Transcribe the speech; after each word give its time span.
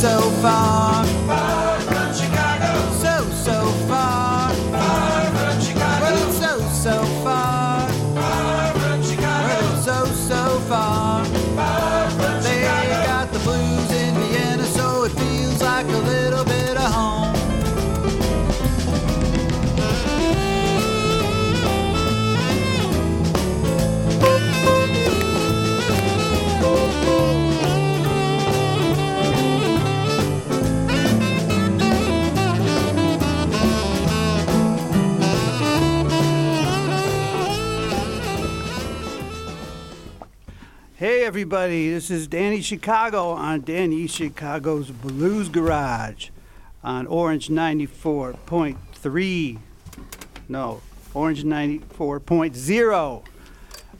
so 0.00 0.18
far. 0.40 0.89
Everybody, 41.30 41.88
this 41.88 42.10
is 42.10 42.26
Danny 42.26 42.60
Chicago 42.60 43.28
on 43.28 43.60
Danny 43.60 44.08
Chicago's 44.08 44.90
Blues 44.90 45.48
Garage 45.48 46.30
on 46.82 47.06
Orange 47.06 47.48
94.3. 47.48 49.58
No, 50.48 50.82
Orange 51.14 51.44
94.0. 51.44 53.22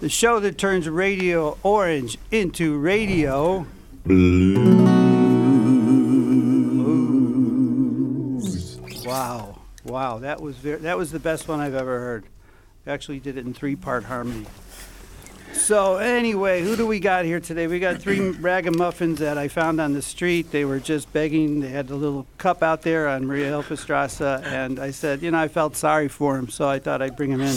The 0.01 0.09
show 0.09 0.41
that 0.41 0.59
turns 0.59 0.89
Radio 0.89 1.57
Orange 1.63 2.19
into 2.33 2.77
radio. 2.77 3.65
Blues. 4.05 4.67
Wow. 9.07 9.61
Wow, 9.85 10.19
that 10.19 10.41
was 10.41 10.57
very, 10.57 10.79
that 10.79 10.99
was 10.99 11.13
the 11.13 11.21
best 11.21 11.47
one 11.47 11.61
I've 11.61 11.77
ever 11.77 12.01
heard. 12.01 12.25
I 12.89 12.91
Actually 12.91 13.21
did 13.21 13.37
it 13.37 13.47
in 13.47 13.55
three-part 13.55 14.03
harmony. 14.03 14.47
So 15.53 15.97
anyway, 15.97 16.63
who 16.63 16.75
do 16.77 16.87
we 16.87 17.01
got 17.01 17.25
here 17.25 17.41
today? 17.41 17.67
We 17.67 17.79
got 17.79 17.99
three 17.99 18.31
ragamuffins 18.41 19.19
that 19.19 19.39
I 19.39 19.49
found 19.49 19.81
on 19.81 19.93
the 19.93 20.03
street. 20.03 20.51
They 20.51 20.65
were 20.65 20.81
just 20.81 21.13
begging. 21.13 21.61
They 21.61 21.69
had 21.69 21.91
a 21.91 21.95
little 21.95 22.27
cup 22.39 22.63
out 22.63 22.83
there 22.83 23.09
on 23.09 23.25
Mariahilferstrasse, 23.25 24.45
and 24.45 24.79
I 24.79 24.91
said, 24.91 25.23
you 25.23 25.31
know, 25.31 25.39
I 25.39 25.49
felt 25.49 25.77
sorry 25.77 26.09
for 26.09 26.37
them, 26.37 26.49
so 26.49 26.69
I 26.69 26.79
thought 26.79 27.03
I'd 27.03 27.17
bring 27.17 27.31
them 27.31 27.41
in. 27.41 27.57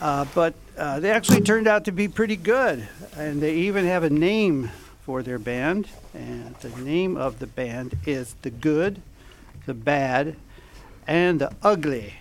Uh, 0.00 0.26
but 0.34 0.54
uh, 0.76 1.00
they 1.00 1.10
actually 1.10 1.40
turned 1.40 1.66
out 1.66 1.86
to 1.86 1.92
be 1.92 2.06
pretty 2.06 2.36
good, 2.36 2.86
and 3.16 3.40
they 3.40 3.54
even 3.54 3.84
have 3.84 4.04
a 4.04 4.10
name 4.10 4.70
for 5.02 5.22
their 5.22 5.38
band. 5.38 5.88
And 6.14 6.54
the 6.56 6.70
name 6.80 7.16
of 7.16 7.38
the 7.38 7.46
band 7.46 7.96
is 8.06 8.36
The 8.42 8.50
Good, 8.50 9.02
The 9.66 9.74
Bad, 9.74 10.36
and 11.06 11.40
The 11.40 11.52
Ugly. 11.62 12.14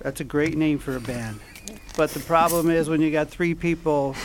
That's 0.00 0.20
a 0.20 0.24
great 0.24 0.56
name 0.56 0.78
for 0.78 0.96
a 0.96 1.00
band. 1.00 1.40
But 1.96 2.10
the 2.10 2.20
problem 2.20 2.70
is 2.70 2.88
when 2.88 3.00
you 3.00 3.10
got 3.10 3.28
three 3.28 3.54
people, 3.54 4.16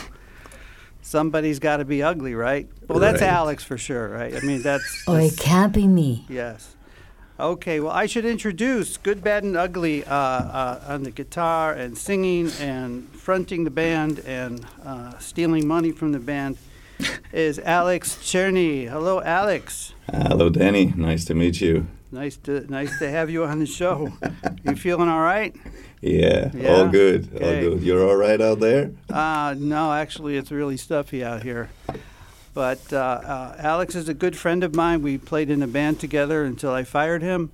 somebody's 1.01 1.59
got 1.59 1.77
to 1.77 1.85
be 1.85 2.01
ugly, 2.03 2.35
right? 2.35 2.67
Well, 2.87 2.99
that's 2.99 3.21
Right. 3.21 3.29
Alex 3.29 3.63
for 3.63 3.77
sure, 3.77 4.09
right? 4.09 4.35
I 4.35 4.39
mean, 4.41 4.61
that's. 4.61 5.03
Or 5.07 5.19
it 5.19 5.37
can't 5.37 5.73
be 5.73 5.87
me. 5.87 6.25
Yes. 6.29 6.75
Okay, 7.39 7.79
well, 7.79 7.91
I 7.91 8.05
should 8.05 8.25
introduce 8.25 8.97
Good, 8.97 9.23
Bad, 9.23 9.43
and 9.43 9.55
Ugly 9.55 10.03
uh, 10.03 10.13
uh, 10.13 10.83
on 10.89 11.03
the 11.03 11.11
guitar 11.11 11.71
and 11.71 11.97
singing 11.97 12.51
and 12.59 13.07
fronting 13.15 13.63
the 13.63 13.69
band 13.71 14.19
and 14.25 14.65
uh, 14.83 15.17
stealing 15.19 15.65
money 15.65 15.93
from 15.93 16.11
the 16.11 16.19
band 16.19 16.57
is 17.31 17.57
Alex 17.59 18.17
Cherny. 18.17 18.89
Hello, 18.89 19.21
Alex. 19.21 19.93
Hello, 20.11 20.49
Danny. 20.49 20.87
Nice 20.97 21.23
to 21.25 21.33
meet 21.33 21.61
you. 21.61 21.87
Nice 22.11 22.35
to 22.37 22.69
nice 22.69 22.97
to 22.99 23.09
have 23.09 23.29
you 23.29 23.45
on 23.45 23.59
the 23.59 23.65
show. 23.67 24.11
You 24.63 24.75
feeling 24.75 25.07
all 25.07 25.21
right? 25.21 25.55
Yeah, 26.01 26.51
Yeah? 26.53 26.69
all 26.73 26.87
good. 26.87 27.29
Okay. 27.35 27.45
All 27.65 27.71
good. 27.75 27.83
You're 27.83 28.07
all 28.07 28.15
right 28.15 28.39
out 28.39 28.59
there? 28.59 28.91
Uh, 29.09 29.55
no, 29.57 29.91
actually, 29.91 30.37
it's 30.37 30.51
really 30.51 30.77
stuffy 30.77 31.23
out 31.23 31.43
here. 31.43 31.69
But 32.53 32.91
uh, 32.91 32.97
uh, 32.97 33.55
Alex 33.59 33.95
is 33.95 34.09
a 34.09 34.13
good 34.13 34.35
friend 34.35 34.63
of 34.63 34.73
mine. 34.75 35.01
We 35.01 35.17
played 35.17 35.49
in 35.49 35.61
a 35.61 35.67
band 35.67 35.99
together 35.99 36.43
until 36.43 36.71
I 36.71 36.83
fired 36.83 37.21
him. 37.21 37.51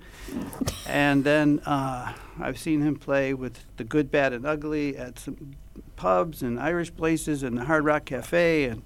And 0.88 1.24
then 1.24 1.60
uh, 1.66 2.14
I've 2.40 2.58
seen 2.58 2.82
him 2.82 2.96
play 2.96 3.34
with 3.34 3.60
the 3.78 3.84
Good, 3.84 4.10
Bad, 4.10 4.32
and 4.34 4.46
Ugly 4.46 4.96
at 4.98 5.20
some 5.20 5.56
pubs 5.96 6.42
and 6.42 6.60
Irish 6.60 6.96
places 6.96 7.44
and 7.44 7.58
the 7.58 7.66
Hard 7.66 7.84
Rock 7.84 8.06
Cafe. 8.06 8.66
And 8.66 8.84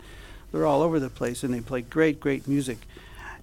they're 0.52 0.66
all 0.66 0.82
over 0.82 1.00
the 1.00 1.10
place, 1.10 1.44
and 1.44 1.54
they 1.54 1.62
play 1.62 1.82
great, 1.82 2.20
great 2.20 2.48
music. 2.48 2.80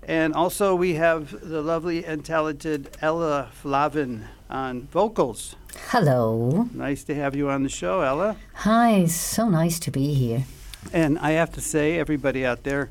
And 0.02 0.34
also, 0.34 0.74
we 0.74 0.94
have 0.94 1.48
the 1.48 1.62
lovely 1.62 2.04
and 2.04 2.24
talented 2.24 2.96
Ella 3.00 3.50
Flavin 3.52 4.26
on 4.50 4.82
vocals. 4.92 5.56
Hello. 5.90 6.68
Nice 6.72 7.04
to 7.04 7.14
have 7.14 7.34
you 7.36 7.48
on 7.50 7.62
the 7.62 7.68
show, 7.68 8.00
Ella. 8.00 8.36
Hi, 8.54 9.06
so 9.06 9.48
nice 9.48 9.78
to 9.80 9.90
be 9.90 10.14
here. 10.14 10.44
And 10.92 11.18
I 11.18 11.32
have 11.32 11.52
to 11.54 11.60
say, 11.60 11.98
everybody 11.98 12.46
out 12.46 12.62
there, 12.62 12.90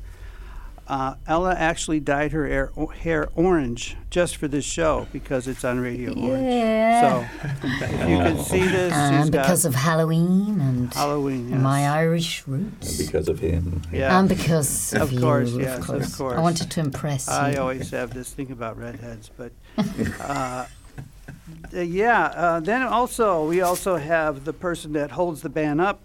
uh, 0.86 1.14
Ella 1.26 1.52
actually 1.58 1.98
dyed 1.98 2.30
her 2.30 2.46
hair, 2.46 2.70
hair 3.00 3.28
orange 3.34 3.96
just 4.08 4.36
for 4.36 4.46
this 4.46 4.64
show 4.64 5.08
because 5.12 5.48
it's 5.48 5.64
on 5.64 5.80
Radio 5.80 6.14
Yeah. 6.14 6.22
Orange. 6.28 7.28
So 7.82 7.86
if 7.86 8.08
you 8.08 8.18
can 8.18 8.38
see 8.38 8.60
this, 8.60 8.92
she's 8.92 9.22
And 9.22 9.32
because 9.32 9.64
of 9.64 9.74
Halloween 9.74 10.60
and 10.60 10.94
Halloween. 10.94 11.48
Yes. 11.48 11.60
my 11.60 11.88
Irish 11.88 12.46
roots. 12.46 12.98
Because 13.04 13.28
of 13.28 13.40
him. 13.40 13.82
yeah. 13.92 14.16
And 14.16 14.28
because 14.28 14.92
of, 14.92 15.02
Of 15.02 15.12
you, 15.12 15.20
course, 15.20 15.54
of 15.54 15.60
yes, 15.60 15.78
of 15.80 15.86
course. 15.86 16.16
course. 16.16 16.38
I 16.38 16.40
wanted 16.40 16.70
to 16.70 16.80
impress 16.80 17.28
I 17.28 17.52
you. 17.54 17.58
always 17.60 17.90
have 17.90 18.14
this 18.14 18.32
thing 18.32 18.52
about 18.52 18.78
redheads, 18.78 19.28
but 19.36 19.50
uh, 20.20 20.66
uh, 21.74 21.80
yeah. 21.80 22.24
Uh, 22.34 22.60
then 22.60 22.82
also, 22.82 23.46
we 23.46 23.60
also 23.60 23.96
have 23.96 24.44
the 24.44 24.52
person 24.52 24.92
that 24.94 25.12
holds 25.12 25.42
the 25.42 25.48
band 25.48 25.80
up, 25.80 26.04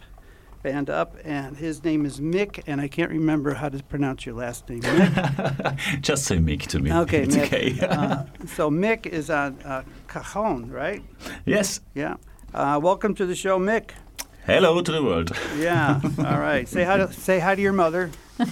band 0.64 0.90
up, 0.90 1.16
and 1.24 1.58
his 1.58 1.84
name 1.84 2.06
is 2.06 2.20
Mick, 2.20 2.62
and 2.68 2.80
I 2.82 2.88
can't 2.88 3.10
remember 3.12 3.56
how 3.56 3.70
to 3.70 3.82
pronounce 3.84 4.26
your 4.26 4.36
last 4.36 4.70
name. 4.70 4.82
Mick. 4.82 5.78
Just 6.02 6.26
say 6.26 6.38
Mick 6.38 6.62
to 6.68 6.80
me. 6.80 6.92
Okay, 6.94 7.24
it's 7.24 7.36
Mick. 7.36 7.46
okay. 7.46 7.80
uh, 7.88 8.24
so 8.46 8.70
Mick 8.70 9.06
is 9.06 9.30
on 9.30 9.58
uh, 9.64 9.84
cajon, 10.08 10.70
right? 10.70 11.04
yes. 11.46 11.82
Yeah. 11.96 12.16
Uh, 12.54 12.80
welcome 12.82 13.16
to 13.16 13.26
the 13.26 13.36
show, 13.36 13.58
Mick. 13.60 13.92
Hello 14.46 14.82
to 14.82 14.92
the 14.92 15.04
world. 15.04 15.32
Yeah. 15.58 16.02
All 16.18 16.40
right. 16.40 16.68
Say 16.68 16.84
hi 16.84 16.98
to 16.98 17.14
say 17.14 17.40
hi 17.40 17.54
to 17.56 17.62
your 17.62 17.74
mother. 17.74 18.10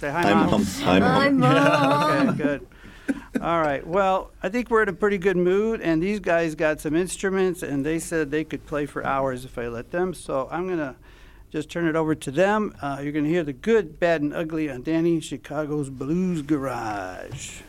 Say 0.00 0.10
hi, 0.10 0.22
I'm 0.30 0.50
mom. 0.50 0.64
hum. 0.64 0.88
I'm 0.88 1.02
Hi, 1.02 1.24
hum. 1.24 1.38
Mom. 1.38 2.28
Okay, 2.30 2.42
good. 2.42 2.66
All 3.40 3.62
right. 3.62 3.86
Well, 3.86 4.32
I 4.42 4.50
think 4.50 4.68
we're 4.68 4.82
in 4.82 4.90
a 4.90 4.92
pretty 4.92 5.16
good 5.16 5.38
mood, 5.38 5.80
and 5.80 6.02
these 6.02 6.20
guys 6.20 6.54
got 6.54 6.78
some 6.78 6.94
instruments, 6.94 7.62
and 7.62 7.86
they 7.86 7.98
said 7.98 8.30
they 8.30 8.44
could 8.44 8.66
play 8.66 8.84
for 8.84 9.02
hours 9.04 9.46
if 9.46 9.56
I 9.56 9.68
let 9.68 9.92
them. 9.92 10.12
So 10.12 10.46
I'm 10.50 10.68
gonna 10.68 10.96
just 11.50 11.70
turn 11.70 11.88
it 11.88 11.96
over 11.96 12.14
to 12.14 12.30
them. 12.30 12.74
Uh, 12.82 13.00
you're 13.02 13.12
gonna 13.12 13.28
hear 13.28 13.42
the 13.42 13.54
good, 13.54 13.98
bad, 13.98 14.20
and 14.20 14.34
ugly 14.34 14.70
on 14.70 14.82
Danny 14.82 15.20
Chicago's 15.20 15.88
Blues 15.88 16.42
Garage. 16.42 17.62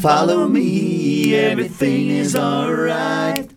Follow 0.00 0.48
me, 0.48 1.34
everything 1.34 2.08
is 2.08 2.34
alright. 2.34 3.50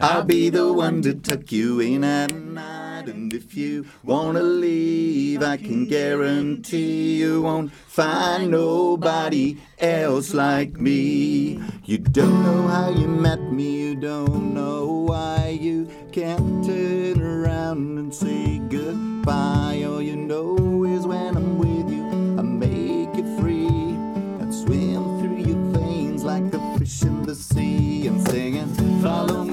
I'll 0.00 0.24
be 0.24 0.50
the 0.50 0.72
one 0.72 1.00
to 1.02 1.14
tuck 1.14 1.52
you 1.52 1.78
in 1.78 2.02
at 2.02 2.34
night. 2.34 2.83
And 3.06 3.34
if 3.34 3.54
you 3.54 3.84
wanna 4.02 4.42
leave, 4.42 5.42
I 5.42 5.58
can 5.58 5.86
guarantee 5.86 7.16
you 7.16 7.42
won't 7.42 7.70
find 7.72 8.50
nobody 8.50 9.58
else 9.78 10.32
like 10.32 10.78
me. 10.78 11.60
You 11.84 11.98
don't 11.98 12.42
know 12.42 12.66
how 12.68 12.88
you 12.88 13.06
met 13.06 13.40
me, 13.52 13.88
you 13.88 13.94
don't 13.94 14.54
know 14.54 14.86
why 14.86 15.58
you 15.60 15.88
can't 16.12 16.64
turn 16.64 17.20
around 17.20 17.98
and 17.98 18.14
say 18.14 18.58
goodbye. 18.70 19.84
All 19.86 20.00
you 20.00 20.16
know 20.16 20.84
is 20.84 21.06
when 21.06 21.36
I'm 21.36 21.58
with 21.58 21.90
you, 21.92 22.04
I 22.38 22.42
make 22.42 23.14
you 23.16 23.38
free 23.38 23.66
and 24.40 24.54
swim 24.54 25.20
through 25.20 25.44
your 25.44 25.62
veins 25.78 26.24
like 26.24 26.54
a 26.54 26.78
fish 26.78 27.02
in 27.02 27.22
the 27.24 27.34
sea. 27.34 28.06
I'm 28.06 28.18
singing, 28.20 28.72
follow 29.02 29.43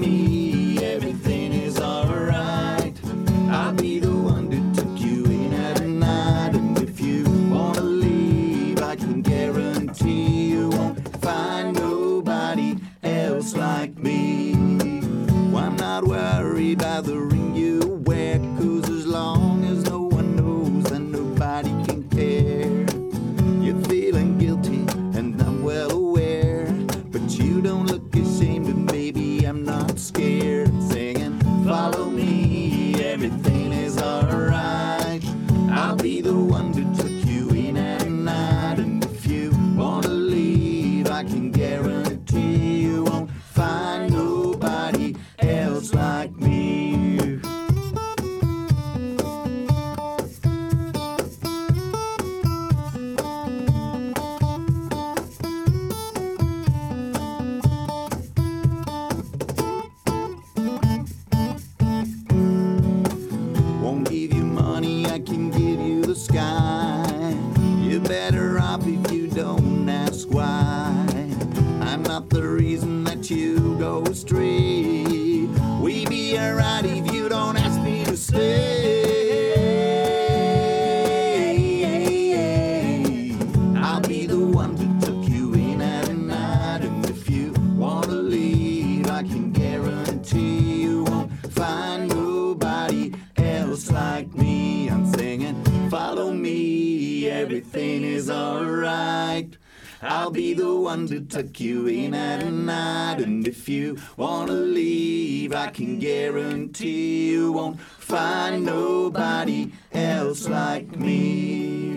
tuck 101.41 101.59
you 101.59 101.87
in 101.87 102.13
at 102.13 102.45
night, 102.45 103.19
and 103.19 103.47
if 103.47 103.67
you 103.67 103.97
wanna 104.17 104.51
leave, 104.51 105.53
I 105.53 105.67
can 105.67 105.97
guarantee 105.97 107.31
you 107.31 107.51
won't 107.51 107.79
find 107.79 108.65
nobody 108.65 109.71
else 109.91 110.47
like 110.47 110.95
me. 110.95 111.95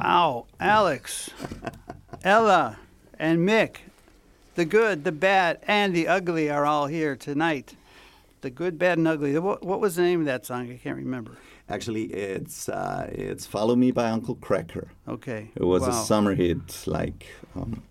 Wow, 0.00 0.46
Alex, 0.58 1.30
Ella, 2.24 2.78
and 3.18 3.46
Mick, 3.46 3.76
the 4.54 4.64
good, 4.64 5.04
the 5.04 5.12
bad, 5.12 5.58
and 5.66 5.94
the 5.94 6.08
ugly 6.08 6.50
are 6.50 6.64
all 6.64 6.86
here 6.86 7.14
tonight. 7.14 7.76
The 8.40 8.48
good, 8.48 8.78
bad, 8.78 8.96
and 8.96 9.06
ugly. 9.06 9.38
What, 9.38 9.62
what 9.62 9.80
was 9.80 9.96
the 9.96 10.02
name 10.02 10.20
of 10.20 10.26
that 10.26 10.46
song? 10.46 10.70
I 10.70 10.78
can't 10.78 10.96
remember. 10.96 11.36
Actually, 11.70 12.04
it's 12.06 12.68
uh, 12.68 13.08
it's 13.12 13.46
"Follow 13.46 13.76
Me" 13.76 13.92
by 13.92 14.10
Uncle 14.10 14.34
Kracker. 14.34 14.88
Okay. 15.06 15.50
It 15.54 15.64
was 15.64 15.86
a 15.86 15.92
summer 15.92 16.34
hit, 16.34 16.84
like 16.86 17.26
um, 17.54 17.82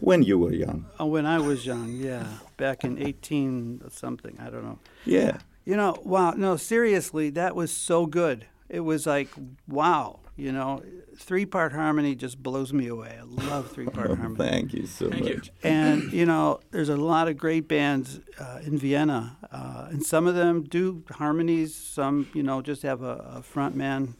when 0.00 0.22
you 0.22 0.38
were 0.38 0.54
young. 0.54 0.86
Oh, 0.98 1.06
when 1.06 1.26
I 1.26 1.38
was 1.38 1.66
young, 1.66 1.90
yeah, 1.90 2.26
back 2.56 2.82
in 2.82 2.98
18 2.98 3.82
something, 3.90 4.38
I 4.40 4.48
don't 4.50 4.64
know. 4.64 4.78
Yeah. 5.04 5.38
You 5.66 5.76
know, 5.76 5.96
wow, 6.04 6.30
no, 6.30 6.56
seriously, 6.56 7.30
that 7.30 7.54
was 7.54 7.70
so 7.70 8.06
good. 8.06 8.46
It 8.68 8.80
was 8.80 9.06
like, 9.06 9.28
wow, 9.68 10.20
you 10.36 10.52
know, 10.52 10.82
three 11.20 11.46
part 11.46 11.72
harmony 11.72 12.14
just 12.14 12.42
blows 12.42 12.72
me 12.72 12.86
away. 12.88 13.18
I 13.20 13.22
love 13.24 13.70
three 13.70 13.86
part 13.86 14.10
Oh, 14.10 14.14
harmony. 14.16 14.36
thank 14.48 14.72
you 14.72 14.86
so 14.86 15.10
Thank 15.10 15.26
you. 15.26 15.42
And, 15.62 16.12
you 16.12 16.26
know, 16.26 16.60
there's 16.70 16.88
a 16.88 16.96
lot 16.96 17.28
of 17.28 17.36
great 17.36 17.68
bands 17.68 18.20
uh, 18.38 18.60
in 18.64 18.78
Vienna, 18.78 19.36
uh, 19.52 19.88
and 19.90 20.04
some 20.04 20.26
of 20.26 20.34
them 20.34 20.62
do 20.62 21.04
harmonies, 21.10 21.74
some, 21.74 22.28
you 22.34 22.42
know, 22.42 22.62
just 22.62 22.82
have 22.82 23.02
a, 23.02 23.36
a 23.36 23.42
front 23.42 23.76
man 23.76 24.14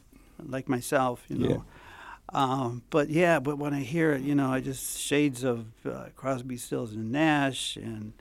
like 0.47 0.69
myself, 0.69 1.25
you 1.29 1.37
know. 1.37 1.64
Um, 2.32 2.82
but 2.91 3.08
yeah, 3.11 3.41
but 3.41 3.58
when 3.58 3.75
I 3.75 3.81
hear 3.81 4.12
it, 4.12 4.23
you 4.23 4.35
know, 4.37 4.52
I 4.52 4.61
just 4.61 4.99
shades 4.99 5.43
of 5.43 5.67
uh, 5.85 6.06
Crosby, 6.14 6.56
Stills, 6.58 6.93
and 6.93 7.11
Nash, 7.11 7.76
and 7.76 8.12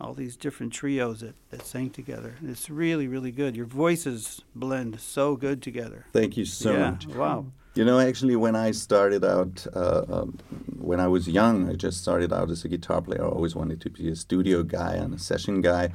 all 0.00 0.14
these 0.14 0.36
different 0.36 0.72
trios 0.72 1.20
that, 1.20 1.34
that 1.50 1.64
sang 1.64 1.90
together. 1.90 2.34
It's 2.44 2.68
really, 2.68 3.06
really 3.08 3.30
good. 3.30 3.56
Your 3.56 3.66
voices 3.66 4.42
blend 4.54 5.00
so 5.00 5.36
good 5.36 5.62
together. 5.62 6.06
Thank 6.12 6.36
you 6.36 6.44
so 6.44 6.72
yeah, 6.72 6.90
much. 6.90 7.06
wow. 7.06 7.46
You 7.76 7.84
know, 7.84 8.00
actually, 8.00 8.36
when 8.36 8.56
I 8.56 8.70
started 8.70 9.22
out, 9.22 9.66
uh, 9.74 10.02
um, 10.08 10.38
when 10.78 10.98
I 10.98 11.08
was 11.08 11.28
young, 11.28 11.68
I 11.68 11.74
just 11.74 12.00
started 12.00 12.32
out 12.32 12.50
as 12.50 12.64
a 12.64 12.68
guitar 12.68 13.02
player. 13.02 13.22
I 13.22 13.28
always 13.28 13.54
wanted 13.54 13.82
to 13.82 13.90
be 13.90 14.08
a 14.08 14.16
studio 14.16 14.62
guy 14.62 14.94
and 14.94 15.12
a 15.12 15.18
session 15.18 15.60
guy. 15.60 15.90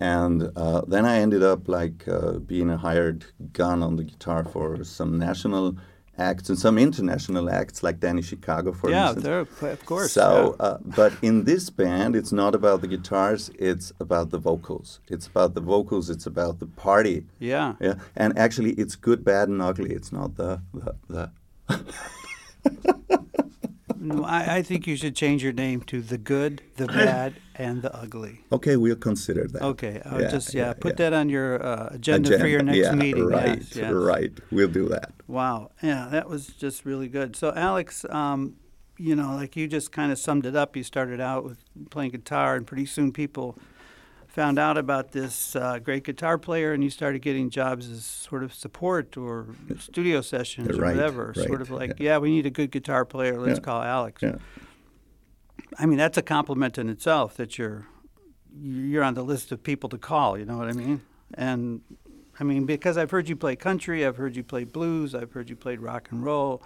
And 0.00 0.50
uh, 0.56 0.80
then 0.88 1.06
I 1.06 1.18
ended 1.18 1.44
up 1.44 1.68
like 1.68 2.08
uh, 2.08 2.40
being 2.40 2.70
a 2.70 2.76
hired 2.76 3.24
gun 3.52 3.84
on 3.84 3.94
the 3.94 4.02
guitar 4.02 4.42
for 4.42 4.82
some 4.82 5.16
national 5.16 5.76
acts 6.28 6.48
and 6.50 6.58
some 6.58 6.76
international 6.78 7.46
acts, 7.60 7.82
like 7.86 7.96
Danny 8.06 8.22
Chicago, 8.22 8.72
for 8.72 8.88
yeah, 8.90 9.08
instance. 9.08 9.24
there, 9.24 9.40
of 9.76 9.84
course. 9.86 10.12
So, 10.12 10.56
yeah. 10.58 10.66
uh, 10.66 10.78
but 11.00 11.12
in 11.22 11.44
this 11.44 11.64
band, 11.70 12.16
it's 12.20 12.32
not 12.32 12.54
about 12.54 12.78
the 12.82 12.90
guitars; 12.94 13.50
it's 13.70 13.92
about 14.04 14.30
the 14.30 14.38
vocals. 14.38 14.88
It's 15.14 15.26
about 15.32 15.50
the 15.54 15.64
vocals. 15.74 16.10
It's 16.14 16.26
about 16.26 16.54
the 16.62 16.70
party. 16.86 17.18
yeah. 17.52 17.74
Yeah, 17.80 17.96
and 18.22 18.30
actually, 18.38 18.72
it's 18.82 18.96
good, 18.96 19.20
bad, 19.24 19.48
and 19.48 19.60
ugly. 19.60 19.90
It's 19.98 20.12
not 20.12 20.36
the 20.36 20.50
the. 20.74 20.92
the 21.08 21.30
No, 24.02 24.24
I, 24.24 24.56
I 24.56 24.62
think 24.62 24.86
you 24.86 24.96
should 24.96 25.14
change 25.14 25.42
your 25.44 25.52
name 25.52 25.80
to 25.82 26.02
the 26.02 26.18
good, 26.18 26.62
the 26.76 26.86
bad, 27.00 27.34
and 27.54 27.82
the 27.82 27.94
ugly. 27.96 28.40
okay, 28.50 28.76
we'll 28.76 28.96
consider 28.96 29.46
that. 29.46 29.62
Okay, 29.62 30.02
I'll 30.04 30.20
Yeah, 30.20 30.30
just 30.30 30.52
yeah, 30.54 30.66
yeah, 30.66 30.72
put 30.74 30.92
yeah. 30.98 31.10
that 31.10 31.12
on 31.12 31.28
your 31.28 31.64
uh, 31.64 31.88
agenda, 31.92 32.38
for 32.38 32.48
your 32.48 32.62
next 32.62 32.78
yeah, 32.78 32.92
meeting. 32.94 33.26
Right, 33.26 33.58
yes, 33.58 33.76
yes. 33.76 33.92
right. 33.92 34.32
We'll 34.50 34.68
do 34.68 34.88
that. 34.88 35.12
Wow, 35.28 35.70
yeah, 35.82 36.08
that 36.10 36.28
was 36.28 36.48
just 36.48 36.84
really 36.84 37.08
good. 37.08 37.36
So 37.36 37.52
Alex, 37.54 38.04
um, 38.10 38.56
you 38.98 39.14
know, 39.14 39.34
like 39.34 39.56
you 39.56 39.68
just 39.68 39.92
kind 39.92 40.10
of 40.12 40.18
summed 40.18 40.46
it 40.46 40.56
up. 40.56 40.76
You 40.76 40.82
started 40.82 41.20
out 41.20 41.44
with 41.44 41.58
playing 41.90 42.10
guitar, 42.10 42.56
and 42.56 42.66
pretty 42.66 42.86
soon 42.86 43.12
people 43.12 43.56
found 44.32 44.58
out 44.58 44.78
about 44.78 45.12
this 45.12 45.54
uh, 45.54 45.78
great 45.78 46.04
guitar 46.04 46.38
player, 46.38 46.72
and 46.72 46.82
you 46.82 46.88
started 46.90 47.20
getting 47.20 47.50
jobs 47.50 47.90
as 47.90 48.04
sort 48.04 48.42
of 48.42 48.54
support 48.54 49.16
or 49.16 49.46
studio 49.78 50.22
sessions 50.22 50.68
or 50.70 50.80
Right, 50.80 50.96
whatever. 50.96 51.34
Sort 51.34 51.60
of 51.60 51.70
like, 51.70 51.90
yeah. 51.98 52.12
yeah, 52.12 52.18
we 52.18 52.30
need 52.30 52.46
a 52.46 52.50
good 52.50 52.70
guitar 52.70 53.04
player. 53.04 53.38
Let's 53.38 53.58
Yeah, 53.58 53.64
call 53.64 53.82
Alex. 53.82 54.22
Yeah. 54.22 54.36
I 55.78 55.86
mean, 55.86 55.98
that's 55.98 56.16
a 56.18 56.22
compliment 56.22 56.78
in 56.78 56.88
itself 56.88 57.36
that 57.36 57.58
you're 57.58 57.86
you're 58.60 59.02
on 59.02 59.14
the 59.14 59.22
list 59.22 59.50
of 59.52 59.62
people 59.62 59.88
to 59.90 59.98
call. 59.98 60.38
You 60.38 60.44
know 60.44 60.58
what 60.58 60.68
I 60.68 60.72
mean? 60.72 61.00
And 61.34 61.80
I 62.40 62.44
mean 62.44 62.66
because 62.66 62.96
I've 62.98 63.10
heard 63.10 63.28
you 63.28 63.36
play 63.36 63.56
country, 63.56 64.04
I've 64.06 64.16
heard 64.18 64.36
you 64.36 64.42
play 64.44 64.64
blues, 64.64 65.14
I've 65.14 65.32
heard 65.32 65.48
you 65.48 65.56
played 65.56 65.80
rock 65.80 66.08
and 66.10 66.22
roll, 66.24 66.62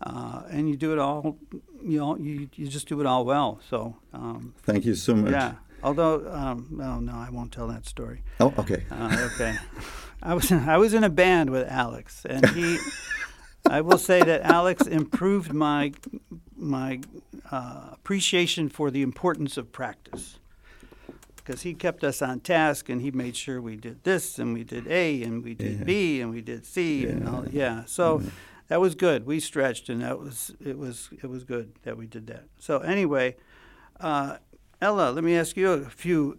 uh, 0.00 0.42
and 0.50 0.68
you 0.68 0.76
do 0.76 0.92
it 0.92 0.98
all. 1.00 1.36
You 1.82 1.98
know, 1.98 2.16
you 2.16 2.48
you 2.54 2.68
just 2.68 2.86
do 2.88 3.00
it 3.00 3.06
all 3.06 3.24
well. 3.24 3.60
So 3.68 3.96
um, 4.12 4.54
Thank 4.62 4.84
you 4.84 4.94
so 4.94 5.14
much. 5.16 5.32
yeah. 5.32 5.54
Although, 5.82 6.30
um, 6.32 6.66
no, 6.70 6.98
no, 7.00 7.12
I 7.12 7.30
won't 7.30 7.52
tell 7.52 7.68
that 7.68 7.86
story. 7.86 8.22
Oh, 8.40 8.52
okay. 8.58 8.84
Uh, 8.90 9.28
okay. 9.34 9.56
I 10.22 10.34
was 10.34 10.50
I 10.50 10.76
was 10.76 10.94
in 10.94 11.04
a 11.04 11.10
band 11.10 11.50
with 11.50 11.68
Alex, 11.68 12.24
and 12.28 12.46
he. 12.50 12.78
I 13.70 13.82
will 13.82 13.98
say 13.98 14.22
that 14.22 14.42
Alex 14.42 14.86
improved 14.86 15.52
my 15.52 15.92
my 16.56 17.00
uh, 17.50 17.90
appreciation 17.92 18.68
for 18.68 18.90
the 18.90 19.02
importance 19.02 19.56
of 19.58 19.72
practice 19.72 20.38
because 21.36 21.62
he 21.62 21.74
kept 21.74 22.02
us 22.02 22.22
on 22.22 22.40
task 22.40 22.88
and 22.88 23.02
he 23.02 23.10
made 23.10 23.36
sure 23.36 23.60
we 23.60 23.76
did 23.76 24.04
this 24.04 24.38
and 24.38 24.54
we 24.54 24.64
did 24.64 24.86
A 24.86 25.22
and 25.22 25.42
we 25.44 25.54
did 25.54 25.78
Yeah. 25.80 25.84
B 25.84 26.20
and 26.20 26.30
we 26.30 26.40
did 26.40 26.64
C 26.66 27.06
and 27.06 27.28
all 27.28 27.46
yeah. 27.50 27.84
So 27.86 28.22
that 28.68 28.80
was 28.80 28.94
good. 28.94 29.26
We 29.26 29.38
stretched 29.40 29.88
and 29.90 30.00
that 30.02 30.18
was 30.18 30.54
it 30.64 30.78
was 30.78 31.10
it 31.22 31.26
was 31.26 31.44
good 31.44 31.72
that 31.82 31.96
we 31.98 32.06
did 32.06 32.26
that. 32.28 32.44
So 32.58 32.78
anyway, 32.78 33.36
uh, 34.00 34.38
Ella, 34.80 35.10
let 35.10 35.24
me 35.24 35.36
ask 35.36 35.56
you 35.56 35.70
a 35.72 35.80
few 35.90 36.38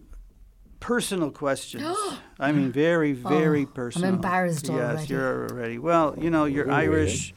personal 0.80 1.30
questions. 1.30 1.84
I 2.40 2.52
mean, 2.52 2.72
very, 2.72 3.12
oh, 3.24 3.28
very 3.28 3.64
Oh, 3.64 3.74
personal. 3.74 4.08
I'm 4.08 4.14
embarrassed 4.14 4.68
Yes, 4.68 4.76
already. 4.78 5.06
you're 5.14 5.48
already. 5.50 5.78
Well, 5.78 6.14
you 6.18 6.30
know, 6.30 6.46
you're 6.46 6.70
Irish. 6.70 7.34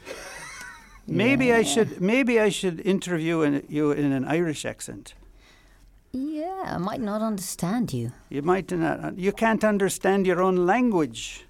Maybe 1.06 1.52
I 1.52 1.64
should. 1.64 2.00
Maybe 2.00 2.40
I 2.40 2.48
should 2.50 2.80
interview 2.86 3.42
in, 3.42 3.66
you 3.68 3.92
in 3.92 4.14
an 4.14 4.24
Irish 4.24 4.64
accent. 4.66 5.16
Yeah, 6.14 6.64
I 6.66 6.78
might 6.78 7.02
not 7.02 7.22
understand 7.22 7.92
you. 7.92 8.14
You 8.30 8.42
might 8.42 8.72
not. 8.72 9.18
You 9.18 9.34
can't 9.34 9.64
understand 9.66 10.26
your 10.26 10.42
own 10.42 10.66
language. 10.66 11.46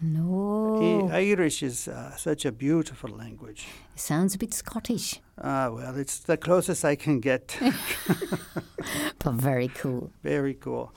No. 0.00 1.08
I- 1.10 1.18
Irish 1.18 1.62
is 1.62 1.88
uh, 1.88 2.14
such 2.16 2.44
a 2.44 2.52
beautiful 2.52 3.10
language. 3.10 3.66
It 3.94 4.00
sounds 4.00 4.34
a 4.34 4.38
bit 4.38 4.54
Scottish, 4.54 5.20
Ah, 5.40 5.70
well, 5.70 5.96
it's 5.96 6.18
the 6.20 6.36
closest 6.36 6.84
I 6.84 6.96
can 6.96 7.20
get. 7.20 7.56
but 9.18 9.34
very 9.34 9.68
cool. 9.68 10.10
Very 10.22 10.54
cool. 10.54 10.92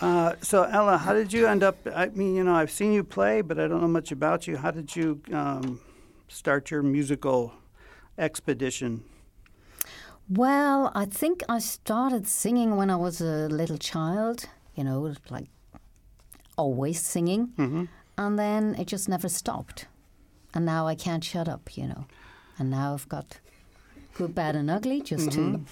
Uh, 0.00 0.32
so, 0.40 0.62
Ella, 0.64 0.96
how 0.98 1.12
did 1.12 1.32
you 1.32 1.46
end 1.46 1.62
up? 1.62 1.76
I 1.94 2.06
mean, 2.06 2.34
you 2.34 2.44
know, 2.44 2.54
I've 2.54 2.70
seen 2.70 2.92
you 2.92 3.04
play, 3.04 3.42
but 3.42 3.58
I 3.58 3.68
don't 3.68 3.80
know 3.82 3.88
much 3.88 4.10
about 4.10 4.46
you. 4.46 4.56
How 4.56 4.70
did 4.70 4.96
you 4.96 5.20
um, 5.32 5.80
start 6.28 6.70
your 6.70 6.82
musical 6.82 7.52
expedition? 8.18 9.04
Well, 10.28 10.90
I 10.94 11.04
think 11.04 11.42
I 11.48 11.58
started 11.58 12.26
singing 12.26 12.76
when 12.76 12.88
I 12.88 12.96
was 12.96 13.20
a 13.20 13.48
little 13.48 13.76
child, 13.78 14.46
you 14.74 14.84
know, 14.84 15.14
like 15.28 15.48
always 16.56 17.00
singing. 17.00 17.48
Mm-hmm. 17.58 17.84
And 18.18 18.38
then 18.38 18.74
it 18.78 18.86
just 18.86 19.08
never 19.08 19.28
stopped. 19.28 19.86
And 20.54 20.66
now 20.66 20.86
I 20.86 20.94
can't 20.94 21.24
shut 21.24 21.48
up, 21.48 21.76
you 21.76 21.86
know. 21.86 22.06
And 22.58 22.70
now 22.70 22.94
I've 22.94 23.08
got 23.08 23.40
Good, 24.14 24.34
Bad, 24.34 24.54
and 24.56 24.70
Ugly 24.70 25.02
just 25.02 25.32
to 25.32 25.64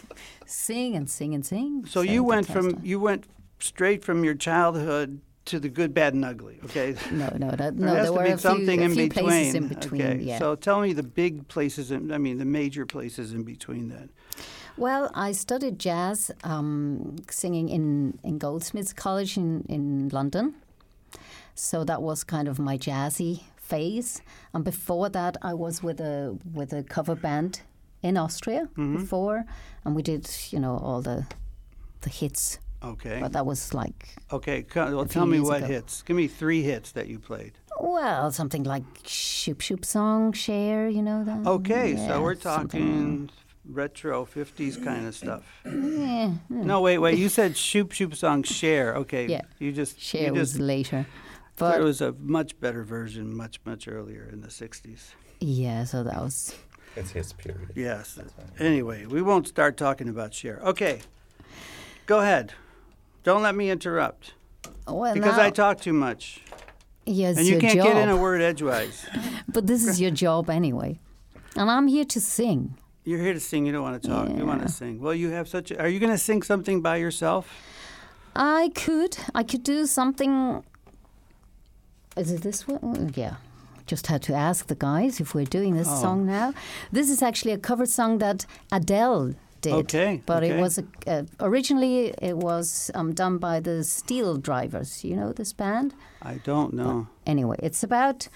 sing 0.46 0.96
and 0.96 1.10
sing 1.10 1.34
and 1.34 1.44
sing. 1.44 1.82
Mm-hmm. 1.82 1.86
So 1.88 2.00
you 2.00 2.24
went 2.24 2.46
from 2.46 2.80
you 2.82 2.98
went 2.98 3.26
straight 3.58 4.02
from 4.02 4.24
your 4.24 4.34
childhood 4.34 5.20
to 5.46 5.60
the 5.60 5.68
good, 5.68 5.92
bad, 5.92 6.14
and 6.14 6.24
ugly. 6.24 6.58
Okay. 6.64 6.94
No, 7.12 7.28
no, 7.36 7.50
that, 7.50 7.76
There 7.76 7.86
no. 7.86 7.94
There 7.94 8.04
to 8.06 8.12
were 8.12 8.24
be 8.24 8.30
a 8.30 8.38
something 8.38 8.78
few, 8.78 8.82
a 8.82 8.84
in 8.84 8.94
few 8.94 9.08
between. 9.08 9.24
places 9.24 9.54
in 9.54 9.68
between. 9.68 10.02
Okay. 10.02 10.22
Yeah. 10.22 10.38
So 10.38 10.54
tell 10.54 10.80
me 10.80 10.92
the 10.92 11.02
big 11.02 11.48
places. 11.48 11.90
In, 11.90 12.12
I 12.12 12.18
mean, 12.18 12.38
the 12.38 12.44
major 12.44 12.86
places 12.86 13.32
in 13.32 13.42
between. 13.42 13.88
Then. 13.88 14.10
Well, 14.76 15.10
I 15.14 15.32
studied 15.32 15.78
jazz 15.78 16.30
um, 16.44 17.16
singing 17.30 17.68
in, 17.68 18.18
in 18.22 18.38
Goldsmiths 18.38 18.92
College 18.92 19.36
in, 19.36 19.64
in 19.68 20.08
London. 20.08 20.54
So 21.60 21.84
that 21.84 22.00
was 22.02 22.24
kind 22.24 22.48
of 22.48 22.58
my 22.58 22.78
jazzy 22.78 23.42
phase. 23.56 24.22
And 24.54 24.64
before 24.64 25.08
that, 25.10 25.36
I 25.42 25.52
was 25.54 25.82
with 25.82 26.00
a 26.00 26.38
with 26.54 26.72
a 26.72 26.82
cover 26.82 27.14
band 27.14 27.60
in 28.02 28.16
Austria 28.16 28.62
Mm-hmm. 28.76 28.96
before, 28.96 29.44
and 29.84 29.94
we 29.94 30.02
did 30.02 30.28
you 30.50 30.58
know 30.60 30.76
all 30.78 31.02
the 31.02 31.26
the 32.00 32.10
hits. 32.10 32.58
Okay. 32.82 33.18
But 33.20 33.32
that 33.32 33.44
was 33.44 33.74
like 33.74 34.16
Okay. 34.32 34.64
Well, 34.74 35.04
tell 35.04 35.26
me 35.26 35.38
what 35.40 35.58
ago. 35.58 35.66
hits. 35.66 36.02
Give 36.02 36.16
me 36.16 36.28
three 36.28 36.62
hits 36.62 36.92
that 36.92 37.06
you 37.08 37.18
played. 37.18 37.52
well 37.78 38.30
something 38.32 38.64
like 38.64 38.84
Shoop 39.06 39.60
Shoop 39.60 39.84
Song, 39.84 40.32
Cher, 40.32 40.88
you 40.88 41.02
know 41.02 41.24
that. 41.24 41.46
Okay. 41.46 41.92
Yeah, 41.92 42.06
so 42.06 42.22
we're 42.22 42.36
talking 42.36 43.28
retro 43.66 44.24
50s 44.24 44.82
kind 44.82 45.06
of 45.06 45.14
stuff. 45.14 45.42
Yeah, 45.64 46.32
No, 46.48 46.80
wait, 46.80 46.98
wait. 46.98 47.18
You 47.18 47.28
said 47.28 47.54
Shoop 47.56 47.92
Shoop 47.92 48.14
Song 48.14 48.42
Cher. 48.44 48.96
Okay. 49.02 49.26
Yeah. 49.26 49.42
You 49.58 49.72
just 49.72 50.00
Share 50.00 50.28
you 50.28 50.32
was 50.32 50.52
just 50.52 50.60
later. 51.60 51.72
there 51.72 51.80
But 51.80 51.86
was 51.86 52.00
a 52.00 52.12
much 52.20 52.58
better 52.60 52.82
version 52.84 53.36
much 53.36 53.60
much 53.64 53.86
earlier 53.88 54.28
in 54.32 54.40
the 54.40 54.48
60s. 54.48 55.10
yeah, 55.40 55.84
so 55.84 56.02
that 56.04 56.16
was 56.20 56.54
It's 56.96 57.10
his 57.12 57.32
period. 57.32 57.70
Yes. 57.74 58.18
Anyway, 58.58 59.06
we 59.06 59.22
won't 59.22 59.46
start 59.48 59.76
talking 59.76 60.08
about 60.08 60.34
Cher. 60.34 60.60
Okay. 60.64 61.00
Go 62.06 62.18
ahead. 62.20 62.52
Don't 63.22 63.42
let 63.42 63.54
me 63.54 63.70
interrupt 63.70 64.34
well 64.88 65.14
because 65.14 65.36
now, 65.36 65.44
I 65.44 65.50
talk 65.50 65.80
too 65.80 65.92
much. 65.92 66.40
yes, 67.06 67.36
And 67.36 67.46
you 67.46 67.52
your 67.52 67.60
can't 67.60 67.76
job. 67.76 67.86
get 67.86 67.96
in 67.98 68.08
a 68.08 68.16
word 68.16 68.40
edgewise. 68.42 69.06
But 69.52 69.66
this 69.66 69.84
is 69.86 70.00
your 70.00 70.10
job 70.12 70.48
anyway. 70.50 70.98
And 71.56 71.70
I'm 71.70 71.86
here 71.88 72.04
to 72.06 72.20
sing. 72.20 72.74
You're 73.04 73.18
here 73.20 73.32
to 73.34 73.40
sing, 73.40 73.66
you 73.66 73.72
don't 73.72 73.82
want 73.82 74.00
to 74.02 74.08
talk. 74.08 74.28
You 74.28 74.46
want 74.46 74.62
to 74.62 74.68
sing. 74.68 75.00
Well, 75.00 75.14
you 75.14 75.30
have 75.30 75.48
such 75.48 75.70
a, 75.72 75.80
Are 75.80 75.88
you 75.88 75.98
going 75.98 76.12
to 76.12 76.18
sing 76.18 76.42
something 76.42 76.80
by 76.82 76.96
yourself? 76.96 77.48
I 78.36 78.70
could. 78.74 79.16
I 79.34 79.42
could 79.42 79.62
do 79.64 79.86
something. 79.86 80.62
Is 82.16 82.32
it 82.32 82.42
this 82.42 82.66
one? 82.68 82.78
Oh, 82.82 83.10
Yeah. 83.14 83.36
Just 83.86 84.06
had 84.06 84.22
to 84.22 84.34
ask 84.34 84.68
the 84.68 84.76
guys 84.76 85.18
if 85.20 85.34
we're 85.34 85.44
doing 85.58 85.74
this 85.76 85.88
Oh. 85.90 86.00
song 86.02 86.24
now. 86.26 86.52
This 86.92 87.10
is 87.10 87.22
actually 87.22 87.50
a 87.52 87.58
cover 87.58 87.86
song 87.86 88.18
that 88.18 88.46
Adele 88.70 89.34
did. 89.62 89.72
Okay, 89.72 90.22
But 90.26 90.44
okay. 90.44 90.52
it 90.56 90.60
was 90.60 90.78
a, 90.78 90.84
uh, 91.08 91.22
originally 91.40 92.14
it 92.22 92.36
was 92.36 92.90
um, 92.94 93.12
done 93.14 93.38
by 93.38 93.58
the 93.58 93.82
Steel 93.82 94.36
Drivers. 94.36 95.02
You 95.04 95.16
know 95.16 95.32
this 95.32 95.52
band? 95.52 95.94
I 96.22 96.34
don't 96.44 96.72
know. 96.72 97.08
Anyway, 97.26 97.56
it's 97.60 97.82
about 97.82 98.28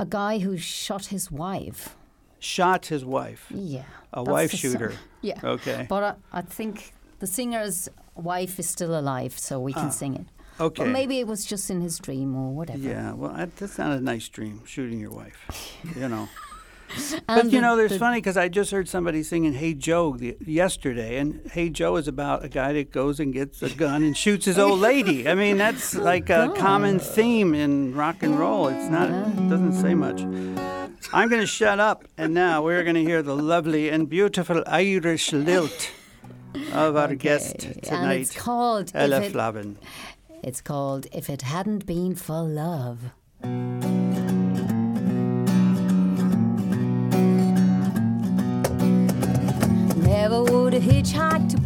a 0.00 0.06
guy 0.06 0.40
who 0.40 0.56
shot 0.56 1.06
his 1.06 1.30
wife. 1.30 1.94
Shot 2.40 2.86
his 2.86 3.04
wife. 3.04 3.46
Yeah. 3.54 3.84
A 4.12 4.24
wife 4.24 4.50
the 4.50 4.56
song. 4.56 4.70
shooter. 4.72 4.92
Yeah. 5.22 5.38
Okay. 5.44 5.86
But 5.88 6.02
I, 6.02 6.38
I 6.38 6.40
think 6.40 6.94
the 7.20 7.26
singer's 7.26 7.88
wife 8.16 8.58
is 8.58 8.68
still 8.68 8.98
alive, 8.98 9.38
so 9.38 9.60
we 9.60 9.72
can 9.74 9.86
Ah, 9.88 9.90
sing 9.90 10.14
it. 10.16 10.26
Okay. 10.60 10.82
Or 10.82 10.86
maybe 10.86 11.18
it 11.18 11.26
was 11.26 11.44
just 11.44 11.70
in 11.70 11.80
his 11.80 11.98
dream 11.98 12.36
or 12.36 12.52
whatever. 12.52 12.78
Yeah, 12.78 13.12
well, 13.12 13.30
I, 13.30 13.46
that's 13.46 13.78
not 13.78 13.92
a 13.92 14.00
nice 14.00 14.28
dream, 14.28 14.62
shooting 14.66 15.00
your 15.00 15.10
wife. 15.12 15.76
You 15.96 16.08
know. 16.08 16.28
But 17.28 17.52
you 17.52 17.60
know, 17.60 17.76
there's 17.76 17.92
the- 17.92 18.00
funny 18.00 18.18
because 18.18 18.36
I 18.36 18.48
just 18.48 18.72
heard 18.72 18.88
somebody 18.88 19.22
singing 19.22 19.52
"Hey 19.52 19.74
Joe" 19.74 20.16
the, 20.16 20.36
yesterday, 20.44 21.18
and 21.18 21.40
"Hey 21.52 21.70
Joe" 21.70 21.94
is 21.94 22.08
about 22.08 22.44
a 22.44 22.48
guy 22.48 22.72
that 22.72 22.90
goes 22.90 23.20
and 23.20 23.32
gets 23.32 23.62
a 23.62 23.70
gun 23.70 24.02
and 24.02 24.16
shoots 24.16 24.46
his 24.46 24.58
old 24.58 24.80
lady. 24.80 25.28
I 25.28 25.36
mean, 25.36 25.56
that's 25.56 25.94
like 26.10 26.30
a 26.30 26.52
common 26.56 26.98
theme 26.98 27.54
in 27.54 27.94
rock 27.94 28.24
and 28.24 28.36
roll. 28.36 28.66
It's 28.66 28.90
not. 28.90 29.08
It 29.08 29.48
doesn't 29.48 29.74
say 29.74 29.94
much. 29.94 30.20
I'm 31.12 31.28
going 31.28 31.40
to 31.40 31.46
shut 31.46 31.78
up, 31.78 32.06
and 32.18 32.34
now 32.34 32.62
we're 32.62 32.82
going 32.82 32.96
to 32.96 33.04
hear 33.04 33.22
the 33.22 33.36
lovely 33.36 33.88
and 33.88 34.08
beautiful 34.08 34.62
Irish 34.66 35.32
lilt 35.32 35.92
of 36.72 36.96
our 36.96 37.14
guest 37.14 37.56
Okay, 37.56 37.66
And 37.74 37.82
tonight, 37.82 38.20
it's 38.22 38.36
called 38.36 38.90
Ella 38.94 39.22
Flavin. 39.30 39.78
It's 40.42 40.62
called 40.62 41.06
If 41.12 41.28
It 41.28 41.42
Hadn't 41.42 41.84
Been 41.84 42.14
for 42.14 42.40
Love. 42.40 43.12
Never 50.02 50.42
would 50.44 50.72
have 50.72 50.82
hitchhiked 50.82 51.59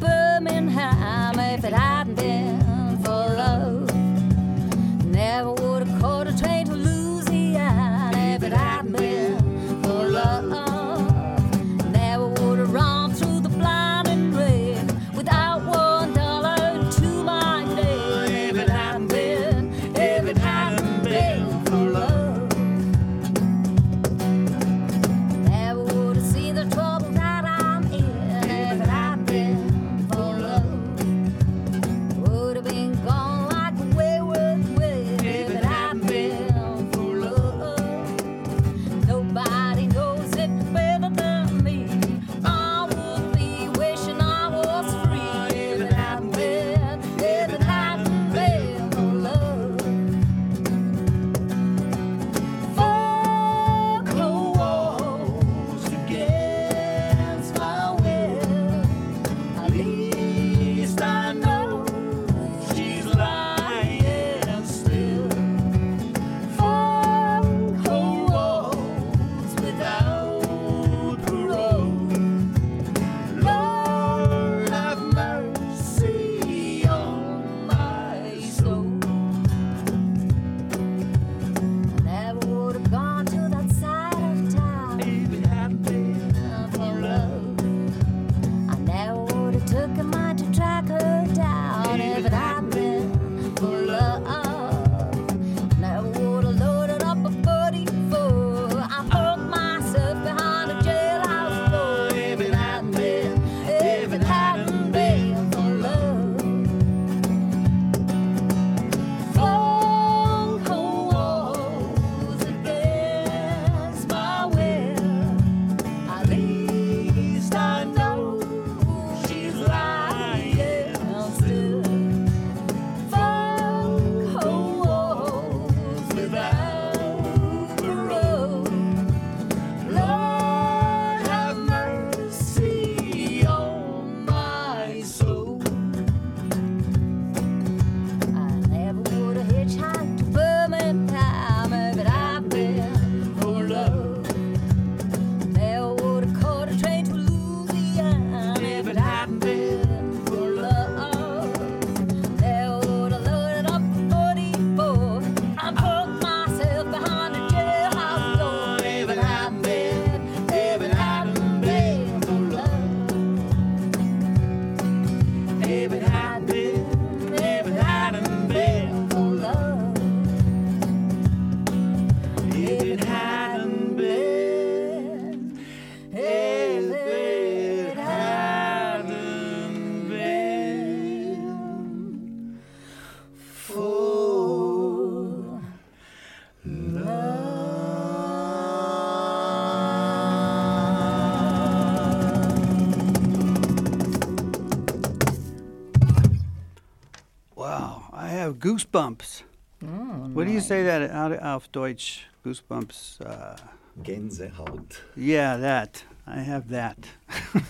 goosebumps. 198.65 199.43
Mm, 199.83 200.33
What 200.35 200.47
do 200.47 200.53
you 200.53 200.61
say 200.61 200.83
that 200.85 201.11
out 201.11 201.33
auf 201.43 201.71
Deutsch? 201.73 202.27
Goosebumps. 202.45 203.21
Uh, 203.21 203.57
Gänsehaut. 204.03 205.01
yeah, 205.17 205.57
that. 205.59 206.05
I 206.27 206.41
have 206.41 206.69
that. 206.71 206.97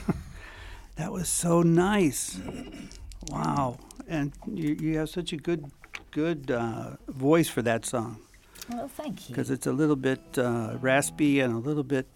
that 0.96 1.12
was 1.12 1.28
so 1.28 1.62
nice. 1.62 2.38
Wow. 3.30 3.78
And 4.08 4.32
you, 4.46 4.76
you 4.80 4.98
have 4.98 5.08
such 5.08 5.32
a 5.32 5.36
good, 5.36 5.64
good 6.12 6.50
uh, 6.50 6.90
voice 7.08 7.48
for 7.48 7.62
that 7.62 7.84
song 7.86 8.18
Well, 8.70 8.88
thank 8.88 9.28
you. 9.28 9.34
because 9.34 9.50
it's 9.50 9.66
a 9.66 9.72
little 9.72 9.96
bit 9.96 10.20
uh, 10.38 10.76
raspy 10.80 11.40
and 11.40 11.52
a 11.54 11.58
little 11.58 11.82
bit 11.82 12.06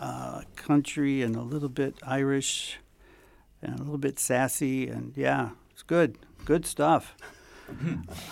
uh, 0.00 0.42
country 0.56 1.22
and 1.22 1.36
a 1.36 1.42
little 1.42 1.68
bit 1.68 1.96
Irish 2.06 2.78
and 3.62 3.74
a 3.78 3.82
little 3.82 3.98
bit 3.98 4.18
sassy. 4.18 4.88
And 4.88 5.12
yeah, 5.16 5.50
it's 5.72 5.82
good. 5.82 6.16
Good 6.44 6.64
stuff. 6.66 7.14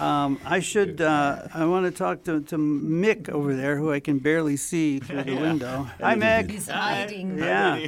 Um, 0.01 0.39
I 0.45 0.61
should. 0.61 1.01
Uh, 1.01 1.49
I 1.55 1.65
want 1.67 1.87
to 1.87 1.91
talk 1.91 2.25
to, 2.25 2.41
to 2.43 2.57
Mick 2.57 3.29
over 3.29 3.55
there, 3.55 3.77
who 3.77 3.93
I 3.93 4.01
can 4.01 4.19
barely 4.19 4.57
see 4.57 4.99
through 4.99 5.25
the 5.25 5.35
window. 5.41 5.89
Hi, 6.01 6.15
Mick. 6.15 6.51
He's 6.51 6.69
hiding. 6.69 7.39
Yeah. 7.39 7.87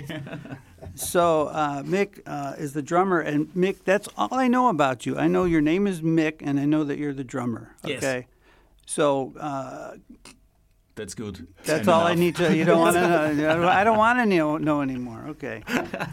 So 0.94 1.48
uh, 1.48 1.82
Mick 1.82 2.20
uh, 2.26 2.54
is 2.58 2.72
the 2.72 2.82
drummer, 2.82 3.20
and 3.20 3.48
Mick, 3.54 3.84
that's 3.84 4.08
all 4.16 4.28
I 4.32 4.48
know 4.48 4.68
about 4.68 5.06
you. 5.06 5.16
I 5.18 5.26
know 5.26 5.44
your 5.44 5.60
name 5.60 5.86
is 5.86 6.00
Mick, 6.02 6.36
and 6.40 6.58
I 6.60 6.64
know 6.64 6.84
that 6.84 6.98
you're 6.98 7.14
the 7.14 7.24
drummer. 7.24 7.74
Yes. 7.84 7.98
Okay. 8.02 8.26
So 8.86 9.34
uh, 9.38 9.96
That's 10.94 11.14
good. 11.14 11.46
that's 11.64 11.80
And 11.80 11.88
all 11.88 12.06
I 12.06 12.14
need 12.14 12.36
to. 12.36 12.56
You 12.56 12.64
don't 12.64 12.80
want 12.80 12.94
to. 12.96 13.70
I 13.72 13.84
don't 13.84 13.98
want 13.98 14.18
to 14.20 14.26
know, 14.26 14.56
know 14.56 14.80
anymore. 14.82 15.24
Okay. 15.30 15.62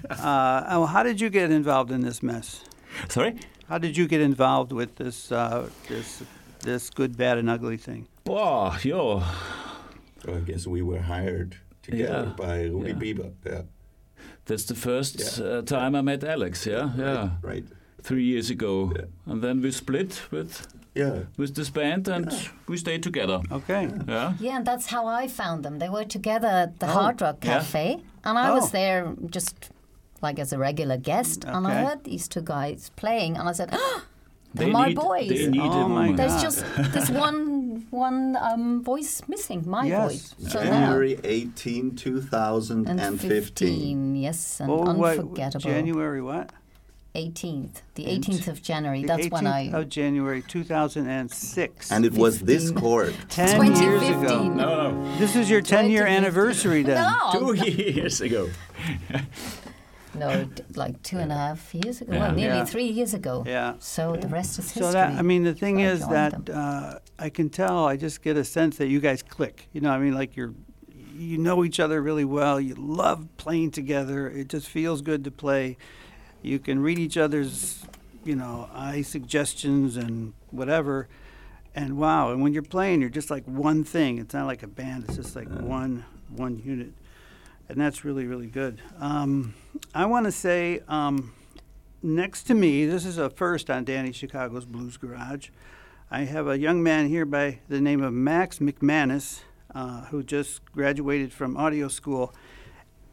Uh, 0.09 0.65
oh, 0.69 0.85
how 0.85 1.03
did 1.03 1.19
you 1.21 1.29
get 1.29 1.51
involved 1.51 1.91
in 1.91 2.01
this 2.01 2.23
mess? 2.23 2.63
Sorry? 3.09 3.35
How 3.69 3.77
did 3.79 3.97
you 3.97 4.07
get 4.07 4.21
involved 4.21 4.71
with 4.71 4.95
this 4.95 5.31
uh, 5.31 5.69
this 5.87 6.23
this 6.61 6.89
good, 6.89 7.17
bad, 7.17 7.37
and 7.37 7.49
ugly 7.49 7.77
thing? 7.77 8.07
Wow, 8.25 8.75
yo. 8.83 9.23
I 10.27 10.39
guess 10.45 10.65
we 10.67 10.81
were 10.81 11.01
hired 11.01 11.57
together 11.83 12.33
Yeah. 12.37 12.45
by 12.45 12.63
Rudy 12.63 12.89
Yeah. 12.89 12.95
Bieber. 12.95 13.31
Yeah. 13.45 13.61
That's 14.45 14.65
the 14.65 14.75
first 14.75 15.19
Yeah. 15.39 15.45
uh, 15.45 15.61
time 15.61 15.95
I 15.95 16.01
met 16.01 16.23
Alex, 16.23 16.65
yeah? 16.65 16.89
Yeah. 16.97 17.29
Right. 17.43 17.65
Three 18.01 18.23
years 18.23 18.49
ago. 18.49 18.91
Yeah. 18.95 19.05
And 19.31 19.41
then 19.43 19.61
we 19.61 19.71
split 19.71 20.21
with 20.31 20.67
Yeah. 20.95 21.23
with 21.37 21.53
this 21.55 21.69
band 21.71 22.07
and 22.07 22.31
we 22.67 22.77
stayed 22.77 23.03
together. 23.03 23.41
Okay. 23.51 23.89
Yeah. 24.07 24.33
Yeah, 24.39 24.57
and 24.57 24.65
that's 24.65 24.87
how 24.87 25.05
I 25.23 25.27
found 25.27 25.63
them. 25.63 25.79
They 25.79 25.89
were 25.89 26.05
together 26.05 26.47
at 26.47 26.79
the 26.79 26.87
Oh, 26.87 26.93
Hard 26.93 27.21
Rock 27.21 27.37
yeah. 27.45 27.59
Cafe, 27.59 27.97
and 28.23 28.37
I 28.37 28.49
Oh. 28.49 28.55
was 28.55 28.71
there 28.71 29.13
just 29.29 29.55
like 30.21 30.39
as 30.39 30.53
a 30.53 30.57
regular 30.57 30.97
guest, 30.97 31.43
and 31.45 31.67
I 31.67 31.83
heard 31.85 32.03
these 32.03 32.27
two 32.27 32.41
guys 32.41 32.91
playing, 32.95 33.37
and 33.37 33.47
I 33.47 33.51
said, 33.51 33.69
oh, 33.73 34.03
They 34.53 34.71
my 34.71 34.87
need, 34.87 34.95
boys. 34.95 35.27
They 35.29 35.47
need 35.47 35.59
Oh 35.61 35.87
my 35.89 36.07
woman. 36.07 36.15
God. 36.15 36.17
There's 36.29 36.41
just 36.41 36.65
this 36.93 37.09
one 37.09 37.85
one 37.91 38.37
um, 38.39 38.81
voice 38.83 39.21
missing, 39.27 39.63
my 39.67 39.85
Yes. 39.85 40.03
voice. 40.11 40.35
So 40.51 40.63
now, 40.63 40.69
January 40.71 41.19
18, 41.23 41.95
2015. 41.95 43.29
15, 43.29 44.15
yes, 44.15 44.59
and 44.61 44.71
Oh, 44.71 44.93
what? 44.95 45.19
unforgettable. 45.19 45.69
January 45.69 46.21
what? 46.21 46.51
18th, 47.15 47.81
the 47.95 48.05
18th 48.07 48.47
of 48.49 48.61
January. 48.61 49.01
The 49.01 49.07
That's 49.07 49.29
when 49.29 49.47
I. 49.47 49.71
of 49.71 49.87
January 49.87 50.41
2006. 50.41 51.91
And 51.91 52.03
it 52.05 52.11
was 52.13 52.39
this 52.41 52.63
15. 52.71 52.81
chord. 52.81 53.15
10 53.29 53.75
years 53.75 54.03
ago. 54.03 54.43
No, 54.49 54.91
no. 54.91 55.17
This 55.17 55.35
is 55.37 55.49
your 55.49 55.61
10 55.61 55.89
year 55.91 56.05
anniversary 56.05 56.83
then. 56.83 57.01
No, 57.01 57.53
Two 57.53 57.53
years 57.71 58.19
ago. 58.19 58.49
No, 60.17 60.47
like 60.75 61.01
two 61.03 61.17
and 61.17 61.31
a 61.31 61.35
half 61.35 61.73
years 61.73 62.01
ago. 62.01 62.13
Yeah. 62.13 62.19
Well, 62.19 62.31
nearly 62.33 62.57
Yeah. 62.57 62.65
three 62.65 62.85
years 62.87 63.13
ago. 63.13 63.43
Yeah. 63.45 63.75
So 63.79 64.15
the 64.15 64.27
rest 64.27 64.59
is 64.59 64.65
history. 64.65 64.81
So 64.83 64.91
that 64.91 65.17
I 65.17 65.21
mean, 65.21 65.43
the 65.43 65.53
thing 65.53 65.81
I 65.81 65.85
is 65.91 65.99
joined 66.01 66.11
that 66.45 66.49
uh, 66.49 66.99
I 67.19 67.29
can 67.29 67.49
tell. 67.49 67.85
I 67.85 67.97
just 67.97 68.21
get 68.21 68.37
a 68.37 68.43
sense 68.43 68.77
that 68.77 68.87
you 68.87 68.99
guys 68.99 69.21
click. 69.23 69.67
You 69.73 69.81
know, 69.81 69.91
I 69.91 69.97
mean, 69.99 70.13
like 70.13 70.35
you're, 70.35 70.53
you 71.15 71.37
know 71.37 71.63
each 71.63 71.79
other 71.79 72.01
really 72.01 72.25
well. 72.25 72.59
You 72.59 72.75
love 72.75 73.27
playing 73.37 73.71
together. 73.71 74.29
It 74.29 74.49
just 74.49 74.67
feels 74.67 75.01
good 75.01 75.23
to 75.23 75.31
play. 75.31 75.77
You 76.41 76.59
can 76.59 76.79
read 76.79 76.99
each 76.99 77.17
other's, 77.17 77.85
you 78.23 78.35
know, 78.35 78.69
eye 78.73 79.01
suggestions 79.01 79.97
and 79.97 80.33
whatever. 80.51 81.07
And 81.73 81.97
wow, 81.97 82.31
and 82.31 82.41
when 82.41 82.53
you're 82.53 82.63
playing, 82.63 83.01
you're 83.01 83.09
just 83.09 83.29
like 83.29 83.43
one 83.45 83.83
thing. 83.83 84.17
It's 84.17 84.33
not 84.33 84.45
like 84.47 84.63
a 84.63 84.67
band. 84.67 85.05
It's 85.07 85.17
just 85.17 85.35
like 85.35 85.49
one 85.49 86.05
one 86.29 86.57
unit, 86.59 86.93
and 87.69 87.79
that's 87.79 88.05
really 88.05 88.25
really 88.25 88.47
good. 88.47 88.81
Um, 88.99 89.53
I 89.93 90.05
want 90.05 90.25
to 90.25 90.31
say. 90.31 90.81
Um, 90.87 91.33
next 92.05 92.43
to 92.43 92.53
me, 92.53 92.85
this 92.85 93.05
is 93.05 93.17
a 93.17 93.29
first 93.29 93.69
on 93.69 93.83
Danny 93.83 94.11
Chicago's 94.11 94.65
Blues 94.65 94.95
Garage. 94.95 95.49
I 96.11 96.21
have 96.21 96.47
a 96.47 96.57
young 96.57 96.83
man 96.83 97.07
here 97.07 97.25
by 97.25 97.59
the 97.67 97.81
name 97.81 98.03
of 98.03 98.13
Max 98.13 98.59
McManus, 98.59 99.41
uh, 99.73 100.05
who 100.05 100.23
just 100.23 100.63
graduated 100.71 101.33
from 101.33 101.57
audio 101.57 101.87
school. 101.87 102.33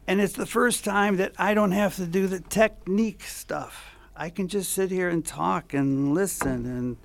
And 0.07 0.21
it's 0.21 0.33
the 0.33 0.45
first 0.45 0.85
time 0.85 1.17
that 1.17 1.33
I 1.37 1.53
don't 1.53 1.71
have 1.71 1.95
to 1.95 2.05
do 2.05 2.27
the 2.27 2.39
technique 2.39 3.23
stuff. 3.23 3.95
I 4.15 4.29
can 4.29 4.47
just 4.47 4.71
sit 4.71 4.91
here 4.91 5.09
and 5.09 5.25
talk 5.25 5.73
and 5.73 6.13
listen 6.13 6.65
and 6.65 6.97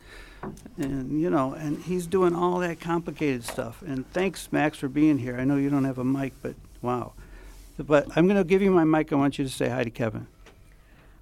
and 0.76 1.20
you 1.20 1.30
know, 1.30 1.54
and 1.54 1.82
he's 1.82 2.06
doing 2.06 2.34
all 2.36 2.58
that 2.58 2.80
complicated 2.80 3.42
stuff. 3.44 3.82
And 3.82 4.08
thanks, 4.12 4.52
Max, 4.52 4.78
for 4.78 4.88
being 4.88 5.18
here. 5.18 5.36
I 5.36 5.44
know 5.44 5.56
you 5.56 5.70
don't 5.70 5.84
have 5.84 5.98
a 5.98 6.04
mic, 6.04 6.34
but 6.42 6.54
wow. 6.80 7.14
But 7.78 8.08
I'm 8.16 8.26
going 8.26 8.36
to 8.36 8.44
give 8.44 8.60
you 8.60 8.70
my 8.70 8.84
mic. 8.84 9.12
I 9.12 9.16
want 9.16 9.38
you 9.38 9.44
to 9.44 9.50
say 9.50 9.68
hi 9.68 9.84
to 9.84 9.90
Kevin. 9.90 10.26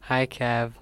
Hi, 0.01 0.27
Kev. 0.27 0.73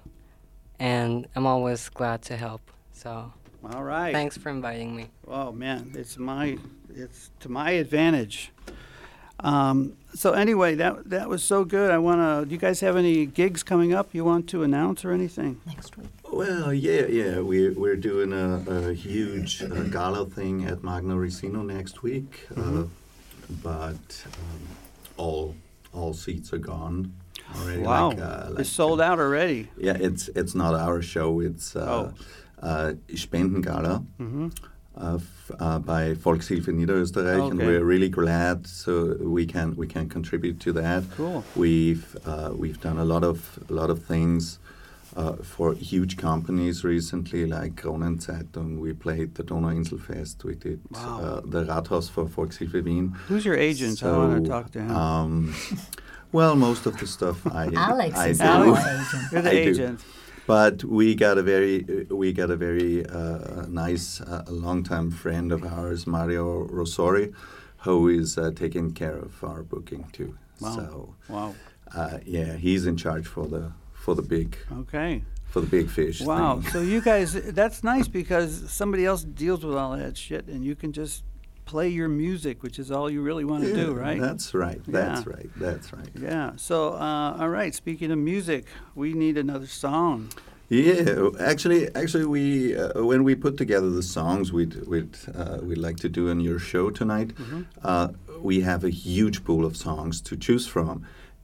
And 0.79 1.27
I'm 1.35 1.45
always 1.45 1.89
glad 1.89 2.21
to 2.23 2.37
help. 2.37 2.61
So 2.93 3.33
All 3.73 3.83
right. 3.83 4.13
thanks 4.13 4.37
for 4.37 4.49
inviting 4.49 4.95
me. 4.95 5.09
Oh 5.27 5.51
man, 5.51 5.91
it's 5.95 6.17
my 6.17 6.57
it's 6.93 7.29
to 7.41 7.49
my 7.49 7.71
advantage. 7.71 8.51
Um, 9.41 9.97
so 10.13 10.31
anyway, 10.31 10.75
that 10.75 11.09
that 11.09 11.29
was 11.29 11.43
so 11.43 11.65
good. 11.65 11.91
I 11.91 11.97
want 11.97 12.21
to. 12.21 12.47
Do 12.47 12.53
you 12.53 12.59
guys 12.59 12.79
have 12.79 12.95
any 12.95 13.25
gigs 13.25 13.63
coming 13.63 13.93
up 13.93 14.13
you 14.13 14.23
want 14.23 14.47
to 14.49 14.63
announce 14.63 15.03
or 15.03 15.11
anything? 15.11 15.59
next 15.65 15.97
week. 15.97 16.07
Well, 16.31 16.73
yeah, 16.73 17.05
yeah. 17.05 17.39
We're, 17.39 17.73
we're 17.73 17.95
doing 17.95 18.33
a, 18.33 18.89
a 18.89 18.93
huge 18.93 19.61
uh, 19.63 19.83
gala 19.83 20.25
thing 20.25 20.65
at 20.65 20.83
Magna 20.83 21.15
Racino 21.15 21.65
next 21.65 22.03
week. 22.03 22.47
Uh, 22.55 22.83
but 23.63 24.25
um, 24.25 24.61
all 25.17 25.55
all 25.95 26.13
seats 26.13 26.53
are 26.53 26.57
gone 26.73 27.13
already. 27.55 27.81
Wow, 27.81 28.09
Like, 28.09 28.19
uh, 28.19 28.47
like, 28.49 28.59
it's 28.61 28.69
sold 28.69 28.99
out 29.01 29.19
already. 29.19 29.69
Yeah, 29.77 29.97
it's 30.07 30.29
it's 30.35 30.53
not 30.55 30.73
our 30.75 31.01
show. 31.01 31.39
It's 31.39 31.75
uh, 31.75 32.11
uh, 32.61 32.93
Spendengala 33.13 34.05
hmm 34.17 34.47
uh, 34.97 35.15
f- 35.15 35.51
uh, 35.59 35.77
by 35.79 36.13
Volkshilfe 36.13 36.67
Niederösterreich, 36.71 37.51
and 37.51 37.59
we're 37.59 37.83
really 37.83 38.07
glad 38.07 38.65
so 38.65 38.91
we 39.37 39.45
can 39.45 39.75
we 39.75 39.87
can 39.87 40.07
contribute 40.07 40.57
to 40.61 40.71
that. 40.73 41.03
Cool. 41.17 41.43
We've 41.55 42.05
uh, 42.25 42.51
we've 42.55 42.79
done 42.79 42.97
a 42.97 43.03
lot 43.13 43.23
of 43.23 43.59
a 43.69 43.73
lot 43.73 43.89
of 43.89 43.99
things 44.05 44.57
uh, 45.15 45.35
for 45.43 45.73
huge 45.73 46.17
companies 46.17 46.83
recently, 46.83 47.45
like 47.45 47.75
Kronenzeitung. 47.75 48.79
We 48.79 48.93
played 48.93 49.35
the 49.35 49.43
Donauinselfest. 49.43 50.43
We 50.43 50.55
did 50.55 50.79
Wow. 50.91 51.19
uh, 51.21 51.41
the 51.45 51.63
Rathaus 51.65 52.09
for 52.09 52.25
Volkshilfe 52.25 52.83
Wien. 52.83 53.15
Who's 53.27 53.45
your 53.45 53.55
agent? 53.55 54.03
I 54.03 54.11
want 54.17 54.43
to 54.43 54.49
talk 54.49 54.71
to 54.71 54.79
him. 54.81 54.91
Um, 54.91 55.55
well, 56.31 56.55
most 56.55 56.85
of 56.85 56.97
the 56.99 57.07
stuff 57.07 57.45
I 57.47 57.69
Alex 57.75 58.17
I 58.17 58.27
is 58.29 58.39
do. 58.39 58.45
our 58.45 58.77
agent. 58.77 59.23
You're 59.31 59.41
the 59.41 59.49
I 59.49 59.63
do. 59.63 59.69
agent. 59.71 59.99
But 60.47 60.83
we 60.83 61.15
got 61.15 61.37
a 61.39 61.43
very 61.43 61.85
uh, 62.11 62.15
we 62.15 62.31
got 62.33 62.51
a 62.51 62.55
very 62.57 63.03
uh, 63.07 63.65
nice 63.67 64.21
uh, 64.21 64.43
longtime 64.47 65.09
friend 65.11 65.51
of 65.51 65.63
ours, 65.63 66.05
Mario 66.05 66.67
Rosori, 66.67 67.33
who 67.77 68.09
is 68.09 68.37
uh, 68.37 68.51
taking 68.55 68.91
care 68.93 69.15
of 69.17 69.43
our 69.43 69.63
booking 69.63 70.03
too. 70.11 70.37
Wow. 70.61 70.75
So 70.75 71.15
Wow. 71.29 71.55
uh, 71.95 72.17
yeah, 72.25 72.57
he's 72.57 72.85
in 72.85 72.95
charge 72.97 73.25
for 73.25 73.47
the 73.47 73.71
for 74.05 74.13
the 74.15 74.21
big 74.37 74.55
Okay. 74.81 75.11
for 75.51 75.61
the 75.61 75.67
big 75.77 75.89
fish. 75.89 76.21
Wow. 76.21 76.59
thing. 76.59 76.71
So 76.73 76.79
you 76.81 77.01
guys, 77.01 77.33
that's 77.61 77.79
nice 77.83 78.07
because 78.07 78.51
somebody 78.79 79.03
else 79.11 79.23
deals 79.23 79.61
with 79.65 79.75
all 79.81 79.97
that 79.97 80.15
shit, 80.25 80.43
and 80.47 80.63
you 80.63 80.75
can 80.75 80.91
just 80.91 81.23
play 81.65 81.89
your 81.99 82.07
music, 82.25 82.61
which 82.65 82.77
is 82.83 82.91
all 82.91 83.09
you 83.09 83.21
really 83.29 83.45
want 83.51 83.63
to 83.63 83.69
Yeah, 83.69 83.85
do, 83.85 83.93
right? 84.07 84.21
That's 84.21 84.53
right. 84.53 84.79
That's 84.87 85.25
Yeah. 85.25 85.33
right. 85.35 85.49
That's 85.65 85.87
right. 85.97 86.11
Yeah. 86.29 86.51
So, 86.57 86.75
uh, 87.07 87.37
all 87.39 87.49
right. 87.49 87.73
Speaking 87.73 88.11
of 88.11 88.19
music, 88.19 88.63
we 88.93 89.13
need 89.13 89.35
another 89.45 89.65
song. 89.85 90.15
Yeah, 90.69 91.29
actually, 91.51 91.81
actually, 92.01 92.25
we 92.37 92.75
uh, 92.77 93.03
when 93.11 93.23
we 93.23 93.33
put 93.35 93.55
together 93.57 93.89
the 93.89 94.03
songs 94.17 94.51
we'd 94.57 94.75
we'd 94.91 95.15
uh, 95.41 95.57
we'd 95.67 95.83
like 95.87 95.97
to 96.05 96.09
do 96.09 96.23
in 96.33 96.39
your 96.49 96.59
show 96.59 96.85
tonight, 97.01 97.29
Mm-hmm. 97.35 97.61
uh, 97.91 98.07
we 98.49 98.55
have 98.61 98.81
a 98.83 98.89
huge 99.07 99.37
pool 99.47 99.63
of 99.69 99.73
songs 99.87 100.21
to 100.27 100.33
choose 100.45 100.65
from, 100.75 100.95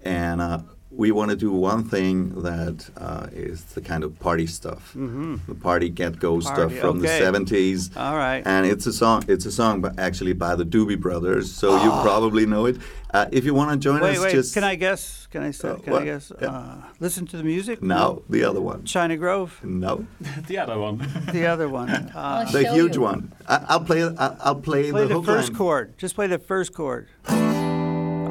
and 0.04 0.38
uh, 0.42 0.60
we 0.92 1.12
want 1.12 1.32
to 1.32 1.38
do 1.38 1.52
one 1.52 1.84
thing 1.84 2.42
that 2.42 2.90
uh, 2.98 3.28
is 3.32 3.64
the 3.64 3.82
kind 3.82 4.04
of 4.04 4.18
party 4.20 4.46
stuff, 4.46 4.90
mm-hmm. 4.90 5.38
the 5.48 5.56
party 5.56 5.90
get 5.90 6.20
go 6.20 6.40
stuff 6.40 6.74
from 6.74 6.98
okay. 6.98 7.02
the 7.02 7.08
seventies. 7.08 7.96
All 7.96 8.16
right. 8.16 8.44
And 8.46 8.66
it's 8.66 8.86
a 8.86 8.94
song. 8.94 9.24
It's 9.28 9.46
a 9.46 9.52
song, 9.52 9.82
but 9.82 9.98
actually 10.00 10.34
by 10.34 10.56
the 10.56 10.66
Doobie 10.66 11.00
Brothers, 11.00 11.52
so 11.52 11.82
you 11.84 11.90
probably 12.02 12.46
know 12.46 12.66
it. 12.66 12.78
Uh, 13.14 13.28
if 13.32 13.44
you 13.44 13.54
want 13.54 13.72
to 13.72 13.78
join 13.78 14.00
Ah. 14.02 14.06
Wait, 14.06 14.18
us, 14.18 14.24
wait. 14.24 14.32
just 14.32 14.54
Can 14.54 14.64
I 14.64 14.76
guess? 14.76 15.28
Can 15.32 15.44
I 15.44 15.52
say? 15.52 15.70
Uh, 15.70 15.76
Can 15.76 15.90
I 15.90 15.96
what? 15.96 16.06
guess? 16.06 16.32
Yeah. 16.42 16.48
Uh, 16.48 16.76
listen 17.00 17.26
to 17.28 17.38
the 17.38 17.44
music. 17.44 17.82
no 17.82 18.24
the 18.30 18.44
other 18.44 18.62
one. 18.62 18.86
China 18.86 19.18
Grove, 19.18 19.60
No, 19.64 20.06
the 20.48 20.58
other 20.58 20.78
one. 20.80 20.98
the 21.32 21.46
other 21.46 21.68
one. 21.70 21.90
Uh, 22.22 22.50
the 22.52 22.72
huge 22.72 22.96
you. 22.96 23.02
one. 23.02 23.32
I, 23.48 23.66
I'll 23.70 23.80
play. 23.84 24.04
I, 24.04 24.36
I'll 24.42 24.56
play, 24.56 24.92
play 24.92 25.08
the, 25.08 25.20
the 25.20 25.24
first 25.24 25.50
line. 25.50 25.58
chord. 25.58 25.98
Just 25.98 26.16
play 26.16 26.28
the 26.28 26.40
first 26.40 26.74
chord. 26.74 27.08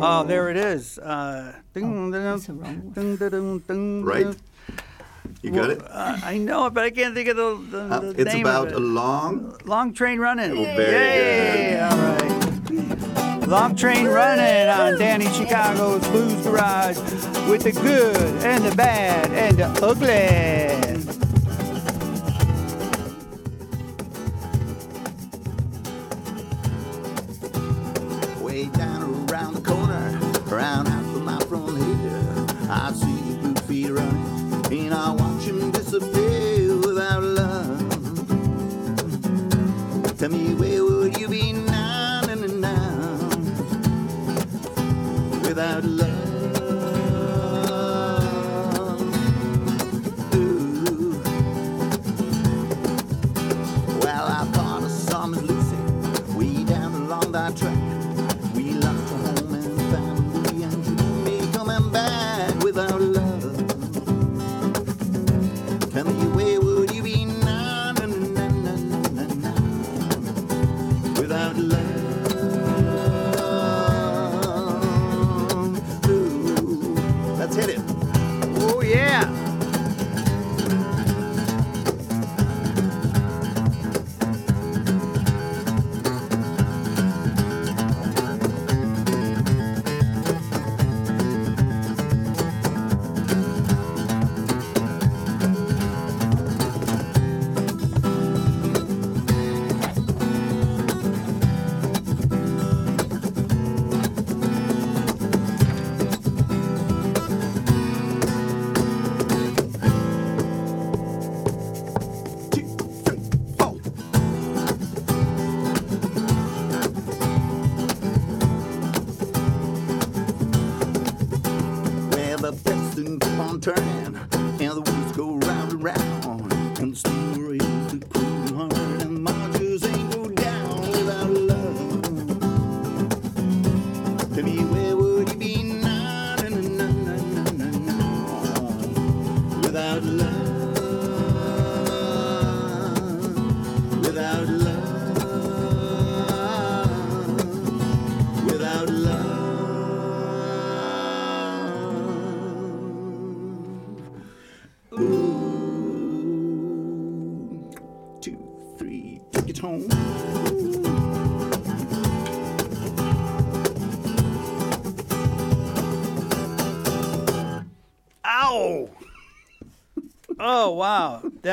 Oh, 0.02 0.24
there 0.24 0.50
it 0.50 0.56
is. 0.56 0.98
Uh, 0.98 1.52
ding, 1.74 2.10
ding, 2.10 2.22
that's 2.22 2.46
the 2.46 2.52
wrong 2.54 2.92
one. 2.94 3.16
ding, 3.16 3.16
ding, 3.16 3.58
ding, 3.66 4.04
Right. 4.04 4.24
ding. 4.24 4.36
You 5.42 5.50
got 5.50 5.60
Well, 5.62 5.70
it. 5.70 5.82
Uh, 5.90 6.16
I 6.24 6.38
know 6.38 6.66
it, 6.66 6.74
but 6.74 6.84
I 6.84 6.90
can't 6.90 7.14
think 7.14 7.28
of 7.28 7.36
the, 7.36 7.56
the, 7.70 7.82
Uh, 7.94 8.00
the 8.00 8.20
it's 8.22 8.32
name 8.34 8.46
about 8.46 8.68
of 8.68 8.72
a 8.74 8.76
it. 8.76 8.80
long. 8.80 9.56
Long 9.64 9.92
Train 9.94 10.18
Running. 10.18 10.52
Oh, 10.52 10.64
very 10.76 10.92
Yay! 10.92 11.70
good. 11.70 11.80
All 11.80 11.98
right. 11.98 13.48
Long 13.48 13.74
Train 13.74 14.06
Running 14.06 14.68
on 14.68 14.98
Danny 14.98 15.26
Chicago's 15.32 16.06
Blues 16.08 16.34
Garage 16.44 16.96
with 17.48 17.62
the 17.64 17.72
good 17.72 18.16
and 18.44 18.64
the 18.64 18.74
bad 18.76 19.30
and 19.32 19.56
the 19.56 19.66
ugly. 19.84 20.69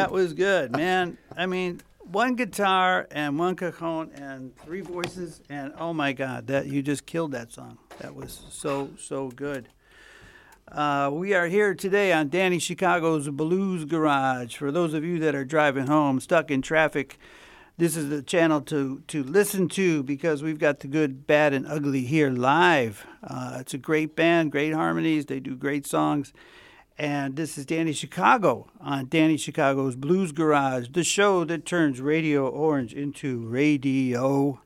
That 0.08 0.14
was 0.14 0.32
good, 0.34 0.72
man. 0.72 1.18
I 1.36 1.48
mean, 1.48 1.82
one 2.00 2.36
guitar 2.36 3.10
and 3.12 3.38
one 3.38 3.58
cajon 3.58 4.10
and 4.16 4.56
three 4.56 4.80
voices, 4.80 5.42
and 5.50 5.74
oh 5.78 5.92
my 5.92 6.14
God, 6.14 6.48
that 6.48 6.68
you 6.68 6.82
just 6.82 7.06
killed 7.06 7.34
that 7.34 7.52
song. 7.52 7.78
That 8.00 8.16
was 8.16 8.46
so 8.50 8.92
so 8.98 9.28
good. 9.28 9.68
Uh, 10.72 11.10
we 11.12 11.34
are 11.34 11.48
here 11.48 11.76
today 11.76 12.14
on 12.14 12.30
Danny 12.30 12.58
Chicago's 12.58 13.28
Blues 13.28 13.84
Garage. 13.84 14.56
For 14.56 14.72
those 14.72 14.94
of 14.94 15.04
you 15.04 15.20
that 15.20 15.36
are 15.36 15.44
driving 15.44 15.88
home, 15.88 16.22
stuck 16.22 16.52
in 16.52 16.62
traffic, 16.62 17.20
this 17.78 17.98
is 17.98 18.08
the 18.08 18.22
channel 18.22 18.62
to 18.62 19.04
to 19.08 19.24
listen 19.24 19.68
to 19.70 20.04
because 20.04 20.42
we've 20.42 20.60
got 20.60 20.80
the 20.80 20.88
good, 20.88 21.28
bad, 21.28 21.54
and 21.54 21.68
ugly 21.68 22.04
here 22.04 22.30
live. 22.30 23.06
Uh, 23.22 23.58
it's 23.60 23.74
a 23.74 23.78
great 23.78 24.16
band, 24.16 24.54
great 24.54 24.74
harmonies. 24.74 25.26
They 25.26 25.42
do 25.42 25.58
great 25.58 25.86
songs. 25.86 26.32
And 27.00 27.36
this 27.36 27.58
is 27.60 27.66
Danny 27.66 27.94
Chicago 27.94 28.68
on 28.82 29.08
Danny 29.08 29.38
Chicago's 29.38 29.96
Blues 29.96 30.32
Garage, 30.32 30.88
the 30.92 31.04
show 31.04 31.44
that 31.46 31.66
turns 31.66 32.02
Radio 32.02 32.48
Orange 32.48 32.94
into 32.94 33.40
radio. 33.48 34.60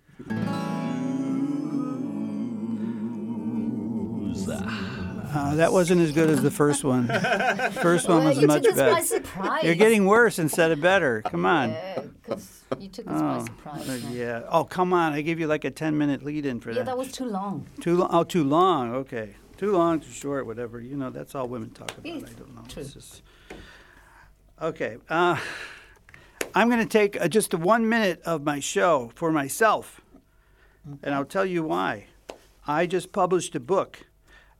Uh, 5.34 5.56
that 5.56 5.72
wasn't 5.72 6.02
as 6.02 6.12
good 6.12 6.30
as 6.30 6.42
the 6.42 6.52
first 6.52 6.84
one. 6.84 7.08
First 7.82 8.10
one 8.10 8.20
Well, 8.20 8.28
was 8.28 8.38
you 8.38 8.48
much 8.48 8.64
by 8.64 8.72
better. 8.72 9.02
surprise. 9.06 9.64
You're 9.64 9.76
getting 9.76 10.06
worse 10.06 10.40
instead 10.40 10.72
of 10.72 10.82
better. 10.82 11.22
Come 11.22 11.46
on. 11.46 11.70
Yeah, 11.70 12.02
you 12.80 12.90
took 12.90 13.08
us 13.08 13.22
by 13.22 13.38
Oh, 13.38 13.46
surprise. 13.46 13.90
uh, 13.90 14.00
yeah. 14.12 14.42
Oh, 14.50 14.66
come 14.66 14.92
on. 14.92 15.14
I 15.14 15.22
gave 15.22 15.40
you 15.40 15.48
like 15.48 15.64
a 15.64 15.72
10 15.72 15.98
minute 15.98 16.24
lead 16.24 16.46
in 16.46 16.60
for 16.60 16.70
Yeah, 16.72 16.76
that. 16.76 16.80
Yeah, 16.82 16.86
that 16.86 16.98
was 16.98 17.12
too 17.14 17.26
long. 17.26 17.66
Too 17.80 17.96
long? 17.96 18.10
Oh, 18.12 18.24
too 18.26 18.44
long. 18.44 18.94
Okay. 18.94 19.36
Too 19.62 19.74
long, 19.74 20.00
too 20.00 20.10
short, 20.10 20.48
whatever. 20.48 20.82
You 20.82 20.98
know, 20.98 21.12
that's 21.12 21.36
all 21.36 21.48
women 21.48 21.70
talk 21.70 21.96
about. 21.96 22.08
I 22.08 22.34
don't 22.34 22.56
know. 22.56 22.64
It's 22.76 22.94
just... 22.94 23.22
Okay. 24.60 24.98
Uh, 25.08 25.38
I'm 26.56 26.68
going 26.68 26.80
to 26.80 26.88
take 26.88 27.22
uh, 27.22 27.28
just 27.28 27.54
a 27.54 27.58
one 27.58 27.88
minute 27.88 28.24
of 28.24 28.44
my 28.44 28.60
show 28.60 29.12
for 29.14 29.32
myself, 29.32 30.02
and 31.04 31.14
I'll 31.14 31.26
tell 31.26 31.46
you 31.46 31.62
why. 31.62 32.08
I 32.66 32.88
just 32.88 33.12
published 33.12 33.54
a 33.54 33.60
book, 33.60 34.08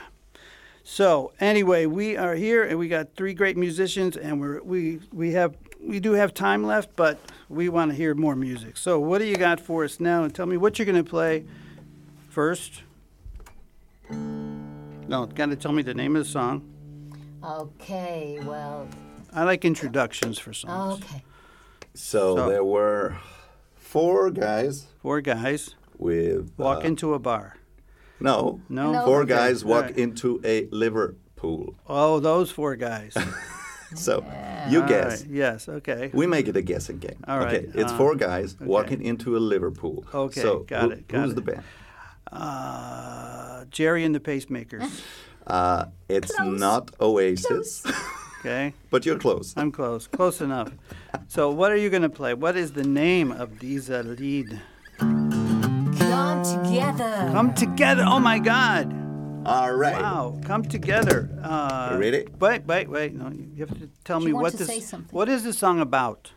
So 0.83 1.31
anyway, 1.39 1.85
we 1.85 2.17
are 2.17 2.35
here 2.35 2.63
and 2.63 2.77
we 2.77 2.89
got 2.89 3.15
three 3.15 3.33
great 3.33 3.55
musicians, 3.55 4.17
and 4.17 4.41
we're 4.41 4.61
we 4.61 4.99
we 5.13 5.31
have 5.31 5.55
we 5.83 5.99
do 5.99 6.13
have 6.13 6.33
time 6.33 6.63
left, 6.65 6.95
but 6.95 7.19
we 7.49 7.69
want 7.69 7.91
to 7.91 7.97
hear 7.97 8.13
more 8.15 8.35
music. 8.35 8.77
So 8.77 8.99
what 8.99 9.19
do 9.19 9.25
you 9.25 9.35
got 9.35 9.59
for 9.59 9.83
us 9.83 9.99
now? 9.99 10.23
And 10.23 10.33
tell 10.33 10.45
me 10.45 10.57
what 10.57 10.77
you're 10.79 10.85
going 10.85 11.03
to 11.03 11.09
play 11.09 11.45
first. 12.29 12.83
No, 14.09 15.25
got 15.25 15.47
to 15.49 15.55
tell 15.55 15.71
me 15.71 15.81
the 15.83 15.93
name 15.93 16.15
of 16.15 16.23
the 16.25 16.29
song. 16.29 16.67
Okay, 17.43 18.39
well, 18.43 18.87
I 19.33 19.43
like 19.43 19.65
introductions 19.65 20.37
for 20.39 20.53
songs. 20.53 21.03
okay. 21.03 21.23
So, 21.93 22.35
So- 22.37 22.49
there 22.49 22.63
were 22.63 23.17
four 23.75 24.29
guys 24.31 24.87
Four 25.01 25.19
guys 25.21 25.75
with 25.97 26.51
walk 26.57 26.83
uh, 26.83 26.87
into 26.87 27.13
a 27.13 27.19
bar. 27.19 27.57
no, 28.19 28.61
No, 28.69 28.91
No. 28.91 29.05
four 29.05 29.21
Okay, 29.23 29.29
guys 29.29 29.65
walk 29.65 29.85
right. 29.85 29.97
into 29.97 30.39
a 30.45 30.67
liver 30.71 31.15
pool. 31.35 31.75
Oh, 31.87 32.19
those 32.19 32.51
four 32.51 32.75
guys. 32.75 33.15
So 34.08 34.23
you 34.69 34.82
guess. 34.88 35.21
right, 35.23 35.32
Yes. 35.32 35.67
Okay. 35.69 36.10
We 36.13 36.25
make 36.27 36.47
it 36.47 36.56
a 36.56 36.62
guessing 36.62 36.97
game. 36.99 37.19
All 37.27 37.39
right, 37.39 37.56
Okay, 37.56 37.67
it's 37.82 37.91
uh, 37.91 37.97
four 37.97 38.15
guys 38.15 38.56
walking 38.60 39.01
into 39.01 39.36
a 39.36 39.39
Liverpool. 39.39 40.06
Okay, 40.13 40.41
so 40.41 40.60
got 40.60 40.84
who- 40.84 40.89
it, 40.91 41.08
got 41.08 41.21
who's 41.21 41.32
it. 41.32 41.36
the 41.36 41.41
band? 41.41 41.63
Uh, 42.32 43.65
Gerry 43.69 44.04
and 44.06 44.15
the 44.15 44.19
Pacemakers. 44.19 45.01
Uh, 45.45 45.86
it's 46.08 46.32
Close. 46.36 46.60
not 46.60 46.91
Oasis, 47.01 47.84
Okay. 48.39 48.73
but 48.89 49.06
you're 49.06 49.17
close. 49.19 49.54
I'm 49.58 49.71
close. 49.71 50.08
Close 50.08 50.39
enough. 50.39 50.71
So, 51.27 51.49
what 51.49 51.71
are 51.71 51.77
you 51.77 51.89
going 51.89 52.04
to 52.04 52.10
play? 52.10 52.34
What 52.34 52.56
is 52.56 52.71
the 52.73 52.84
name 52.84 53.32
of 53.32 53.60
these 53.60 53.89
uh, 53.89 54.04
lead? 54.06 54.62
Come 54.99 56.43
together. 56.43 57.30
Come 57.34 57.54
together. 57.54 58.04
Oh 58.06 58.19
my 58.19 58.39
God. 58.39 58.93
All 59.45 59.73
right. 59.73 60.01
Wow. 60.01 60.39
Come 60.43 60.63
together. 60.63 61.30
Uh, 61.41 61.91
You 61.93 61.99
ready? 61.99 62.27
Wait, 62.39 62.65
wait, 62.65 62.89
wait. 62.89 63.13
No, 63.13 63.30
you 63.32 63.65
have 63.65 63.77
to 63.80 63.89
tell 64.04 64.19
Do 64.19 64.25
me 64.25 64.30
you 64.30 64.36
want 64.36 64.43
what 64.43 64.51
to 64.54 64.58
this. 64.60 64.67
say 64.67 64.80
something? 64.80 65.10
What 65.15 65.30
is 65.30 65.43
the 65.43 65.54
song 65.54 65.80
about? 65.80 66.32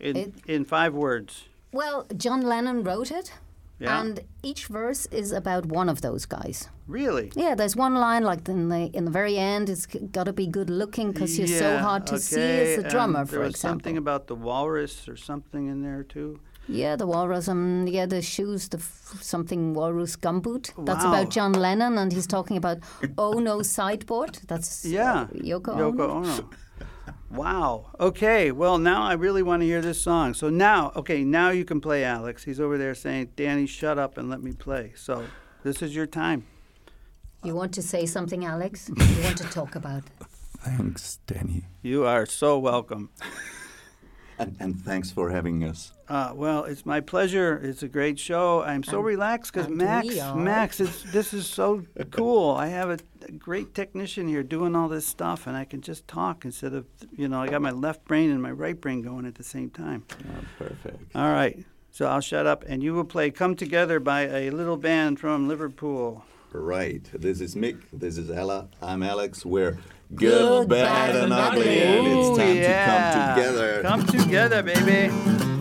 In 0.00 0.16
It- 0.16 0.34
in 0.46 0.64
five 0.64 0.94
words. 0.94 1.48
Well, 1.72 2.06
John 2.16 2.40
Lennon 2.42 2.82
wrote 2.84 3.10
it, 3.10 3.32
Yeah. 3.78 4.00
and 4.00 4.20
each 4.42 4.66
verse 4.66 5.06
is 5.12 5.32
about 5.32 5.66
one 5.66 5.88
of 5.88 6.00
those 6.00 6.24
guys. 6.26 6.68
Really? 6.86 7.30
Yeah, 7.36 7.54
there's 7.54 7.76
one 7.76 7.94
line 7.94 8.24
like 8.24 8.48
in 8.48 8.68
the 8.68 8.90
in 8.96 9.04
the 9.04 9.10
very 9.10 9.36
end. 9.36 9.68
It's 9.68 9.86
got 9.86 10.24
to 10.24 10.32
be 10.32 10.46
good 10.46 10.70
looking 10.70 11.12
because 11.12 11.36
you're 11.38 11.46
so 11.48 11.72
Yeah, 11.74 11.82
hard 11.82 12.06
to 12.06 12.18
see 12.18 12.36
okay, 12.40 12.74
as 12.78 12.84
a 12.84 12.88
drummer, 12.88 13.20
and 13.20 13.28
for 13.28 13.36
there 13.36 13.44
was 13.44 13.54
example. 13.54 13.72
something 13.74 13.96
about 13.98 14.26
the 14.28 14.34
walrus 14.36 15.08
or 15.08 15.16
something 15.16 15.66
in 15.68 15.82
there 15.82 16.02
too. 16.04 16.40
Yeah, 16.68 16.96
the 16.96 17.06
walrus. 17.06 17.48
Um, 17.48 17.86
yeah, 17.88 18.06
the 18.06 18.20
shoes, 18.20 18.68
the 18.68 18.78
f- 18.78 19.18
something 19.22 19.72
walrus 19.74 20.16
gumboot. 20.16 20.72
That's 20.84 21.04
Wow. 21.04 21.12
about 21.14 21.30
John 21.30 21.52
Lennon, 21.54 21.96
and 21.98 22.12
he's 22.12 22.26
talking 22.26 22.56
about 22.56 22.78
oh 23.16 23.38
no 23.40 23.62
sideboard. 23.62 24.38
That's 24.48 24.84
uh, 24.84 24.88
Yeah. 24.88 25.26
Yoko, 25.34 25.74
Yoko 25.76 26.00
Ono. 26.10 26.28
Ono. 26.28 26.50
Wow. 27.30 27.90
Okay. 28.00 28.52
Well, 28.52 28.78
now 28.78 29.02
I 29.02 29.14
really 29.14 29.42
want 29.42 29.60
to 29.62 29.66
hear 29.66 29.80
this 29.82 30.00
song. 30.00 30.34
So 30.34 30.48
now, 30.50 30.92
okay, 30.96 31.24
now 31.24 31.50
you 31.50 31.64
can 31.64 31.80
play, 31.80 32.04
Alex. 32.04 32.44
He's 32.44 32.60
over 32.60 32.78
there 32.78 32.94
saying, 32.94 33.32
"Danny, 33.36 33.66
shut 33.66 33.98
up 33.98 34.18
and 34.18 34.28
let 34.30 34.42
me 34.42 34.52
play." 34.52 34.92
So 34.96 35.24
this 35.62 35.82
is 35.82 35.94
your 35.94 36.06
time. 36.06 36.46
You 37.44 37.54
want 37.54 37.72
to 37.74 37.82
say 37.82 38.04
something, 38.06 38.44
Alex? 38.44 38.90
you 38.96 39.22
want 39.24 39.38
to 39.38 39.44
talk 39.44 39.74
about? 39.76 40.02
Thanks, 40.64 41.18
Danny. 41.26 41.64
You 41.82 42.04
are 42.04 42.26
so 42.26 42.58
welcome. 42.58 43.10
And, 44.38 44.56
and 44.60 44.80
thanks 44.80 45.10
for 45.10 45.30
having 45.30 45.64
us. 45.64 45.92
Uh, 46.08 46.32
well, 46.34 46.64
it's 46.64 46.86
my 46.86 47.00
pleasure. 47.00 47.60
It's 47.62 47.82
a 47.82 47.88
great 47.88 48.18
show. 48.18 48.62
I'm 48.62 48.82
so 48.84 48.98
And- 48.98 49.06
relaxed 49.06 49.52
because 49.52 49.66
and 49.66 49.76
Max. 49.76 50.08
Max, 50.34 50.80
it's, 50.80 51.02
this 51.10 51.34
is 51.34 51.46
so 51.46 51.82
cool. 52.10 52.52
I 52.52 52.68
have 52.68 52.88
a, 52.90 52.98
a 53.26 53.32
great 53.32 53.74
technician 53.74 54.28
here 54.28 54.42
doing 54.44 54.76
all 54.76 54.88
this 54.88 55.06
stuff, 55.06 55.46
and 55.46 55.56
I 55.56 55.64
can 55.64 55.80
just 55.80 56.06
talk 56.06 56.44
instead 56.44 56.72
of, 56.72 56.86
you 57.16 57.28
know, 57.28 57.42
I 57.42 57.48
got 57.48 57.62
my 57.62 57.72
left 57.72 58.04
brain 58.04 58.30
and 58.30 58.40
my 58.40 58.52
right 58.52 58.80
brain 58.80 59.02
going 59.02 59.26
at 59.26 59.34
the 59.34 59.42
same 59.44 59.70
time. 59.70 60.04
Oh, 60.10 60.44
perfect. 60.58 61.16
All 61.16 61.32
right. 61.32 61.64
So 61.90 62.06
I'll 62.06 62.20
shut 62.20 62.46
up, 62.46 62.64
and 62.68 62.80
you 62.82 62.94
will 62.94 63.04
play 63.04 63.30
"Come 63.30 63.56
Together" 63.56 63.98
by 63.98 64.20
a 64.28 64.50
little 64.50 64.76
band 64.76 65.18
from 65.18 65.48
Liverpool. 65.48 66.24
Right. 66.52 67.02
This 67.12 67.40
is 67.40 67.56
Mick. 67.56 67.80
This 67.92 68.16
is 68.18 68.30
Ella. 68.30 68.68
I'm 68.80 69.02
Alex. 69.02 69.44
We're 69.44 69.78
good, 70.14 70.18
Good, 70.18 70.68
bad, 70.68 71.12
bad, 71.12 71.24
and 71.24 71.32
ugly, 71.32 71.80
and 71.82 72.06
it's 72.06 72.38
time 72.38 72.56
yeah. 72.56 73.12
to 73.12 73.18
come 73.18 73.36
together. 73.36 73.82
Come 73.82 74.06
together, 74.06 74.62
baby. 74.62 75.57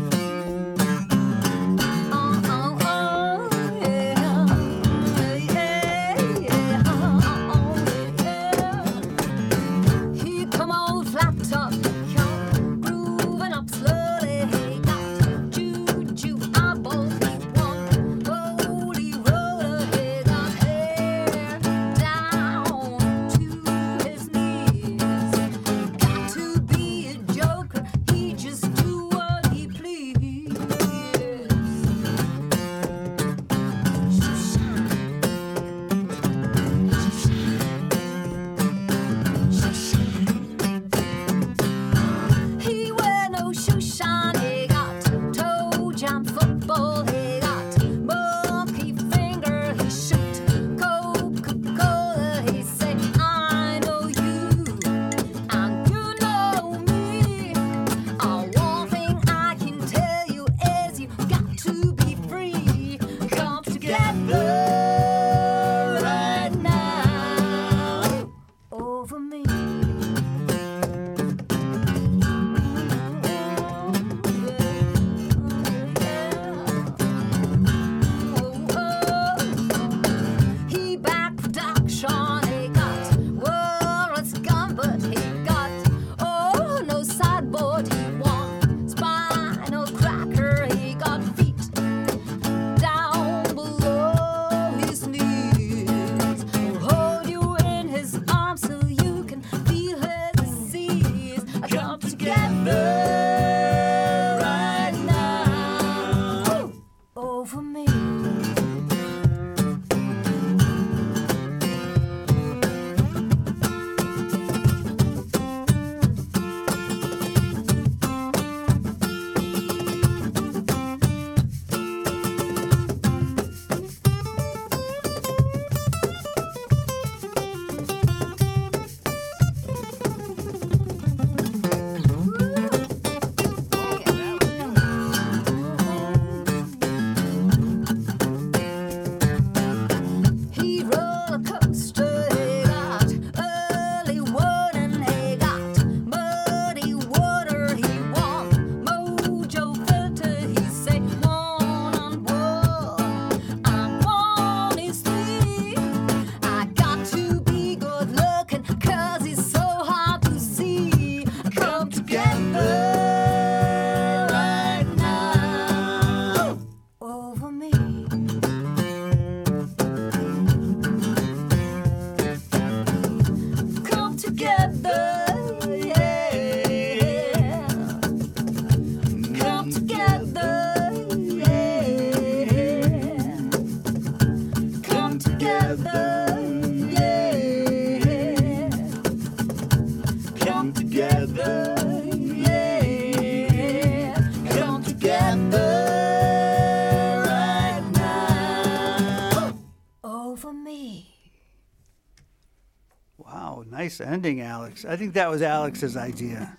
Wow, 204.00 204.06
nice 204.06 204.14
ending, 204.14 204.42
Alex. 204.42 204.86
I 204.86 204.96
think 204.96 205.14
that 205.14 205.30
was 205.30 205.42
Alex's 205.42 205.96
idea. 205.98 206.58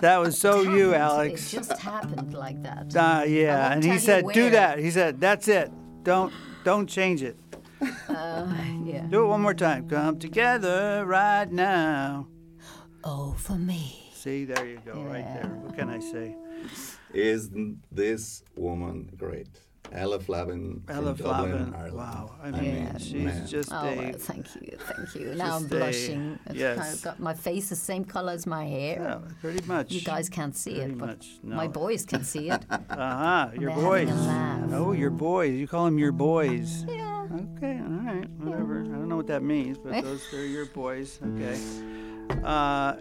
That 0.00 0.18
was 0.18 0.38
so 0.38 0.62
you, 0.62 0.94
Alex. 0.94 1.52
It 1.52 1.56
just 1.56 1.78
happened 1.78 2.34
like 2.34 2.62
that. 2.62 2.94
Uh, 2.94 3.24
yeah, 3.26 3.72
and 3.72 3.82
he 3.84 3.92
you 3.92 3.98
said, 3.98 4.26
"Do 4.32 4.50
that." 4.50 4.78
He 4.78 4.90
said, 4.90 5.20
"That's 5.20 5.48
it. 5.48 5.70
Don't 6.02 6.32
don't 6.64 6.88
change 6.88 7.22
it. 7.22 7.36
Yeah. 8.08 9.06
Do 9.08 9.24
it 9.24 9.26
one 9.26 9.40
more 9.40 9.54
time. 9.54 9.88
Come 9.88 10.18
together 10.18 11.04
right 11.06 11.50
now." 11.50 12.28
Oh, 13.02 13.34
for 13.38 13.56
me. 13.56 14.10
See, 14.14 14.46
there 14.46 14.66
you 14.66 14.80
go, 14.84 15.02
right 15.02 15.26
there. 15.34 15.50
What 15.62 15.76
can 15.76 15.90
I 15.90 16.00
say? 16.00 16.34
Isn't 17.12 17.84
this 17.92 18.42
woman 18.56 19.10
great? 19.16 19.60
Ella 19.94 20.18
Flavin 20.20 20.82
Ella 20.88 21.14
from 21.14 21.24
Dublin, 21.26 21.50
Flavin. 21.52 21.74
Ireland. 21.74 21.96
Wow, 21.96 22.30
I 22.42 22.48
I 22.48 22.50
mean, 22.50 22.62
mean, 22.84 22.98
she's 22.98 23.12
man. 23.14 23.46
just 23.46 23.72
Oh, 23.72 23.76
a. 23.76 23.96
well, 23.96 24.12
thank 24.18 24.46
you, 24.56 24.76
thank 24.78 25.14
you. 25.14 25.34
Now 25.36 25.56
I'm 25.56 25.62
Just 25.62 25.72
a- 25.72 25.76
blushing. 25.76 26.38
Yes. 26.52 26.78
kind 26.78 26.94
of 26.94 27.02
got 27.02 27.20
my 27.20 27.34
face 27.34 27.68
the 27.68 27.76
same 27.76 28.04
color 28.04 28.32
as 28.32 28.46
my 28.46 28.64
hair. 28.66 28.98
Yeah, 29.00 29.18
pretty 29.40 29.64
much. 29.66 29.92
You 29.92 30.00
guys 30.00 30.28
can't 30.28 30.56
see 30.56 30.74
Pretty 30.74 30.92
it, 30.92 30.98
but 30.98 31.06
much, 31.06 31.26
no. 31.42 31.56
my 31.56 31.68
boys 31.68 32.04
can 32.04 32.24
see 32.24 32.50
it. 32.50 32.62
Uh 32.70 32.78
huh. 32.96 33.50
Your 33.58 33.70
they're 33.74 33.84
boys. 33.84 34.08
having 34.08 34.24
a 34.24 34.28
laugh. 34.28 34.70
Oh, 34.72 34.92
your 34.92 35.10
boys. 35.10 35.54
You 35.54 35.66
call 35.68 35.84
them 35.86 35.98
your 35.98 36.12
boys. 36.12 36.84
yeah. 36.88 37.12
Okay, 37.56 37.78
all 37.80 38.02
right, 38.04 38.30
whatever. 38.38 38.82
I 38.82 38.84
don't 38.84 39.08
know 39.08 39.16
what 39.16 39.26
that 39.28 39.42
means, 39.42 39.78
but 39.78 40.02
those 40.04 40.22
are 40.34 40.44
your 40.46 40.66
boys. 40.66 41.18
Okay. 41.24 41.58
Uh, 42.44 42.96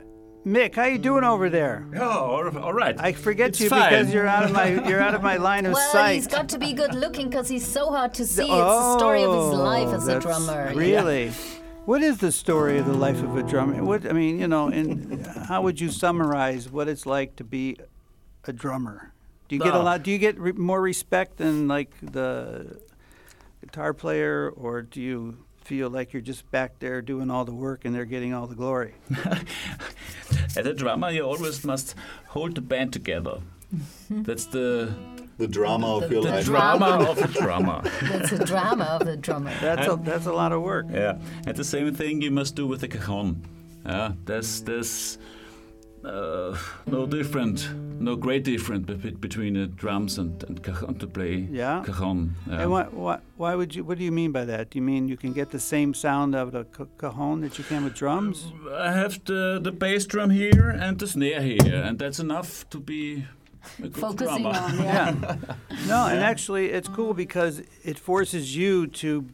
Mick, 0.45 0.75
how 0.75 0.83
you 0.85 0.97
doing 0.97 1.23
over 1.23 1.49
there? 1.49 1.85
Oh, 1.95 2.01
all- 2.01 2.57
all 2.57 2.73
right. 2.73 2.95
I 2.99 3.13
forget 3.13 3.49
It's 3.49 3.61
you 3.61 3.69
fine. 3.69 3.89
because 3.91 4.13
you're 4.13 4.27
out 4.27 4.43
of 4.43 4.51
my 4.51 4.67
you're 4.89 4.99
out 4.99 5.15
of 5.15 5.21
my 5.23 5.37
line 5.37 5.65
of 5.65 5.71
Well, 5.73 5.91
sight. 5.91 6.15
he's 6.15 6.27
got 6.27 6.49
to 6.49 6.59
be 6.59 6.73
good 6.73 6.93
looking 6.93 7.29
because 7.29 7.47
he's 7.47 7.65
so 7.65 7.91
hard 7.91 8.13
to 8.15 8.25
see. 8.25 8.41
it's 8.43 8.49
the 8.51 8.97
story 8.97 9.23
of 9.23 9.29
his 9.33 9.53
oh, 9.59 9.63
life 9.63 9.87
as 9.93 10.05
a 10.07 10.17
Oh, 10.17 10.19
that's- 10.19 10.23
drummer. 10.23 10.71
yeah. 10.73 10.77
Really? 11.01 11.31
What 11.85 12.01
is 12.01 12.17
the 12.17 12.31
story 12.31 12.77
of 12.77 12.85
the 12.85 12.93
life 12.93 13.21
of 13.23 13.37
a 13.37 13.43
drummer? 13.43 13.81
What 13.83 14.05
I 14.05 14.11
mean, 14.13 14.37
you 14.39 14.47
know, 14.47 14.67
and 14.67 15.25
how 15.47 15.61
would 15.61 15.79
you 15.79 15.89
summarize 15.89 16.69
what 16.69 16.87
it's 16.89 17.05
like 17.05 17.37
to 17.37 17.43
be 17.45 17.77
a 18.45 18.51
drummer? 18.53 19.13
Do 19.47 19.55
you 19.55 19.61
get 19.61 19.73
a 19.73 19.79
Oh. 19.79 19.83
lot? 19.83 20.03
Do 20.03 20.11
you 20.11 20.17
get 20.17 20.37
re- 20.39 20.51
more 20.53 20.81
respect 20.81 21.37
than 21.37 21.67
like 21.69 21.91
the 22.01 22.79
guitar 23.61 23.93
player, 23.93 24.49
or 24.55 24.81
do 24.81 25.01
you 25.01 25.37
feel 25.63 25.89
like 25.89 26.11
you're 26.13 26.21
just 26.21 26.49
back 26.51 26.79
there 26.79 27.01
doing 27.01 27.29
all 27.31 27.45
the 27.45 27.53
work 27.53 27.85
and 27.85 27.93
they're 27.95 28.03
getting 28.05 28.33
all 28.33 28.47
the 28.47 28.55
glory? 28.55 28.93
As 30.57 30.65
a 30.65 30.73
drummer, 30.73 31.09
you 31.11 31.23
always 31.23 31.63
must 31.65 31.95
hold 32.27 32.55
the 32.55 32.61
band 32.61 32.93
together. 32.93 33.37
That's 34.09 34.45
the, 34.45 34.93
The 35.37 35.47
drama 35.47 35.87
of 35.97 36.11
your 36.11 36.21
the 36.23 36.29
life. 36.31 36.45
drama 36.45 36.85
of 37.09 37.17
a 37.17 37.27
drummer. 37.27 37.81
It's 38.01 38.31
a 38.31 38.45
drama 38.45 38.83
of 38.85 39.05
the 39.05 39.17
drummer. 39.17 39.51
That's 39.61 39.87
a 39.87 39.95
that's 39.95 40.27
a 40.27 40.31
lot 40.33 40.51
of 40.51 40.61
work. 40.61 40.85
Yeah, 40.91 41.17
and 41.47 41.55
the 41.57 41.63
same 41.63 41.93
thing 41.95 42.21
you 42.21 42.29
must 42.31 42.55
do 42.55 42.67
with 42.67 42.81
the 42.81 42.87
cajon. 42.87 43.41
Yeah, 43.85 44.11
there's 44.25 44.61
there's 44.61 45.17
uh, 46.05 46.55
no 46.85 47.05
different, 47.07 47.67
no 47.99 48.15
great 48.15 48.43
difference 48.43 48.85
be- 48.87 49.11
between 49.11 49.53
the 49.53 49.67
drums 49.67 50.17
and, 50.17 50.43
and 50.43 50.61
cajon 50.63 50.95
to 50.99 51.07
play 51.07 51.47
Yeah? 51.51 51.83
cajon. 51.85 52.35
Yeah. 52.47 52.61
And 52.61 52.71
what, 52.71 52.93
what, 52.93 53.21
why 53.37 53.55
would 53.55 53.75
you? 53.75 53.83
What 53.83 53.97
do 53.97 54.03
you 54.03 54.11
mean 54.11 54.31
by 54.31 54.45
that? 54.45 54.69
Do 54.71 54.77
you 54.79 54.83
mean 54.85 55.07
you 55.07 55.17
can 55.17 55.33
get 55.33 55.49
the 55.51 55.59
same 55.59 55.93
sound 55.93 56.35
of 56.35 56.51
the 56.51 56.63
cajon 56.97 57.41
that 57.41 57.57
you 57.57 57.63
can 57.63 57.83
with 57.83 57.95
drums? 57.95 58.51
I 58.71 58.91
have 58.91 59.23
the 59.25 59.59
the 59.63 59.71
bass 59.71 60.05
drum 60.05 60.29
here 60.29 60.69
and 60.69 60.97
the 60.99 61.07
snare 61.07 61.41
here, 61.41 61.83
and 61.85 61.97
that's 61.99 62.19
enough 62.19 62.69
to 62.69 62.79
be 62.79 63.25
a 63.79 63.81
good 63.87 63.97
Focusing 63.97 64.43
drummer. 64.43 64.59
on, 64.59 64.77
yeah. 64.77 65.35
No, 65.87 66.07
and 66.07 66.19
actually, 66.19 66.71
it's 66.71 66.89
cool 66.89 67.13
because 67.13 67.61
it 67.83 67.97
forces 67.99 68.55
you 68.57 68.87
to, 68.87 69.25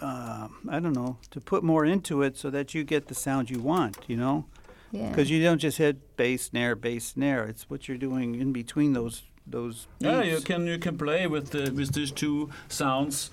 uh, 0.00 0.48
I 0.68 0.80
don't 0.80 0.94
know, 0.94 1.16
to 1.30 1.40
put 1.40 1.62
more 1.62 1.84
into 1.84 2.22
it 2.22 2.36
so 2.36 2.50
that 2.50 2.74
you 2.74 2.84
get 2.84 3.06
the 3.06 3.14
sound 3.14 3.50
you 3.50 3.60
want. 3.60 3.96
You 4.08 4.16
know, 4.16 4.44
yeah. 4.92 5.08
because 5.10 5.30
you 5.30 5.42
don't 5.42 5.58
just 5.58 5.78
hit 5.78 6.16
bass 6.16 6.46
snare, 6.50 6.74
bass 6.76 7.06
snare. 7.06 7.44
It's 7.44 7.68
what 7.70 7.88
you're 7.88 7.98
doing 7.98 8.34
in 8.34 8.52
between 8.52 8.92
those 8.92 9.22
those. 9.46 9.86
Yeah, 10.00 10.22
you 10.22 10.40
can 10.40 10.66
you 10.66 10.78
can 10.78 10.96
play 10.98 11.26
with 11.26 11.50
the, 11.50 11.70
with 11.72 11.92
these 11.94 12.10
two 12.12 12.50
sounds, 12.68 13.30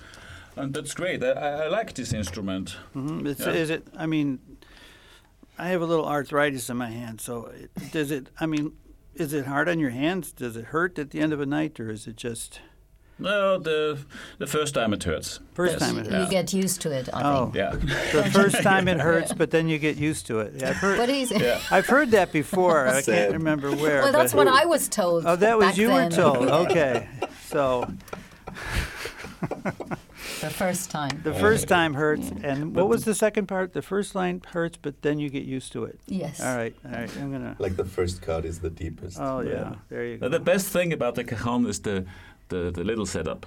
and 0.56 0.72
that's 0.74 0.94
great. 0.94 1.22
I, 1.22 1.30
I 1.32 1.50
I 1.64 1.68
like 1.68 1.94
this 1.94 2.12
instrument. 2.12 2.76
Mhm. 2.94 3.26
It's, 3.26 3.40
Yeah. 3.40 3.52
Is 3.52 3.70
it? 3.70 3.86
I 3.96 4.06
mean, 4.06 4.38
I 5.58 5.68
have 5.68 5.82
a 5.82 5.86
little 5.86 6.06
arthritis 6.06 6.70
in 6.70 6.76
my 6.76 6.90
hand, 6.90 7.20
so 7.20 7.46
it, 7.46 7.70
does 7.92 8.10
it? 8.10 8.28
I 8.40 8.46
mean, 8.46 8.72
is 9.14 9.32
it 9.32 9.46
hard 9.46 9.68
on 9.68 9.78
your 9.78 9.90
hands? 9.90 10.32
Does 10.32 10.56
it 10.56 10.66
hurt 10.66 10.98
at 10.98 11.10
the 11.10 11.20
end 11.20 11.32
of 11.32 11.40
a 11.40 11.46
night, 11.46 11.78
or 11.80 11.90
is 11.90 12.06
it 12.06 12.16
just 12.16 12.60
No, 13.18 13.58
the 13.58 13.98
the 14.38 14.46
first 14.46 14.74
time 14.74 14.92
it 14.92 15.02
hurts. 15.02 15.40
first 15.54 15.72
Yes. 15.72 15.80
time 15.80 15.98
it 15.98 16.04
You 16.10 16.28
get 16.28 16.52
used 16.52 16.82
to 16.82 16.90
it, 16.90 17.08
I 17.14 17.22
Oh, 17.24 17.44
think. 17.46 17.54
Yeah. 17.56 17.70
the 18.12 18.30
first 18.40 18.62
time 18.62 18.88
it 18.88 19.00
hurts, 19.08 19.32
but 19.32 19.50
then 19.50 19.68
you 19.68 19.78
get 19.78 19.96
used 19.96 20.26
to 20.26 20.40
it. 20.40 20.52
Yeah, 20.56 20.68
I've 20.70 20.76
heard. 20.76 20.98
But 20.98 21.08
he's 21.08 21.30
Yeah. 21.30 21.58
I've 21.70 21.86
heard 21.86 22.10
that 22.10 22.30
before. 22.30 22.86
I 22.86 23.00
can't 23.00 23.32
remember 23.32 23.70
where. 23.74 24.02
well, 24.02 24.12
that's 24.12 24.32
but- 24.34 24.46
what 24.46 24.62
I 24.62 24.66
was 24.66 24.88
told. 24.88 25.24
Oh, 25.26 25.34
that 25.36 25.56
was 25.56 25.68
back 25.68 25.76
you 25.78 25.90
were 25.90 26.10
told. 26.10 26.48
Okay, 26.66 27.08
so 27.46 27.88
The 30.40 30.50
first 30.50 30.90
time. 30.90 31.20
the 31.24 31.34
first 31.34 31.68
time 31.68 31.94
hurts, 31.94 32.30
and 32.42 32.74
what 32.74 32.88
was 32.88 33.04
the 33.04 33.14
second 33.14 33.46
part? 33.46 33.72
The 33.72 33.82
first 33.82 34.14
line 34.14 34.42
hurts, 34.52 34.76
but 34.80 35.00
then 35.02 35.18
you 35.18 35.30
get 35.30 35.44
used 35.44 35.72
to 35.72 35.84
it. 35.84 35.98
Yes. 36.06 36.40
All 36.40 36.54
right, 36.56 36.74
all 36.84 36.90
right. 36.92 37.10
I'm 37.18 37.32
gonna. 37.32 37.56
Like 37.58 37.76
the 37.76 37.84
first 37.84 38.20
cut 38.22 38.44
is 38.44 38.58
the 38.60 38.70
deepest. 38.70 39.18
Oh 39.20 39.40
yeah, 39.40 39.76
there 39.88 40.04
you 40.04 40.18
go. 40.18 40.28
The 40.28 40.40
best 40.40 40.68
thing 40.68 40.92
about 40.92 41.14
the 41.14 41.24
cajon 41.24 41.66
is 41.66 41.80
the 41.80 42.04
the, 42.48 42.70
the 42.70 42.84
little 42.84 43.06
setup. 43.06 43.46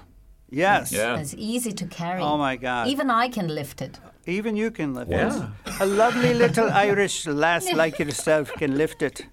Yes. 0.50 0.92
Yeah. 0.92 1.18
It's 1.20 1.36
easy 1.38 1.72
to 1.72 1.86
carry. 1.86 2.22
Oh 2.22 2.38
my 2.38 2.56
God. 2.56 2.88
Even 2.88 3.10
I 3.10 3.30
can 3.30 3.48
lift 3.48 3.82
it. 3.82 4.00
Even 4.30 4.56
you 4.56 4.72
can 4.72 4.94
lift 4.94 5.12
Yeah. 5.12 5.50
it. 5.66 5.82
A 5.82 5.86
lovely 5.86 6.34
little 6.34 6.70
Irish 6.70 7.26
lass 7.28 7.72
like 7.74 8.00
yourself 8.00 8.52
can 8.54 8.78
lift 8.78 9.02
it. 9.02 9.26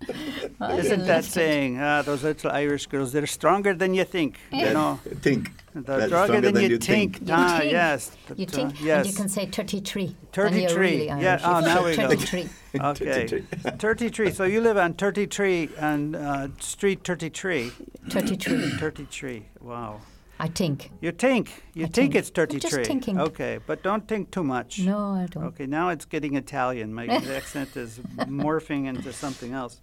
I 0.61 0.79
Isn't 0.79 1.07
that 1.07 1.25
it. 1.25 1.31
saying? 1.31 1.79
Ah, 1.81 2.03
those 2.03 2.23
little 2.23 2.51
Irish 2.51 2.87
girls, 2.87 3.13
they're 3.13 3.27
stronger 3.27 3.75
than 3.75 3.95
you 3.95 4.05
think. 4.05 4.39
You 4.53 4.73
know, 4.73 5.01
Think. 5.21 5.51
they're 5.75 5.83
That's 5.99 6.07
stronger 6.07 6.41
than, 6.41 6.57
you 6.71 6.79
think. 6.79 7.17
think. 7.19 7.29
You 7.29 7.35
Ah, 7.35 7.59
think. 7.59 7.73
yes. 7.73 8.11
You 8.37 8.47
think, 8.47 8.71
uh, 8.71 8.85
yes. 8.85 9.07
and 9.07 9.07
you 9.07 9.17
can 9.21 9.29
say 9.29 9.47
33. 9.47 10.17
33, 10.33 11.07
yeah, 11.07 11.41
oh, 11.45 11.61
now 11.61 11.85
we 11.85 11.97
go. 11.97 12.09
33. 12.09 12.49
Okay. 12.81 13.43
33. 13.79 14.31
So 14.33 14.45
you 14.45 14.61
live 14.61 14.77
on 14.79 14.95
33 14.95 15.69
on 15.81 16.15
uh, 16.15 16.49
Street 16.61 17.01
33. 17.05 17.71
33. 18.11 18.71
33. 18.79 19.43
Wow. 19.61 20.01
I 20.39 20.49
think. 20.49 20.91
You 21.01 21.13
think. 21.13 21.65
You 21.75 21.85
think 21.85 22.13
think. 22.13 22.15
it's 22.15 22.29
I'm 22.37 22.49
just 22.49 22.75
33. 22.75 22.85
thinking. 22.85 23.21
Okay, 23.21 23.59
but 23.67 23.83
don't 23.83 24.07
think 24.07 24.31
too 24.31 24.45
much. 24.45 24.81
No, 24.81 24.99
I 25.15 25.27
don't. 25.31 25.45
Okay, 25.45 25.67
now 25.67 25.89
it's 25.89 26.05
getting 26.05 26.35
Italian. 26.37 26.93
My 26.93 27.07
accent 27.37 27.77
is 27.77 27.99
morphing 28.17 28.87
into 28.87 29.13
something 29.13 29.53
else. 29.53 29.81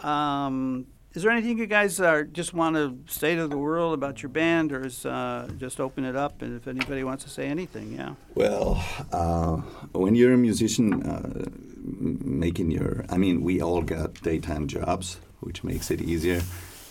Um, 0.00 0.86
is 1.14 1.22
there 1.22 1.32
anything 1.32 1.58
you 1.58 1.66
guys 1.66 2.00
are 2.00 2.22
just 2.24 2.54
want 2.54 2.76
to 2.76 2.98
say 3.12 3.34
to 3.34 3.48
the 3.48 3.58
world 3.58 3.94
about 3.94 4.22
your 4.22 4.28
band, 4.28 4.72
or 4.72 4.86
is 4.86 5.04
uh, 5.04 5.48
just 5.58 5.80
open 5.80 6.04
it 6.04 6.16
up? 6.16 6.42
And 6.42 6.56
if 6.56 6.68
anybody 6.68 7.02
wants 7.02 7.24
to 7.24 7.30
say 7.30 7.46
anything, 7.46 7.92
yeah. 7.92 8.14
Well, 8.34 8.82
uh, 9.12 9.56
when 9.92 10.14
you're 10.14 10.34
a 10.34 10.38
musician, 10.38 11.02
uh, 11.02 11.46
making 11.84 12.70
your, 12.70 13.04
I 13.08 13.16
mean, 13.16 13.42
we 13.42 13.60
all 13.60 13.82
got 13.82 14.14
daytime 14.22 14.68
jobs, 14.68 15.18
which 15.40 15.64
makes 15.64 15.90
it 15.90 16.00
easier. 16.00 16.42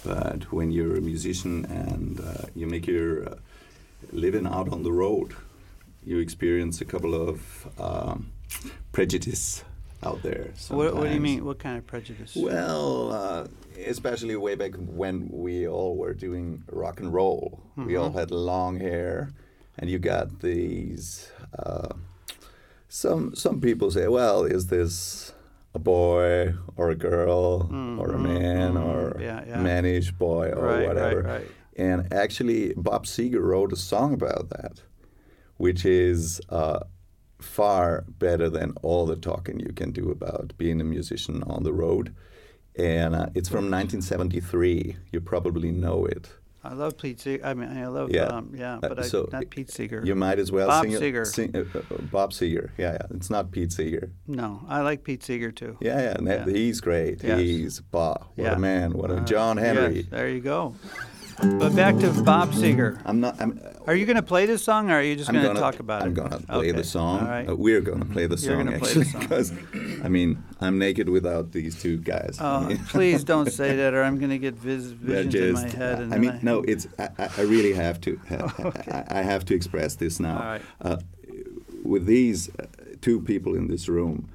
But 0.08 0.53
when 0.53 0.72
you're 0.72 0.95
a 0.95 1.01
musician 1.01 1.66
and 1.66 2.22
uh, 2.22 2.45
you 2.55 2.66
make 2.66 2.88
your 2.88 3.28
uh, 3.28 3.36
living 4.14 4.47
out 4.47 4.70
on 4.72 4.84
the 4.84 4.91
road, 4.91 5.36
you 6.05 6.20
experience 6.20 6.80
a 6.80 6.86
couple 6.86 7.14
of 7.14 7.68
um, 7.78 8.32
prejudice 8.93 9.66
out 10.03 10.24
there. 10.24 10.53
What, 10.70 10.95
what 10.95 11.08
do 11.10 11.14
you 11.14 11.20
mean? 11.20 11.43
What 11.43 11.60
kind 11.60 11.78
of 11.78 11.86
prejudice? 11.86 12.38
Well, 12.38 13.12
uh, 13.12 13.47
especially 13.86 14.38
way 14.38 14.55
back 14.55 14.76
when 14.76 15.28
we 15.30 15.68
all 15.68 15.97
were 15.97 16.14
doing 16.14 16.64
rock 16.72 17.01
and 17.01 17.14
roll, 17.14 17.62
we 17.76 17.97
all 17.97 18.12
had 18.12 18.32
long 18.32 18.80
hair, 18.80 19.34
and 19.78 19.89
you 19.89 19.99
got 19.99 20.39
these. 20.39 21.30
Uh, 21.60 21.89
some 22.88 23.36
some 23.36 23.60
people 23.60 23.91
say, 23.91 24.08
"Well, 24.08 24.45
is 24.45 24.68
this 24.68 25.34
a 25.74 25.80
boy 25.80 26.53
or 26.76 26.89
a 26.89 26.95
girl 26.95 27.70
or 27.99 28.11
a 28.13 28.20
man 28.20 28.78
or 28.78 29.11
Mm-hmm. 29.11 29.22
Yeah, 29.22 29.43
yeah. 29.47 29.57
manish 29.57 30.15
boy 30.18 30.49
or 30.49 30.63
Right, 30.65 30.78
right, 30.80 30.88
whatever?" 30.88 31.22
right. 31.24 31.47
And 31.76 32.11
actually, 32.11 32.74
Bob 32.76 33.05
Seger 33.05 33.41
wrote 33.41 33.72
a 33.72 33.76
song 33.76 34.13
about 34.13 34.49
that, 34.49 34.82
which 35.57 35.86
is 35.86 36.41
uh, 36.49 36.80
far 37.39 38.03
better 38.07 38.49
than 38.49 38.74
all 38.82 39.05
the 39.05 39.15
talking 39.15 39.59
you 39.59 39.74
can 39.74 39.91
do 39.91 40.09
about 40.09 40.53
being 40.57 40.82
a 40.82 40.84
musician 40.84 41.43
on 41.43 41.63
the 41.63 41.74
road. 41.74 42.15
And 42.76 43.15
uh, 43.15 43.28
it's 43.36 43.49
from 43.49 43.70
1973. 43.70 44.97
You 45.11 45.22
probably 45.22 45.72
know 45.72 46.05
it. 46.05 46.30
I 46.64 46.74
love 46.74 46.97
Pete 46.97 47.20
Seeger. 47.22 47.45
I 47.45 47.53
mean, 47.53 47.70
I 47.78 47.88
love, 47.88 48.12
Yeah. 48.12 48.24
um, 48.26 48.51
yeah, 48.53 48.76
Uh, 48.76 48.80
but 48.89 48.99
I, 48.99 49.01
so 49.03 49.30
not 49.32 49.49
Pete 49.49 49.72
Seeger. 49.72 50.01
You 50.03 50.16
might 50.16 50.38
as 50.39 50.51
well 50.51 50.68
Bob 50.68 50.84
sing, 50.84 50.91
it- 51.16 51.26
sing 51.28 51.55
uh, 51.55 51.60
uh, 51.78 51.82
Bob 52.12 52.32
Seger. 52.34 52.72
Yeah, 52.78 52.93
yeah. 52.93 53.16
It's 53.16 53.30
not 53.30 53.51
Pete 53.51 53.72
Seeger. 53.72 54.12
No, 54.28 54.62
I 54.68 54.82
like 54.82 55.03
Pete 55.03 55.24
Seeger 55.24 55.51
too. 55.51 55.78
Yeah, 55.80 55.99
yeah. 56.01 56.14
that- 56.20 56.47
Yeah. 56.47 56.53
He's 56.53 56.82
great. 56.82 57.24
Yes. 57.24 57.39
He's 57.39 57.80
Bob. 57.80 58.26
What 58.36 58.45
Yeah. 58.45 58.55
a 58.55 58.60
man. 58.60 58.93
What 58.93 59.12
a 59.12 59.18
Uh, 59.18 59.26
John 59.26 59.58
Henry. 59.58 59.97
yes, 59.97 60.05
there 60.10 60.30
you 60.30 60.41
go. 60.41 60.76
But 61.39 61.75
back 61.75 61.97
to 61.99 62.11
Bob 62.23 62.51
Seger. 62.51 62.99
I'm 63.05 63.19
not. 63.19 63.39
I'm, 63.39 63.59
Are 63.85 63.95
you 63.95 64.05
going 64.07 64.15
to 64.15 64.23
play 64.23 64.47
this 64.47 64.63
song, 64.63 64.89
or 64.89 64.95
are 64.95 65.03
you 65.03 65.15
just 65.15 65.31
going 65.31 65.43
to 65.45 65.53
talk 65.59 65.79
about 65.79 66.01
it? 66.01 66.05
I'm 66.05 66.13
gonna 66.15 66.39
play 66.39 66.57
Okay. 66.57 66.71
the 66.71 66.83
song. 66.83 67.25
Right. 67.27 67.47
Uh, 67.47 67.55
we're 67.55 67.81
gonna 67.81 68.05
play 68.05 68.25
the 68.25 68.35
You're 68.38 68.55
song 68.55 68.65
gonna 68.65 68.79
play 68.79 68.93
the 68.93 69.01
actually 69.01 69.19
because, 69.19 69.53
I 70.03 70.09
mean, 70.09 70.43
I'm 70.61 70.79
naked 70.79 71.09
without 71.09 71.51
these 71.51 71.79
two 71.79 71.97
guys. 71.97 72.38
Oh, 72.41 72.75
please 72.88 73.23
don't 73.23 73.51
say 73.51 73.75
that, 73.75 73.93
or 73.93 74.01
I'm 74.03 74.17
going 74.17 74.31
to 74.31 74.39
get 74.39 74.55
vis- 74.55 74.85
visions 74.85 75.35
in 75.35 75.53
my 75.53 75.69
head. 75.69 75.99
And 75.99 76.13
I 76.13 76.17
mean, 76.17 76.39
no, 76.41 76.63
it's. 76.63 76.88
I, 76.97 77.09
I- 77.19 77.29
I 77.38 77.41
really 77.41 77.73
have 77.73 78.01
to. 78.01 78.19
I, 78.91 79.19
I 79.19 79.21
have 79.21 79.45
to 79.45 79.53
express 79.53 79.95
this 79.95 80.19
now. 80.19 80.39
Right. 80.39 80.61
Uh, 80.81 80.97
with 81.83 82.05
these 82.07 82.49
uh, 82.59 82.65
two 83.01 83.21
people 83.21 83.53
in 83.55 83.67
this 83.67 83.88
room, 83.88 84.27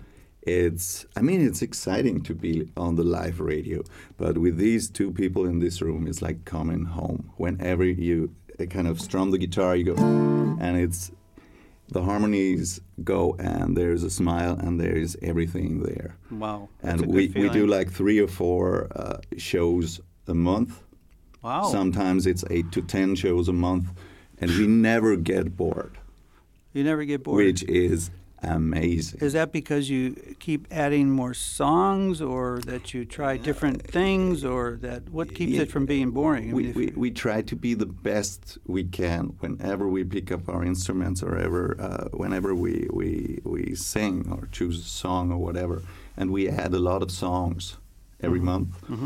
it's. 0.42 1.06
I 1.16 1.22
mean, 1.22 1.46
it's 1.46 1.62
exciting 1.62 2.22
to 2.22 2.34
be 2.34 2.68
on 2.76 2.96
the 2.96 3.04
live 3.04 3.40
radio, 3.40 3.82
but 4.16 4.38
with 4.38 4.56
these 4.58 4.88
two 4.90 5.10
people 5.12 5.46
in 5.46 5.60
this 5.60 5.80
room, 5.80 6.06
it's 6.06 6.22
like 6.22 6.44
coming 6.44 6.84
home. 6.84 7.30
Whenever 7.36 7.84
you 7.84 8.34
uh, 8.60 8.66
kind 8.66 8.88
of 8.88 9.00
strum 9.00 9.30
the 9.30 9.38
guitar, 9.38 9.76
you 9.76 9.84
go, 9.84 9.94
and 10.60 10.76
it's 10.76 11.10
the 11.88 12.02
harmonies 12.02 12.80
go, 13.04 13.36
and 13.38 13.76
there's 13.76 14.02
a 14.02 14.10
smile, 14.10 14.58
and 14.58 14.80
there's 14.80 15.16
everything 15.22 15.82
there. 15.82 16.16
Wow. 16.30 16.68
And 16.82 17.06
we, 17.06 17.28
we 17.28 17.48
do 17.50 17.66
like 17.66 17.90
three 17.90 18.18
or 18.18 18.28
four 18.28 18.88
uh, 18.96 19.18
shows 19.36 20.00
a 20.26 20.34
month. 20.34 20.82
Wow. 21.42 21.64
Sometimes 21.64 22.26
it's 22.26 22.44
eight 22.50 22.70
to 22.72 22.82
ten 22.82 23.14
shows 23.14 23.48
a 23.48 23.52
month, 23.52 23.90
and 24.38 24.50
we 24.50 24.66
never 24.66 25.16
get 25.16 25.56
bored, 25.56 25.98
you 26.72 26.84
never 26.84 27.04
get 27.04 27.22
bored. 27.22 27.44
which 27.44 27.62
is 27.64 28.10
amazing. 28.42 29.20
Is 29.20 29.32
that 29.34 29.52
because 29.52 29.88
you 29.90 30.14
keep 30.38 30.66
adding 30.70 31.10
more 31.10 31.34
songs, 31.34 32.20
or 32.20 32.60
that 32.66 32.92
you 32.94 33.04
try 33.04 33.36
different 33.36 33.82
things, 33.86 34.44
or 34.44 34.78
that 34.82 35.08
what 35.10 35.34
keeps 35.34 35.52
Yeah. 35.52 35.62
it 35.62 35.70
from 35.70 35.86
being 35.86 36.10
boring? 36.10 36.50
I 36.50 36.54
we, 36.54 36.62
mean, 36.64 36.74
we, 36.74 36.86
we 36.96 37.10
try 37.10 37.42
to 37.42 37.56
be 37.56 37.74
the 37.74 37.86
best 37.86 38.58
we 38.66 38.84
can 38.84 39.34
whenever 39.40 39.86
we 39.88 40.04
pick 40.04 40.30
up 40.32 40.48
our 40.48 40.64
instruments 40.64 41.22
or 41.22 41.36
ever, 41.36 41.76
uh, 41.80 42.08
whenever 42.16 42.54
we, 42.54 42.88
we, 42.92 43.40
we 43.44 43.74
sing 43.74 44.28
or 44.30 44.48
choose 44.52 44.78
a 44.80 44.88
song 44.88 45.30
or 45.32 45.38
whatever. 45.38 45.82
And 46.16 46.30
we 46.30 46.48
add 46.48 46.74
a 46.74 46.78
lot 46.78 47.02
of 47.02 47.10
songs 47.10 47.76
every 48.20 48.38
Mm-hmm. 48.40 48.46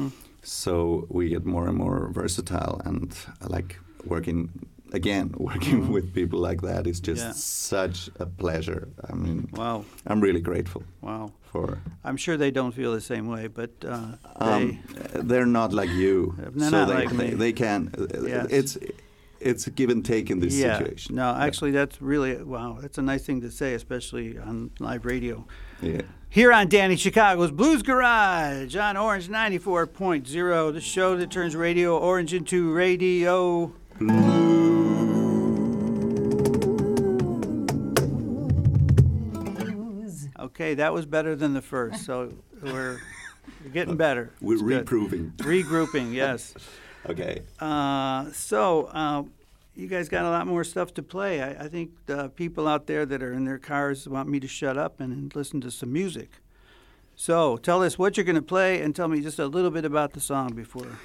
month. 0.01 0.15
So 0.43 1.07
we 1.09 1.29
get 1.31 1.45
more 1.45 1.67
and 1.69 1.77
more 1.77 2.09
versatile 2.13 2.81
and 2.85 3.17
I 3.43 3.47
like 3.47 3.79
working 4.05 4.51
again 4.97 5.27
working 5.51 5.93
with 5.93 6.07
people 6.13 6.39
like 6.49 6.61
that 6.63 6.87
is 6.87 6.99
just. 7.01 7.23
Yeah. 7.25 7.33
such 7.77 7.99
a 8.21 8.27
pleasure 8.43 8.83
i 9.11 9.13
mean 9.15 9.49
wow, 9.61 9.85
i'm 10.09 10.21
really 10.27 10.41
grateful 10.51 10.83
wow. 11.01 11.31
for 11.53 11.79
I'm 12.09 12.17
sure 12.25 12.37
they 12.37 12.53
don't 12.59 12.73
feel 12.81 12.93
the 12.93 13.01
same 13.13 13.27
way, 13.35 13.45
but 13.61 13.71
uh, 13.85 14.13
um, 14.37 14.79
they. 15.15 15.21
they're 15.29 15.53
not 15.61 15.71
like 15.81 15.91
you 15.91 16.35
They're 16.39 16.71
so 16.71 16.77
not 16.79 16.89
they, 16.89 16.95
like 17.01 17.11
they, 17.11 17.31
me. 17.31 17.35
they 17.45 17.53
can 17.53 17.81
uh, 17.99 18.07
Yes. 18.23 18.47
it's 18.59 18.73
it's 19.41 19.67
a 19.67 19.71
give 19.79 19.91
and 19.91 20.05
take 20.05 20.27
in 20.33 20.39
this 20.41 20.55
yeah. 20.55 20.79
situation 20.79 21.15
No, 21.21 21.29
actually, 21.47 21.73
that's 21.73 21.97
really 22.01 22.33
wow. 22.55 22.79
That's 22.83 22.99
a 22.99 23.03
nice 23.03 23.25
thing 23.27 23.41
to 23.47 23.51
say, 23.51 23.75
especially 23.75 24.39
on 24.39 24.71
live 24.79 25.05
radio. 25.05 25.37
yeah 25.83 26.03
Here 26.39 26.53
on 26.59 26.69
Danny 26.69 26.97
Chicago's 26.97 27.51
Blues 27.61 27.83
Garage 27.83 28.75
on 28.77 28.97
Orange 28.97 29.29
94.0, 29.29 30.73
the 30.73 30.81
show 30.81 31.17
that 31.17 31.31
turns 31.31 31.55
Radio 31.57 31.99
Orange 31.99 32.33
into 32.39 32.73
radio. 32.73 33.73
Okay, 40.47 40.75
that 40.75 40.93
was 40.93 41.07
better 41.07 41.35
than 41.35 41.55
the 41.55 41.63
first, 41.63 42.05
so 42.05 42.33
we're, 42.63 42.99
we're 43.65 43.71
getting 43.73 43.97
better. 43.97 44.31
we're 44.41 44.55
It's 44.55 44.63
good. 44.63 44.79
reproving 44.81 45.33
Regrouping, 45.39 46.13
yes. 46.13 46.55
okay 47.11 47.43
Uh, 47.61 48.31
so, 48.33 48.85
uh, 48.93 49.23
you 49.75 49.89
guys 49.89 50.09
got 50.09 50.25
a 50.25 50.31
lot 50.31 50.47
more 50.47 50.65
stuff 50.65 50.95
to 50.95 51.03
play. 51.03 51.43
I, 51.43 51.65
I 51.65 51.69
think 51.69 51.91
the 52.07 52.29
people 52.31 52.67
out 52.69 52.87
there 52.87 53.05
that 53.07 53.23
are 53.23 53.33
in 53.33 53.45
their 53.45 53.59
cars 53.59 54.09
want 54.09 54.29
me 54.29 54.41
to 54.41 54.49
shut 54.49 54.79
up 54.79 55.01
and 55.01 55.35
listen 55.35 55.61
to 55.63 55.71
some 55.71 55.93
music. 55.93 56.31
So, 57.17 57.57
tell 57.57 57.83
us 57.83 57.99
what 57.99 58.17
you're 58.17 58.25
going 58.25 58.37
to 58.37 58.43
play 58.43 58.81
and 58.83 58.95
tell 58.95 59.09
me 59.09 59.21
just 59.23 59.39
a 59.39 59.47
little 59.47 59.71
bit 59.71 59.85
about 59.85 60.13
the 60.13 60.21
song 60.21 60.55
before. 60.55 60.99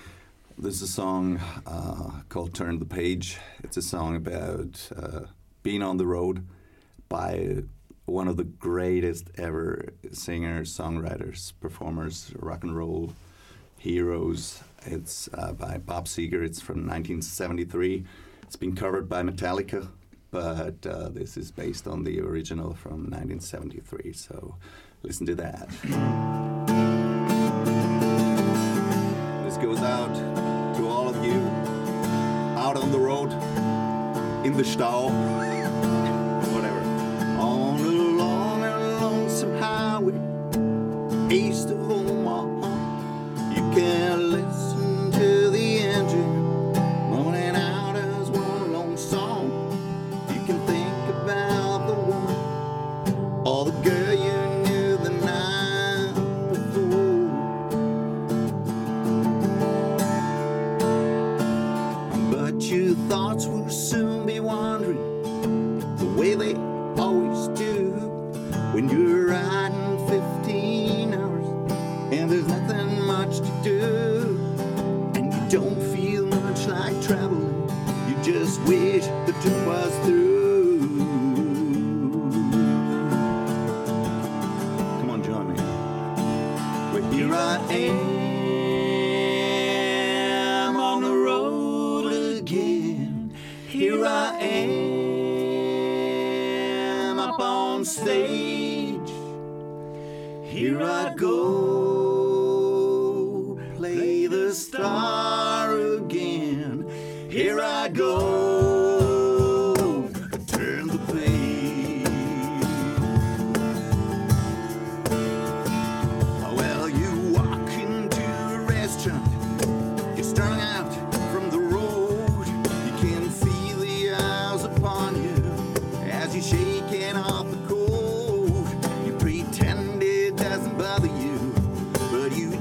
This 0.58 0.76
is 0.76 0.82
a 0.84 0.88
song 0.88 1.40
uh, 1.66 2.22
called 2.30 2.54
Turn 2.54 2.78
the 2.80 2.86
Page. 2.86 3.38
It's 3.64 3.78
a 3.78 3.82
song 3.82 4.16
about 4.16 4.90
uh, 4.96 5.22
being 5.64 5.82
on 5.82 5.98
the 5.98 6.06
road 6.06 6.46
by 7.10 7.64
one 8.06 8.28
of 8.28 8.38
the 8.38 8.44
greatest 8.44 9.30
ever 9.38 9.94
singers, 10.12 10.76
songwriters, 10.76 11.54
performers, 11.60 12.34
rock 12.38 12.64
and 12.64 12.76
roll 12.76 13.14
heroes. 13.78 14.62
It's 14.86 15.30
uh, 15.34 15.54
by 15.54 15.78
Bob 15.78 16.06
Seger. 16.06 16.44
It's 16.44 16.62
from 16.62 16.88
1973. 16.88 18.06
It's 18.44 18.56
been 18.56 18.76
covered 18.76 19.08
by 19.08 19.22
Metallica, 19.22 19.88
but 20.32 20.86
uh, 20.86 21.10
this 21.10 21.38
is 21.38 21.52
based 21.52 21.88
on 21.88 22.04
the 22.04 22.20
original 22.20 22.74
from 22.74 23.10
1973. 23.10 24.14
So 24.14 24.56
listen 25.04 25.26
to 25.28 25.36
that. 25.36 25.70
This 29.46 29.58
goes 29.58 29.80
out 29.80 30.14
to 30.76 30.88
all 30.88 31.08
of 31.08 31.24
you 31.24 31.40
out 32.58 32.78
on 32.78 32.92
the 32.92 33.00
road, 33.00 33.32
in 34.46 34.58
the 34.58 34.64
stall, 34.64 35.12
east 41.32 41.70
of 41.70 41.80
Omaha, 41.80 42.01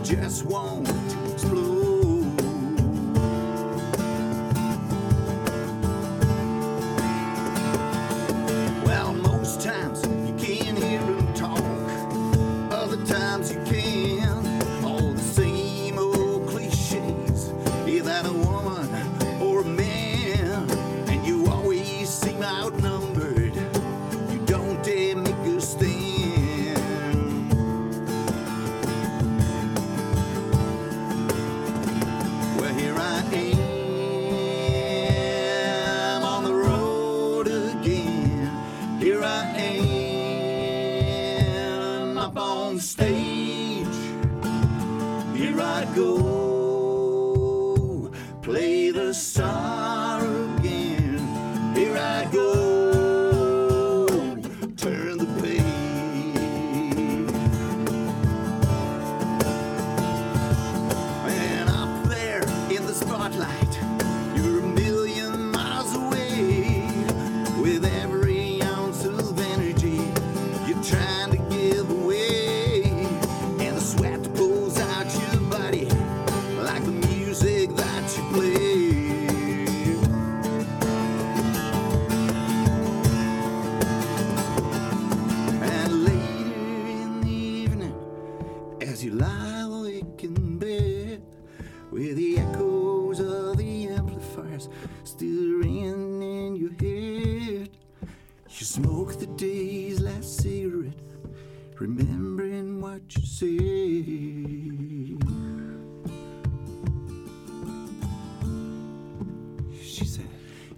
just 0.05 0.45
won't 0.47 0.89
explode. 1.33 1.80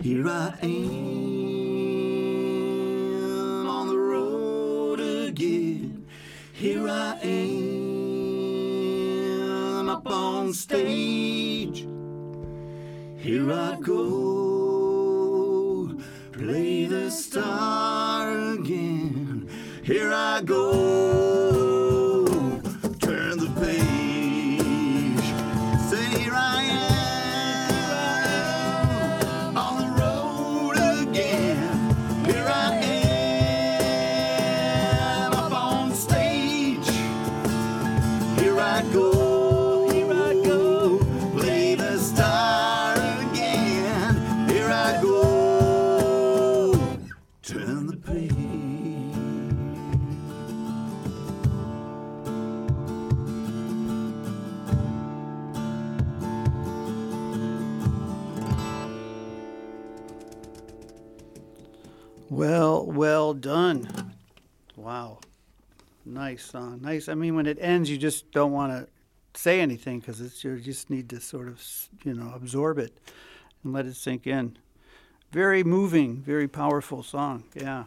Here 0.03 0.29
I 0.29 0.53
am 0.63 0.69
on 3.69 3.87
the 3.87 3.97
road 3.97 4.99
again. 4.99 6.05
Here 6.53 6.89
I 6.89 7.21
am 7.23 8.29
up 9.89 10.11
on 10.11 10.55
stage. 10.55 11.87
Here 13.17 13.53
I 13.53 13.79
go, 13.81 14.32
Nice 66.33 66.47
song. 66.47 66.81
Nice. 66.81 67.11
I 67.11 67.15
mean, 67.15 67.35
when 67.35 67.45
it 67.45 67.59
ends, 67.61 67.91
you 67.91 67.99
just 67.99 68.33
don't 68.33 68.53
want 68.53 68.73
to 68.73 68.89
say 69.39 69.61
anything 69.61 70.01
because 70.01 70.19
it's 70.19 70.43
you 70.43 70.59
just 70.61 70.89
need 70.89 71.11
to 71.11 71.21
sort 71.21 71.47
of 71.47 71.63
you 72.05 72.15
know 72.15 72.33
absorb 72.35 72.79
it 72.79 72.99
and 73.63 73.75
let 73.75 73.85
it 73.85 73.97
sink 73.97 74.27
in. 74.27 74.57
Very 75.31 75.63
moving, 75.63 76.23
very 76.23 76.49
powerful 76.49 77.03
song. 77.03 77.45
Yeah. 77.55 77.85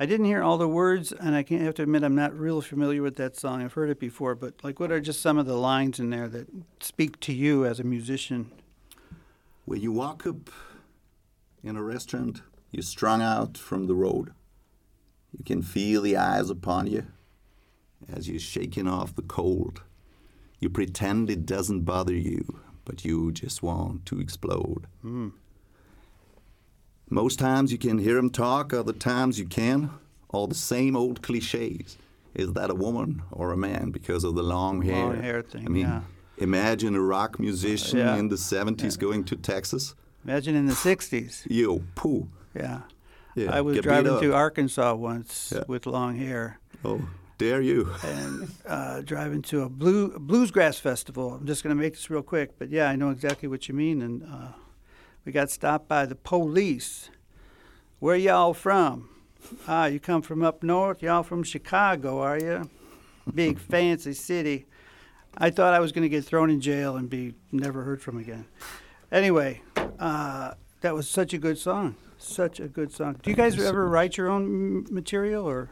I 0.00 0.06
didn't 0.06 0.24
hear 0.24 0.42
all 0.42 0.56
the 0.56 0.66
words, 0.66 1.12
and 1.12 1.36
I 1.36 1.42
can't 1.42 1.60
have 1.60 1.74
to 1.74 1.82
admit 1.82 2.02
I'm 2.02 2.14
not 2.14 2.34
real 2.34 2.62
familiar 2.62 3.02
with 3.02 3.16
that 3.16 3.36
song. 3.36 3.62
I've 3.62 3.74
heard 3.74 3.90
it 3.90 4.00
before, 4.00 4.34
but 4.34 4.54
like, 4.64 4.80
what 4.80 4.90
are 4.90 5.00
just 5.00 5.20
some 5.20 5.36
of 5.36 5.44
the 5.44 5.58
lines 5.58 6.00
in 6.00 6.08
there 6.08 6.28
that 6.28 6.48
speak 6.80 7.20
to 7.20 7.34
you 7.34 7.66
as 7.66 7.78
a 7.78 7.84
musician? 7.84 8.52
When 9.66 9.82
you 9.82 9.92
walk 9.92 10.26
up 10.26 10.48
in 11.62 11.76
a 11.76 11.82
restaurant, 11.82 12.40
you're 12.70 12.82
strung 12.82 13.20
out 13.20 13.58
from 13.58 13.86
the 13.86 13.94
road. 13.94 14.32
You 15.36 15.44
can 15.44 15.60
feel 15.60 16.00
the 16.00 16.16
eyes 16.16 16.48
upon 16.48 16.86
you 16.86 17.08
as 18.12 18.28
you're 18.28 18.38
shaking 18.38 18.86
off 18.88 19.14
the 19.14 19.22
cold. 19.22 19.82
You 20.60 20.68
pretend 20.70 21.28
it 21.30 21.44
doesn't 21.46 21.82
bother 21.82 22.14
you, 22.14 22.60
but 22.84 23.04
you 23.04 23.32
just 23.32 23.62
want 23.62 24.06
to 24.06 24.20
explode. 24.20 24.86
Hmm. 25.02 25.28
Most 27.08 27.38
times 27.38 27.70
you 27.70 27.78
can 27.78 27.98
hear 27.98 28.14
them 28.16 28.30
talk, 28.30 28.72
other 28.72 28.92
times 28.92 29.38
you 29.38 29.46
can. 29.46 29.90
All 30.30 30.46
the 30.46 30.54
same 30.54 30.96
old 30.96 31.22
cliches. 31.22 31.96
Is 32.34 32.52
that 32.54 32.70
a 32.70 32.74
woman 32.74 33.22
or 33.30 33.52
a 33.52 33.56
man 33.56 33.90
because 33.90 34.24
of 34.24 34.34
the 34.34 34.42
long 34.42 34.82
hair? 34.82 35.06
Long 35.06 35.22
hair 35.22 35.42
thing, 35.42 35.64
I 35.66 35.68
mean, 35.68 35.86
yeah. 35.86 36.00
imagine 36.38 36.94
a 36.94 37.00
rock 37.00 37.38
musician 37.38 37.98
Yeah. 37.98 38.16
in 38.16 38.28
the 38.28 38.36
70s 38.36 38.98
going 38.98 39.24
to 39.24 39.36
Texas. 39.36 39.94
Imagine 40.24 40.56
in 40.56 40.66
the 40.66 40.74
60s. 40.74 41.46
Yo, 41.50 41.82
poo. 41.94 42.28
Yeah. 42.54 42.80
Yeah, 43.36 43.54
I 43.54 43.60
was 43.60 43.78
driving 43.80 44.18
through 44.18 44.32
Arkansas 44.34 44.94
once 44.94 45.52
Yeah. 45.54 45.64
with 45.68 45.86
long 45.86 46.16
hair 46.16 46.58
Oh, 46.84 47.06
dare 47.38 47.60
you. 47.60 47.92
and 48.02 48.50
uh, 48.66 49.00
driving 49.02 49.42
to 49.42 49.62
a 49.62 49.68
blue 49.68 50.12
a 50.12 50.20
bluesgrass 50.20 50.80
festival. 50.80 51.34
I'm 51.34 51.46
just 51.46 51.62
going 51.62 51.76
to 51.76 51.80
make 51.80 51.94
this 51.94 52.10
real 52.10 52.22
quick, 52.22 52.58
but 52.58 52.70
yeah, 52.70 52.88
I 52.88 52.96
know 52.96 53.10
exactly 53.10 53.48
what 53.48 53.68
you 53.68 53.74
mean. 53.74 54.02
And 54.02 54.22
uh, 54.22 54.52
we 55.24 55.32
got 55.32 55.50
stopped 55.50 55.88
by 55.88 56.06
the 56.06 56.14
police. 56.14 57.10
Where 57.98 58.16
y'all 58.16 58.54
from? 58.54 59.08
Ah, 59.68 59.86
you 59.86 60.00
come 60.00 60.22
from 60.22 60.42
up 60.42 60.62
north? 60.62 61.02
Y'all 61.02 61.22
from 61.22 61.42
Chicago, 61.42 62.20
are 62.20 62.38
you? 62.38 62.68
Big 63.32 63.58
fancy 63.70 64.12
city. 64.12 64.66
I 65.38 65.50
thought 65.50 65.74
I 65.74 65.80
was 65.80 65.92
going 65.92 66.02
to 66.02 66.08
get 66.08 66.24
thrown 66.24 66.50
in 66.50 66.60
jail 66.60 66.96
and 66.96 67.10
be 67.10 67.34
never 67.52 67.82
heard 67.82 68.00
from 68.00 68.18
again. 68.18 68.46
Anyway, 69.12 69.62
uh, 69.98 70.54
that 70.80 70.94
was 70.94 71.08
such 71.08 71.32
a 71.34 71.38
good 71.38 71.58
song. 71.58 71.96
Such 72.18 72.58
a 72.60 72.68
good 72.68 72.92
song. 72.92 73.20
Do 73.22 73.30
you 73.30 73.36
guys 73.36 73.58
ever 73.60 73.86
write 73.88 74.16
your 74.16 74.28
own 74.28 74.86
material 74.90 75.46
or? 75.46 75.70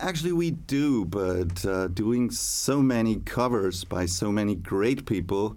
Actually, 0.00 0.32
we 0.32 0.50
do, 0.50 1.04
but 1.04 1.64
uh, 1.66 1.88
doing 1.88 2.30
so 2.30 2.80
many 2.80 3.16
covers 3.16 3.84
by 3.84 4.06
so 4.06 4.32
many 4.32 4.54
great 4.54 5.04
people, 5.04 5.56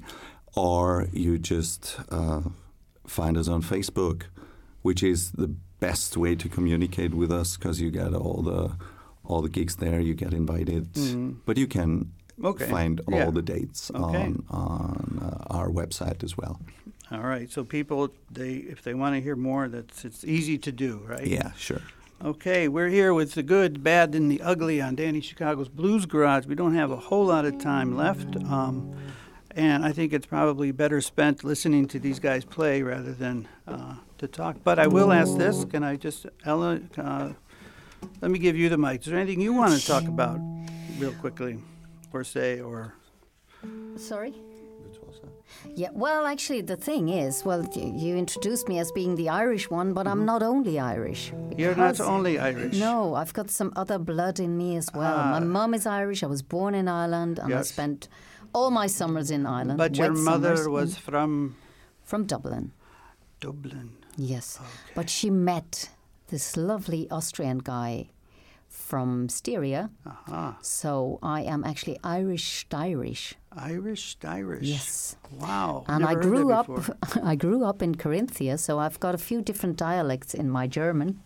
or 0.56 1.08
you 1.12 1.38
just 1.38 2.00
uh, 2.10 2.40
find 3.06 3.36
us 3.36 3.48
on 3.48 3.62
Facebook, 3.62 4.22
which 4.82 5.02
is 5.02 5.32
the 5.32 5.48
best 5.80 6.16
way 6.16 6.34
to 6.34 6.48
communicate 6.48 7.14
with 7.14 7.30
us 7.32 7.56
because 7.56 7.80
you 7.80 7.90
get 7.90 8.12
all 8.14 8.42
the 8.42 8.76
all 9.24 9.42
the 9.42 9.48
gigs 9.48 9.76
there. 9.76 10.00
You 10.00 10.14
get 10.14 10.32
invited, 10.32 10.88
but 11.46 11.56
you 11.56 11.66
can 11.66 12.12
Okay. 12.42 12.66
find 12.66 13.00
all 13.06 13.14
Yeah. 13.18 13.30
the 13.30 13.42
dates 13.42 13.90
Okay. 13.90 14.00
on 14.24 14.44
on 14.48 15.18
uh, 15.22 15.54
our 15.58 15.68
website 15.68 16.22
as 16.24 16.36
well. 16.36 16.60
All 17.12 17.20
right. 17.22 17.50
So 17.50 17.64
people, 17.64 18.10
they, 18.30 18.54
if 18.54 18.82
they 18.82 18.94
want 18.94 19.16
to 19.16 19.20
hear 19.20 19.34
more, 19.36 19.68
that's 19.68 20.04
it's 20.04 20.24
easy 20.24 20.58
to 20.58 20.70
do, 20.72 21.02
right? 21.06 21.26
Yeah, 21.26 21.52
sure. 21.56 21.82
Okay, 22.22 22.68
we're 22.68 22.88
here 22.90 23.12
with 23.14 23.32
the 23.32 23.42
good, 23.42 23.82
bad, 23.82 24.14
and 24.14 24.30
the 24.30 24.42
ugly 24.42 24.80
on 24.80 24.94
Danny 24.94 25.20
Chicago's 25.22 25.68
Blues 25.70 26.04
Garage. 26.06 26.44
We 26.46 26.54
don't 26.54 26.74
have 26.74 26.90
a 26.90 26.96
whole 26.96 27.24
lot 27.26 27.46
of 27.46 27.58
time 27.58 27.96
left, 27.96 28.36
um, 28.36 28.94
and 29.52 29.84
I 29.86 29.92
think 29.92 30.12
it's 30.12 30.26
probably 30.26 30.70
better 30.70 31.00
spent 31.00 31.42
listening 31.44 31.88
to 31.88 31.98
these 31.98 32.18
guys 32.20 32.44
play 32.44 32.82
rather 32.82 33.12
than 33.14 33.48
uh, 33.66 33.94
to 34.18 34.28
talk. 34.28 34.58
But 34.62 34.78
I 34.78 34.86
will 34.86 35.12
ask 35.12 35.36
this: 35.38 35.64
Can 35.64 35.82
I 35.82 35.96
just, 35.96 36.26
Ella, 36.44 36.80
uh, 36.98 37.30
let 38.20 38.30
me 38.30 38.38
give 38.38 38.54
you 38.54 38.68
the 38.68 38.76
mic. 38.78 39.00
Is 39.00 39.06
there 39.06 39.18
anything 39.18 39.40
you 39.40 39.54
want 39.54 39.72
to 39.80 39.84
talk 39.86 40.06
about 40.06 40.38
real 40.98 41.12
quickly 41.14 41.58
or 42.12 42.24
say 42.24 42.60
or 42.60 42.94
Sorry? 43.96 44.34
Yeah, 45.74 45.88
well, 45.92 46.26
actually, 46.26 46.62
the 46.62 46.76
thing 46.76 47.08
is, 47.08 47.44
well, 47.44 47.68
you 47.74 48.16
introduced 48.16 48.68
me 48.68 48.78
as 48.78 48.90
being 48.92 49.16
the 49.16 49.28
Irish 49.28 49.68
one, 49.68 49.92
but 49.92 50.06
I'm 50.06 50.24
not 50.24 50.42
only 50.42 50.78
Irish. 50.78 51.30
Mm-hmm. 51.30 51.58
you're 51.58 51.74
not 51.74 52.00
only 52.00 52.38
Irish. 52.38 52.76
No, 52.76 53.14
I've 53.14 53.32
got 53.32 53.50
some 53.50 53.72
other 53.76 53.98
blood 53.98 54.40
in 54.40 54.56
me 54.56 54.76
as 54.76 54.88
well. 54.94 55.16
Ah. 55.18 55.30
My 55.32 55.40
mum 55.40 55.74
is 55.74 55.86
Irish. 55.86 56.22
I 56.22 56.26
was 56.26 56.42
born 56.42 56.74
in 56.74 56.88
Ireland, 56.88 57.38
and 57.38 57.52
I 57.52 57.62
spent 57.62 58.08
all 58.54 58.70
my 58.70 58.86
summers 58.86 59.30
in 59.30 59.44
Ireland. 59.44 59.78
But 59.78 59.96
your 59.96 60.12
mother 60.12 60.70
was 60.70 60.96
from 60.96 61.56
from 62.04 62.24
Dublin. 62.24 62.72
Dublin. 63.40 63.90
Yes, 64.16 64.58
but 64.94 65.10
she 65.10 65.30
met 65.30 65.90
this 66.28 66.56
lovely 66.56 67.08
Austrian 67.10 67.58
guy 67.58 68.10
from 68.90 69.28
Styria. 69.28 69.82
Aha. 70.06 70.56
So 70.62 71.18
I 71.22 71.40
am 71.54 71.62
actually 71.64 71.98
Irish 72.02 72.66
Irish. 72.72 73.34
Irish, 73.56 74.16
Irish. 74.24 74.66
Yes. 74.76 75.16
Wow. 75.38 75.84
And 75.86 76.04
I 76.04 76.14
never 76.14 76.22
heard 76.22 76.30
grew 76.30 76.52
up. 76.52 76.68
I 77.32 77.34
grew 77.36 77.64
up 77.70 77.82
in 77.82 77.94
Carinthia, 77.94 78.58
so 78.58 78.78
I've 78.84 78.98
got 79.00 79.14
a 79.14 79.18
few 79.18 79.42
different 79.42 79.76
dialects 79.76 80.34
in 80.34 80.50
my 80.50 80.66
German. 80.66 81.20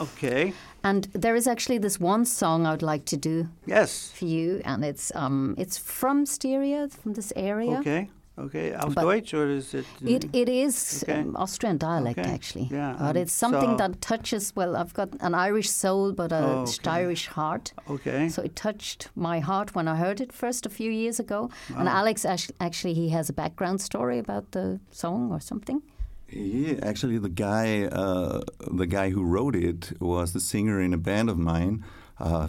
Okay. 0.00 0.52
And 0.82 1.04
there 1.12 1.36
is 1.36 1.46
actually 1.46 1.78
this 1.78 2.00
one 2.00 2.24
song 2.24 2.66
I 2.66 2.70
would 2.72 2.82
like 2.82 3.04
to 3.06 3.16
do 3.16 3.48
Yes. 3.66 4.10
for 4.16 4.24
you, 4.26 4.60
and 4.64 4.84
it's 4.84 5.12
um 5.14 5.54
it's 5.58 5.78
from 5.78 6.26
Styria, 6.26 6.88
from 6.88 7.12
this 7.14 7.32
area. 7.36 7.78
Okay. 7.80 8.08
Okay. 8.36 8.74
Auf 8.74 8.94
But- 8.94 9.02
Deutsch 9.02 9.32
or 9.32 9.48
is 9.48 9.74
it? 9.74 9.86
uh, 10.02 10.08
It, 10.08 10.24
it 10.34 10.48
is 10.48 11.04
Okay. 11.04 11.20
um, 11.20 11.36
Austrian 11.36 11.78
dialect, 11.78 12.18
Okay. 12.18 12.28
actually. 12.34 12.68
Yeah, 12.70 12.96
But 12.98 13.16
um, 13.16 13.22
it's 13.22 13.32
something 13.32 13.70
so- 13.70 13.76
that 13.76 14.00
touches, 14.00 14.52
well, 14.56 14.74
I've 14.76 14.92
got 14.92 15.08
an 15.20 15.34
Irish 15.34 15.70
soul, 15.70 16.12
but 16.12 16.32
a 16.32 16.38
Oh, 16.44 16.62
okay. 16.62 16.90
Irish 16.90 17.28
heart. 17.28 17.72
Okay. 17.88 18.28
So 18.28 18.42
it 18.42 18.56
touched 18.56 19.08
my 19.14 19.38
heart 19.40 19.74
when 19.76 19.86
I 19.86 19.94
heard 19.96 20.20
it 20.20 20.32
first 20.32 20.66
a 20.66 20.68
few 20.68 20.90
years 20.90 21.20
ago. 21.20 21.48
And 21.76 21.88
Alex, 21.88 22.24
actually, 22.60 22.94
he 22.94 23.10
has 23.10 23.28
a 23.30 23.32
background 23.32 23.80
story 23.80 24.18
about 24.18 24.50
the 24.50 24.80
song 24.90 25.30
or 25.30 25.40
something. 25.40 25.82
Yeah, 26.28 26.74
actually, 26.82 27.18
the 27.18 27.28
guy, 27.28 27.84
uh, 27.84 28.40
the 28.82 28.86
guy 28.86 29.10
who 29.10 29.22
wrote 29.22 29.54
it 29.54 29.92
was 30.00 30.32
the 30.32 30.40
singer 30.40 30.80
in 30.80 30.92
a 30.92 30.98
band 30.98 31.30
of 31.30 31.38
mine, 31.38 31.84
uh, 32.18 32.48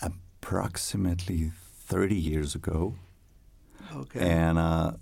approximately 0.00 1.50
30 1.88 2.14
years 2.16 2.54
ago. 2.54 2.94
Okay. 3.94 4.20
And 4.20 4.56
uh, 4.58 4.92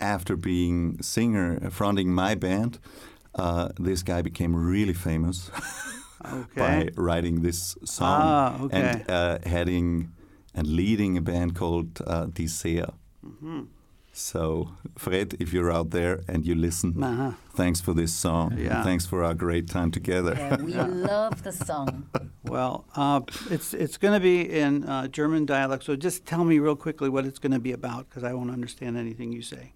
after 0.00 0.36
being 0.36 1.00
singer, 1.02 1.70
fronting 1.70 2.12
my 2.12 2.34
band, 2.34 2.78
uh, 3.34 3.68
this 3.78 4.02
guy 4.02 4.22
became 4.22 4.54
really 4.56 4.94
famous 4.94 5.50
okay. 6.24 6.46
by 6.56 6.88
writing 6.96 7.42
this 7.42 7.76
song 7.84 8.20
Ah, 8.22 8.62
okay. 8.62 8.76
and 8.80 9.10
uh, 9.10 9.38
heading 9.44 10.12
and 10.54 10.66
leading 10.66 11.16
a 11.16 11.20
band 11.20 11.54
called 11.54 12.00
uh, 12.06 12.26
Die 12.26 12.46
Seer. 12.46 12.88
Mm-hmm. 13.24 13.62
So, 14.12 14.68
Fred, 14.96 15.34
if 15.38 15.52
you're 15.52 15.70
out 15.70 15.90
there 15.90 16.20
and 16.26 16.46
you 16.46 16.54
listen, 16.54 17.02
Uh-huh. 17.02 17.32
thanks 17.54 17.82
for 17.82 17.92
this 17.94 18.14
song. 18.14 18.56
Yeah. 18.58 18.82
Thanks 18.82 19.04
for 19.04 19.22
our 19.22 19.34
great 19.34 19.68
time 19.68 19.90
together. 19.90 20.34
Yeah, 20.34 20.56
we 20.62 20.72
love 21.12 21.42
the 21.42 21.52
song. 21.52 22.06
Well, 22.42 22.86
uh, 22.96 23.20
it's 23.50 23.74
it's 23.74 23.98
going 23.98 24.14
to 24.14 24.20
be 24.20 24.40
in 24.60 24.84
uh, 24.84 25.08
German 25.08 25.44
dialect. 25.44 25.84
So 25.84 25.96
just 25.96 26.24
tell 26.24 26.44
me 26.44 26.58
real 26.58 26.76
quickly 26.76 27.10
what 27.10 27.26
it's 27.26 27.38
going 27.38 27.52
to 27.52 27.58
be 27.60 27.72
about, 27.72 28.08
because 28.08 28.24
I 28.24 28.32
won't 28.32 28.50
understand 28.50 28.96
anything 28.96 29.32
you 29.32 29.42
say. 29.42 29.72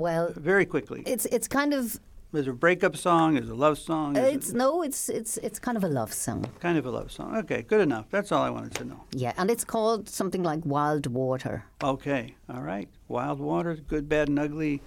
Well, 0.00 0.32
Very 0.36 0.66
quickly. 0.66 1.02
it's 1.06 1.26
it's 1.26 1.46
kind 1.48 1.72
of 1.74 1.84
Is 2.32 2.46
it 2.46 2.48
a 2.48 2.52
breakup 2.52 2.96
song? 2.96 3.36
Is 3.36 3.48
it 3.48 3.52
a 3.52 3.54
love 3.54 3.78
song? 3.78 4.16
It's 4.16 4.50
it 4.50 4.56
no, 4.56 4.82
it's 4.82 5.08
it's 5.08 5.36
it's 5.38 5.58
kind 5.58 5.76
of 5.76 5.84
a 5.84 5.88
love 5.88 6.12
song. 6.12 6.44
kind 6.60 6.78
of 6.78 6.86
a 6.86 6.90
love 6.90 7.10
song. 7.12 7.36
Okay, 7.42 7.62
good 7.62 7.80
enough. 7.80 8.06
That's 8.10 8.30
all 8.32 8.42
I 8.42 8.50
wanted 8.50 8.74
to 8.76 8.84
know. 8.84 9.00
Yeah, 9.12 9.32
and 9.36 9.50
it's 9.50 9.64
called 9.64 10.08
something 10.08 10.42
like 10.42 10.60
Wild 10.64 11.06
Water. 11.06 11.64
Okay, 11.82 12.34
all 12.48 12.62
right. 12.62 12.88
Wild 13.08 13.40
Water, 13.40 13.74
Good, 13.74 14.08
Bad, 14.08 14.28
and 14.28 14.38
Ugly 14.38 14.80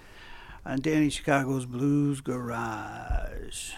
on 0.64 0.80
Danny 0.80 1.10
Chicago's 1.10 1.66
Blues 1.66 2.20
Garage. 2.22 3.72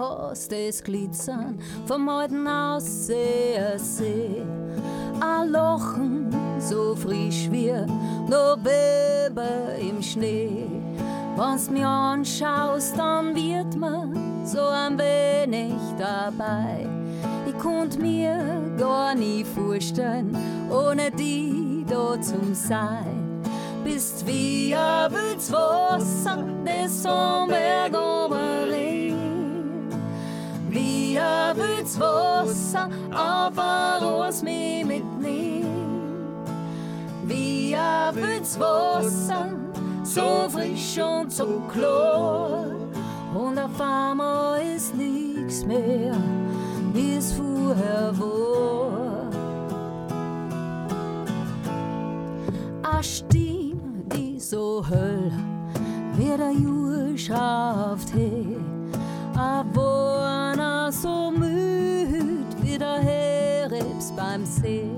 Hast 0.00 0.50
es 0.54 0.82
glitzern 0.82 1.58
vom 1.84 2.08
alten 2.08 2.48
Ausseher 2.48 3.78
See. 3.78 4.42
A 5.20 5.44
Lochen 5.44 6.34
so 6.58 6.96
frisch 6.96 7.50
wie 7.50 7.70
November 8.26 9.74
im 9.78 10.02
Schnee. 10.02 10.66
Wenn's 11.36 11.68
mir 11.68 11.86
anschaust, 11.86 12.96
dann 12.96 13.36
wird 13.36 13.76
man 13.76 14.46
so 14.46 14.62
ein 14.62 14.98
wenig 14.98 15.74
dabei. 15.98 16.86
Ich 17.46 17.58
konnt 17.58 18.00
mir 18.00 18.72
gar 18.78 19.14
nie 19.14 19.44
vorstellen, 19.44 20.34
ohne 20.70 21.10
die 21.10 21.84
da 21.86 22.18
zum 22.22 22.54
sein. 22.54 23.42
Bist 23.84 24.26
wie 24.26 24.74
ein 24.74 25.12
wildes 25.12 25.52
Wasser, 25.52 26.42
das 26.64 27.04
am 27.04 27.48
Berg 27.48 27.92
oberrinnt. 27.92 28.89
Ein 31.18 31.56
wildes 31.56 31.98
Wasser, 31.98 32.88
auf 33.12 34.02
Ross 34.02 34.42
mich 34.42 34.84
mitnimmt. 34.84 35.66
Wie 37.24 37.74
ein 37.74 38.14
wildes 38.14 38.58
Wasser, 38.58 39.48
so 40.02 40.48
frisch 40.48 40.98
und 40.98 41.32
so 41.32 41.62
klar. 41.72 42.66
Und 43.34 43.58
auf 43.58 43.80
einmal 43.80 44.60
ist 44.76 44.94
nichts 44.94 45.64
mehr, 45.64 46.14
wie 46.92 47.16
es 47.16 47.32
vorher 47.32 48.12
war. 48.18 48.80
Stimme, 53.02 54.04
die 54.14 54.38
so 54.38 54.84
höll, 54.86 55.32
wie 56.16 56.36
der 56.36 56.52
Jür 56.52 57.16
schafft. 57.16 58.12
A 59.36 59.64
Wohner 59.72 60.19
beim 64.20 64.44
See. 64.44 64.90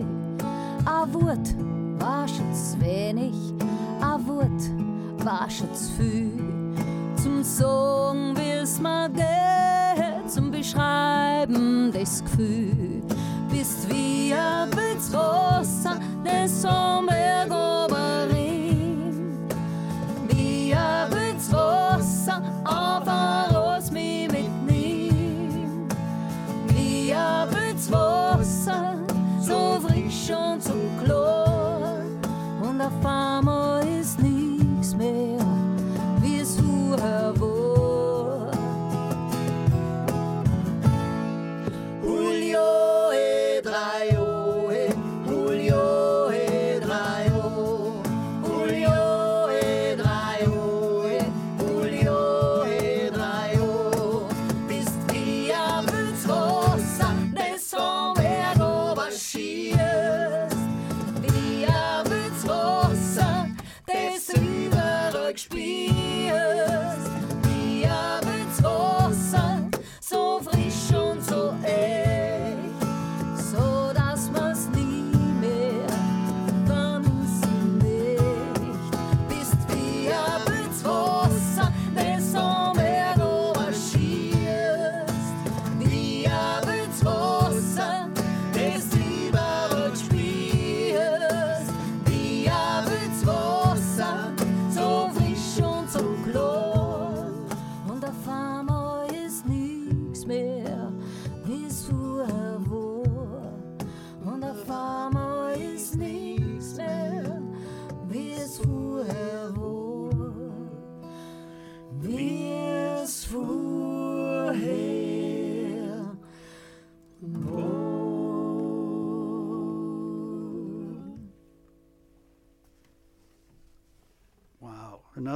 A 0.84 1.06
Wort 1.12 1.54
war 1.98 2.26
schon 2.26 2.52
zu 2.52 2.80
wenig, 2.80 3.34
a 4.00 4.18
Wort 4.26 4.62
war 5.24 5.48
schon 5.48 5.72
zu 5.74 5.92
viel. 5.92 6.32
Zum 7.22 7.44
Song 7.44 8.36
will's 8.36 8.80
mal 8.80 9.08
geht, 9.10 10.28
zum 10.28 10.50
Beschreiben 10.50 11.92
des 11.92 12.24
Gefühl. 12.24 13.02
Bist 13.48 13.88
wie 13.88 14.34
ein 14.34 14.68
Blitz 14.70 15.12
Wasser, 15.12 16.00
das 16.24 16.64
am 16.64 17.06
Berg 17.06 17.50
oberrinnt. 17.50 19.54
Wie 20.28 20.74
ein 20.74 21.10
Blitz 21.10 21.52
Wasser, 21.52 22.42
auf 22.64 23.06
ein 23.06 23.51
und 30.30 30.62
so 30.62 30.74
klar. 31.02 32.00
Und 32.60 32.80
auf 32.80 32.92
einmal 33.04 33.31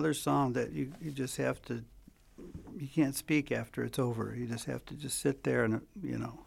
another 0.06 0.14
song 0.14 0.52
that 0.52 0.70
you, 0.72 0.92
you 1.00 1.10
just 1.10 1.36
have 1.36 1.60
to 1.60 1.82
you 2.78 2.86
can't 2.86 3.16
speak 3.16 3.50
after 3.50 3.82
it's 3.82 3.98
over. 3.98 4.34
You 4.38 4.46
just 4.46 4.66
have 4.66 4.84
to 4.86 4.94
just 4.94 5.18
sit 5.18 5.42
there 5.42 5.64
and 5.64 5.80
you 6.00 6.16
know 6.16 6.38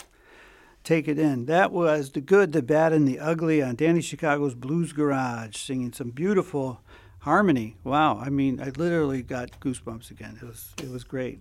take 0.85 1.09
it 1.09 1.19
in. 1.19 1.45
That 1.47 1.73
was 1.73 2.11
the 2.11 2.21
good, 2.21 2.53
the 2.53 2.61
bad, 2.61 2.93
and 2.93 3.05
the 3.05 3.19
ugly 3.19 3.61
on 3.61 3.75
Danny 3.75 3.99
Chicago's 3.99 4.55
Blues 4.55 4.93
Garage, 4.93 5.57
singing 5.57 5.91
some 5.91 6.11
beautiful 6.11 6.79
harmony. 7.19 7.75
Wow, 7.83 8.17
I 8.19 8.29
mean, 8.29 8.61
I 8.61 8.69
literally 8.77 9.21
got 9.21 9.59
goosebumps 9.59 10.11
again. 10.11 10.37
It 10.41 10.45
was 10.45 10.73
it 10.81 10.89
was 10.89 11.03
great. 11.03 11.39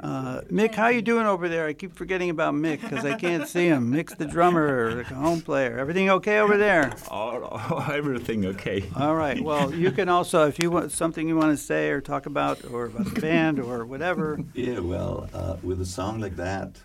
Uh, 0.00 0.40
Mick, 0.42 0.74
how 0.74 0.88
you 0.88 1.02
doing 1.02 1.26
over 1.26 1.48
there? 1.48 1.66
I 1.66 1.72
keep 1.72 1.96
forgetting 1.96 2.30
about 2.30 2.54
Mick 2.54 2.80
because 2.80 3.04
I 3.04 3.14
can't 3.14 3.48
see 3.48 3.66
him. 3.66 3.92
Mick's 3.94 4.14
the 4.14 4.24
drummer, 4.26 4.94
the 4.94 5.02
home 5.14 5.40
player. 5.40 5.78
Everything 5.78 6.10
okay 6.10 6.38
over 6.38 6.56
there? 6.56 6.94
Oh, 7.10 7.84
everything 7.92 8.46
okay. 8.46 8.84
All 8.96 9.14
right. 9.14 9.34
Well, 9.44 9.74
you 9.74 9.90
can 9.90 10.08
also, 10.08 10.46
if 10.46 10.58
you 10.58 10.70
want 10.70 10.90
something 10.90 11.28
you 11.28 11.36
want 11.36 11.56
to 11.56 11.62
say 11.62 11.90
or 11.90 12.00
talk 12.00 12.26
about, 12.26 12.64
or 12.64 12.86
about 12.86 13.12
the 13.12 13.20
band 13.20 13.58
or 13.58 13.84
whatever. 13.84 14.38
Yeah, 14.54 14.78
well, 14.78 15.28
uh, 15.34 15.56
with 15.62 15.80
a 15.80 15.86
song 15.86 16.20
like 16.20 16.36
that, 16.36 16.78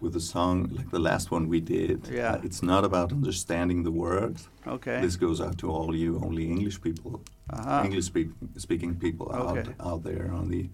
with 0.00 0.14
a 0.16 0.20
song 0.20 0.70
like 0.76 0.90
the 0.90 0.98
last 0.98 1.30
one 1.30 1.48
we 1.48 1.60
did, 1.60 2.06
Yeah. 2.10 2.32
uh, 2.34 2.40
it's 2.46 2.62
not 2.62 2.84
about 2.84 3.12
understanding 3.12 3.82
the 3.84 3.90
words. 3.90 4.48
Okay. 4.66 5.00
This 5.00 5.16
goes 5.16 5.40
out 5.40 5.58
to 5.58 5.70
all 5.70 5.94
you 5.94 6.20
only 6.24 6.44
English 6.50 6.80
people, 6.80 7.20
Uh-huh. 7.50 7.82
English 7.84 8.04
speak, 8.06 8.28
speaking 8.56 8.94
people 8.94 9.26
out 9.32 9.58
Okay. 9.58 9.74
out 9.80 10.02
there 10.04 10.30
on 10.32 10.48
the 10.48 10.68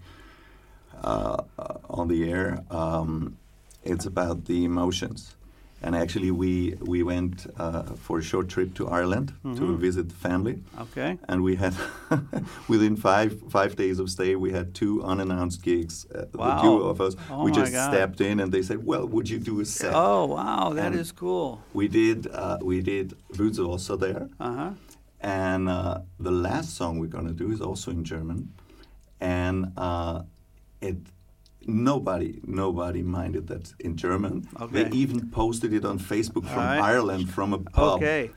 uh, 1.03 1.41
uh, 1.59 1.77
on 1.89 2.07
the 2.07 2.29
air. 2.31 2.63
Um, 2.71 3.37
it's 3.83 4.05
about 4.05 4.45
the 4.45 4.63
emotions, 4.63 5.35
and 5.83 5.95
actually 5.95 6.31
we 6.31 6.75
we 6.81 7.03
went 7.03 7.45
uh, 7.57 7.83
for 8.05 8.19
a 8.19 8.23
short 8.23 8.47
trip 8.49 8.73
to 8.75 8.87
Ireland 8.87 9.33
to 9.43 9.61
Mhm. 9.65 9.77
visit 9.77 10.09
the 10.09 10.15
family, 10.29 10.55
Okay. 10.79 11.17
and 11.29 11.41
we 11.43 11.55
had 11.55 11.73
within 12.67 12.95
five 12.95 13.31
five 13.49 13.75
days 13.75 13.99
of 13.99 14.09
stay 14.09 14.35
we 14.35 14.51
had 14.51 14.73
two 14.73 15.03
unannounced 15.03 15.61
gigs. 15.63 16.05
Uh, 16.15 16.25
Wow. 16.33 16.45
The 16.55 16.61
two 16.63 16.77
of 16.91 16.99
us, 17.01 17.15
Oh 17.29 17.43
we 17.45 17.51
just 17.51 17.71
God. 17.73 17.91
stepped 17.91 18.19
in, 18.21 18.39
and 18.39 18.51
they 18.51 18.63
said, 18.63 18.79
"Well, 18.85 19.05
would 19.07 19.27
you 19.29 19.39
do 19.39 19.59
a 19.61 19.65
set?" 19.65 19.93
Oh 19.93 20.25
wow, 20.25 20.73
that 20.73 20.91
And- 20.91 20.99
is 21.01 21.11
cool. 21.11 21.59
We 21.73 21.87
did. 21.87 22.27
Uh, 22.27 22.57
we 22.71 22.81
did 22.81 23.13
Woods 23.37 23.59
also 23.59 23.95
there. 23.97 24.29
Uh 24.39 24.53
huh. 24.59 24.71
And 25.21 25.69
uh, 25.69 25.99
the 26.19 26.31
last 26.31 26.69
song 26.75 26.99
we're 26.99 27.15
gonna 27.17 27.33
do 27.43 27.51
is 27.51 27.61
also 27.61 27.91
in 27.91 28.03
German, 28.03 28.49
and 29.19 29.71
uh, 29.77 30.21
it 30.81 30.97
nobody 31.65 32.39
nobody 32.45 33.01
minded 33.01 33.47
that 33.47 33.73
in 33.79 33.95
German. 33.95 34.47
Okay. 34.59 34.83
They 34.83 34.95
even 34.95 35.29
posted 35.29 35.73
it 35.73 35.85
on 35.85 35.99
Facebook 35.99 36.47
from 36.47 36.63
right. 36.63 36.79
Ireland 36.79 37.29
from 37.29 37.53
a 37.53 37.59
pub. 37.59 37.97
Okay. 37.97 38.31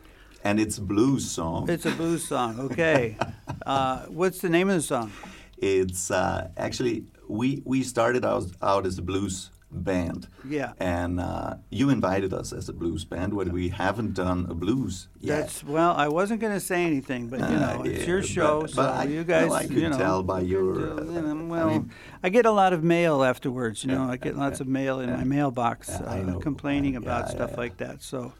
And 0.44 0.60
it's 0.60 0.78
a 0.78 0.82
blues 0.82 1.28
song. 1.30 1.68
It's 1.68 1.86
a 1.86 1.90
blues 1.90 2.26
song. 2.26 2.60
Okay. 2.60 3.16
Uh, 3.66 4.06
what's 4.06 4.38
the 4.38 4.48
name 4.48 4.70
of 4.70 4.76
the 4.76 4.82
song? 4.82 5.12
It's 5.58 6.10
uh, 6.10 6.48
actually 6.56 7.04
we 7.28 7.60
we 7.66 7.82
started 7.82 8.24
out 8.24 8.46
out 8.62 8.86
as 8.86 8.96
a 8.96 9.02
blues 9.02 9.50
band. 9.70 10.28
Yeah. 10.48 10.72
And 10.78 11.20
uh, 11.20 11.56
you 11.70 11.90
invited 11.90 12.32
us 12.32 12.52
as 12.52 12.68
a 12.68 12.72
blues 12.72 13.04
band, 13.04 13.34
but 13.36 13.48
we 13.48 13.68
haven't 13.68 14.14
done 14.14 14.46
a 14.48 14.54
blues 14.54 15.08
yet. 15.20 15.40
That's 15.40 15.64
well. 15.64 15.92
I 15.92 16.08
wasn't 16.08 16.40
going 16.40 16.54
to 16.54 16.60
say 16.60 16.84
anything, 16.84 17.28
but 17.28 17.40
you 17.40 17.44
Uh, 17.46 17.50
know, 17.76 17.82
it's 17.82 18.00
yeah, 18.00 18.06
your 18.06 18.22
show, 18.22 18.60
but 18.62 18.70
so 18.70 18.82
I- 18.82 19.04
you 19.04 19.18
no, 19.18 19.24
guys, 19.24 19.52
I 19.52 19.66
could 19.66 19.76
you 19.76 19.88
know, 19.90 19.98
tell 19.98 20.22
by 20.22 20.40
your, 20.40 20.74
could 20.74 21.06
you 21.06 21.20
know, 21.22 21.28
uh, 21.28 21.30
I 21.34 21.42
well, 21.44 21.68
I, 21.68 21.72
mean- 21.78 22.32
get 22.32 22.46
a 22.46 22.50
lot 22.50 22.72
of 22.72 22.82
mail 22.82 23.22
afterwards. 23.22 23.84
You 23.84 23.92
know, 23.92 24.06
Yeah, 24.06 24.12
I 24.12 24.16
get 24.16 24.36
lots 24.36 24.58
yeah, 24.60 24.64
of 24.64 24.68
mail 24.68 25.00
in 25.00 25.10
my 25.10 25.24
mailbox 25.24 25.90
I 25.90 26.20
uh, 26.20 26.22
know. 26.22 26.38
complaining 26.38 26.96
about 26.96 27.28
stuff 27.30 27.56
like 27.58 27.76
that. 27.78 28.02
So 28.02 28.32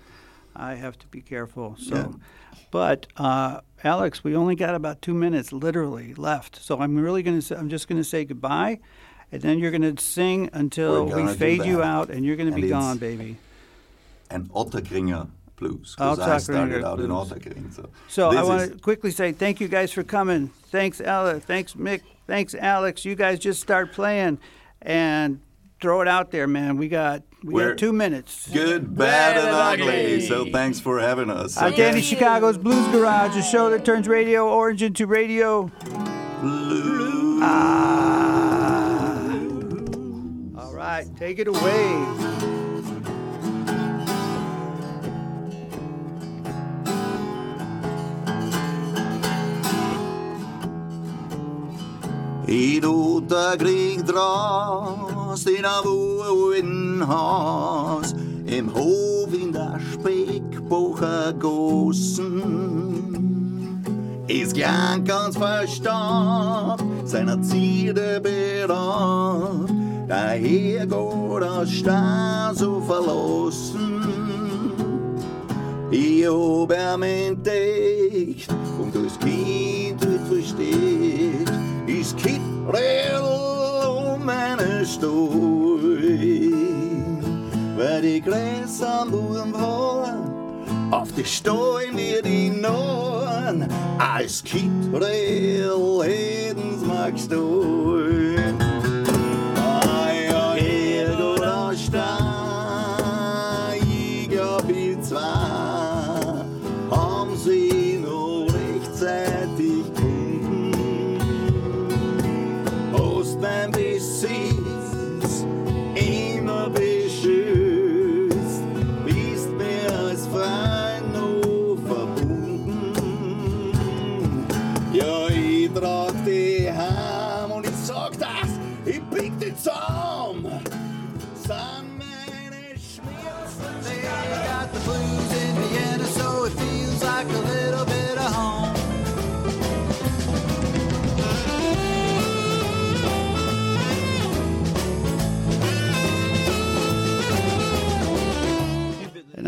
I 0.57 0.75
have 0.77 0.99
to 1.01 1.07
be 1.09 1.21
careful. 1.21 1.77
So, 1.79 2.19
but 2.71 3.07
uh, 3.17 3.61
Alex, 3.85 4.25
we 4.25 4.35
only 4.35 4.55
got 4.57 4.75
about 4.75 5.01
two 5.03 5.15
minutes, 5.15 5.53
literally, 5.53 6.15
left. 6.15 6.57
So 6.57 6.81
I'm 6.81 6.97
really 6.97 7.23
going 7.23 7.37
to. 7.39 7.43
Say 7.43 7.55
I'm 7.57 7.69
just 7.69 7.87
going 7.89 8.01
to 8.01 8.05
say 8.05 8.25
goodbye. 8.25 8.81
And 9.31 9.43
then 9.43 9.59
you're 9.59 9.71
going 9.71 9.95
to 9.95 10.03
sing 10.03 10.49
until 10.53 11.05
We're 11.05 11.17
we 11.17 11.23
gonna 11.23 11.33
do 11.33 11.39
fade 11.39 11.65
you 11.65 11.83
out, 11.83 12.09
and 12.11 12.25
you're 12.25 12.37
going 12.37 12.51
to 12.53 12.61
be 12.61 12.69
gone, 12.69 12.97
baby. 12.99 13.37
and 14.31 14.49
Ottakringer 14.51 15.29
blues 15.57 15.95
because 15.97 16.19
I 16.19 16.37
Ottakringer 16.37 16.41
started 16.41 16.85
out 16.85 17.01
in 17.01 17.07
blues. 17.09 17.31
Ottakring. 17.31 17.75
So, 17.75 17.91
So 18.09 18.31
I 18.31 18.43
want 18.43 18.73
to 18.73 18.79
quickly 18.79 19.11
say 19.11 19.33
thank 19.33 19.61
you 19.61 19.69
guys 19.69 19.93
for 19.93 20.03
coming. 20.03 20.49
Thanks, 20.71 21.01
Ella. 21.01 21.41
Thanks, 21.41 21.75
Mick. 21.75 22.01
Thanks, 22.27 22.55
Alex. 22.55 23.05
You 23.05 23.15
guys 23.15 23.39
just 23.39 23.61
start 23.61 23.93
playing 23.93 24.39
and 24.83 25.41
throw 25.81 26.01
it 26.01 26.09
out 26.09 26.31
there, 26.31 26.47
man. 26.47 26.77
We 26.77 26.89
got 26.89 27.23
we 27.43 27.55
We're 27.55 27.71
got 27.71 27.79
two 27.79 27.93
minutes. 27.93 28.49
good, 28.51 28.97
bad, 28.97 29.37
and 29.37 29.49
ugly. 29.83 30.21
So 30.27 30.47
thanks 30.51 30.79
for 30.81 30.99
having 31.01 31.31
us. 31.31 31.57
I'm 31.57 31.73
okay? 31.73 31.83
Danny 31.91 32.01
Chicago's 32.03 32.59
Blues 32.59 32.87
Garage, 32.89 33.37
a 33.37 33.43
show 33.43 33.71
that 33.71 33.85
turns 33.85 34.09
Radio 34.09 34.49
Orange 34.49 34.83
into 34.83 35.07
radio. 35.07 35.71
Blue. 36.41 37.41
Ah. 37.43 38.18
All 40.99 41.05
right, 41.05 41.17
take 41.17 41.39
it 41.39 41.47
away. 41.47 41.61
I 52.49 52.81
Ottakring 52.83 54.05
dras 54.05 55.45
dina 55.45 55.83
woen 55.85 57.01
has 57.07 58.15
im 58.47 58.69
Hof 58.75 59.33
in 59.33 59.53
der 59.53 59.79
Speckbucher 59.93 61.33
Gossen. 61.35 62.25
Ist 64.27 64.55
gern 64.55 65.05
ganz 65.05 65.37
verstanden, 65.37 67.07
seiner 67.07 67.41
Zierde 67.41 68.21
beraubt, 68.21 69.78
daher 70.09 70.87
geht 70.87 71.43
das 71.43 71.71
Star 71.71 72.55
so 72.55 72.81
verlassen. 72.81 74.03
Ich 75.91 76.27
hab 76.27 76.73
ihm 76.73 77.03
entdeckt 77.03 78.49
und 78.79 78.95
das 78.95 79.19
Kind 79.19 80.01
wird 80.01 80.27
versteht, 80.29 81.51
ist 81.87 82.17
Kittrell 82.17 83.21
um 83.87 84.25
meine 84.25 84.85
Stuhl. 84.85 85.99
Weil 87.77 88.03
die 88.03 88.21
Gräser 88.21 89.03
am 89.03 89.11
Boden 89.11 89.53
waren, 89.53 90.93
auf 90.93 91.13
die 91.13 91.25
Steuern 91.25 91.97
wir 91.97 92.23
die 92.23 92.51
Norden, 92.51 93.67
als 93.99 94.43
Kittrell 94.43 95.71
hätten's 96.03 96.85
magst 96.87 97.31
du. 97.31 98.38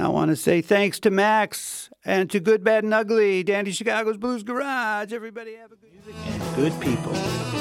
I 0.01 0.09
want 0.09 0.31
to 0.31 0.37
say 0.37 0.63
thanks 0.63 0.99
to 1.01 1.11
Max 1.11 1.91
and 2.05 2.31
to 2.31 2.41
Good, 2.41 2.65
Bad, 2.65 2.85
and 2.85 2.95
Ugly, 2.95 3.45
Danny 3.45 3.71
Chicago's 3.71 4.17
Blues 4.17 4.43
Garage. 4.43 5.13
Everybody 5.13 5.55
have 5.55 5.71
a 5.73 5.77
good 5.77 5.93
music 5.93 6.15
and 6.27 6.57
good 6.57 6.81
people. 6.81 7.60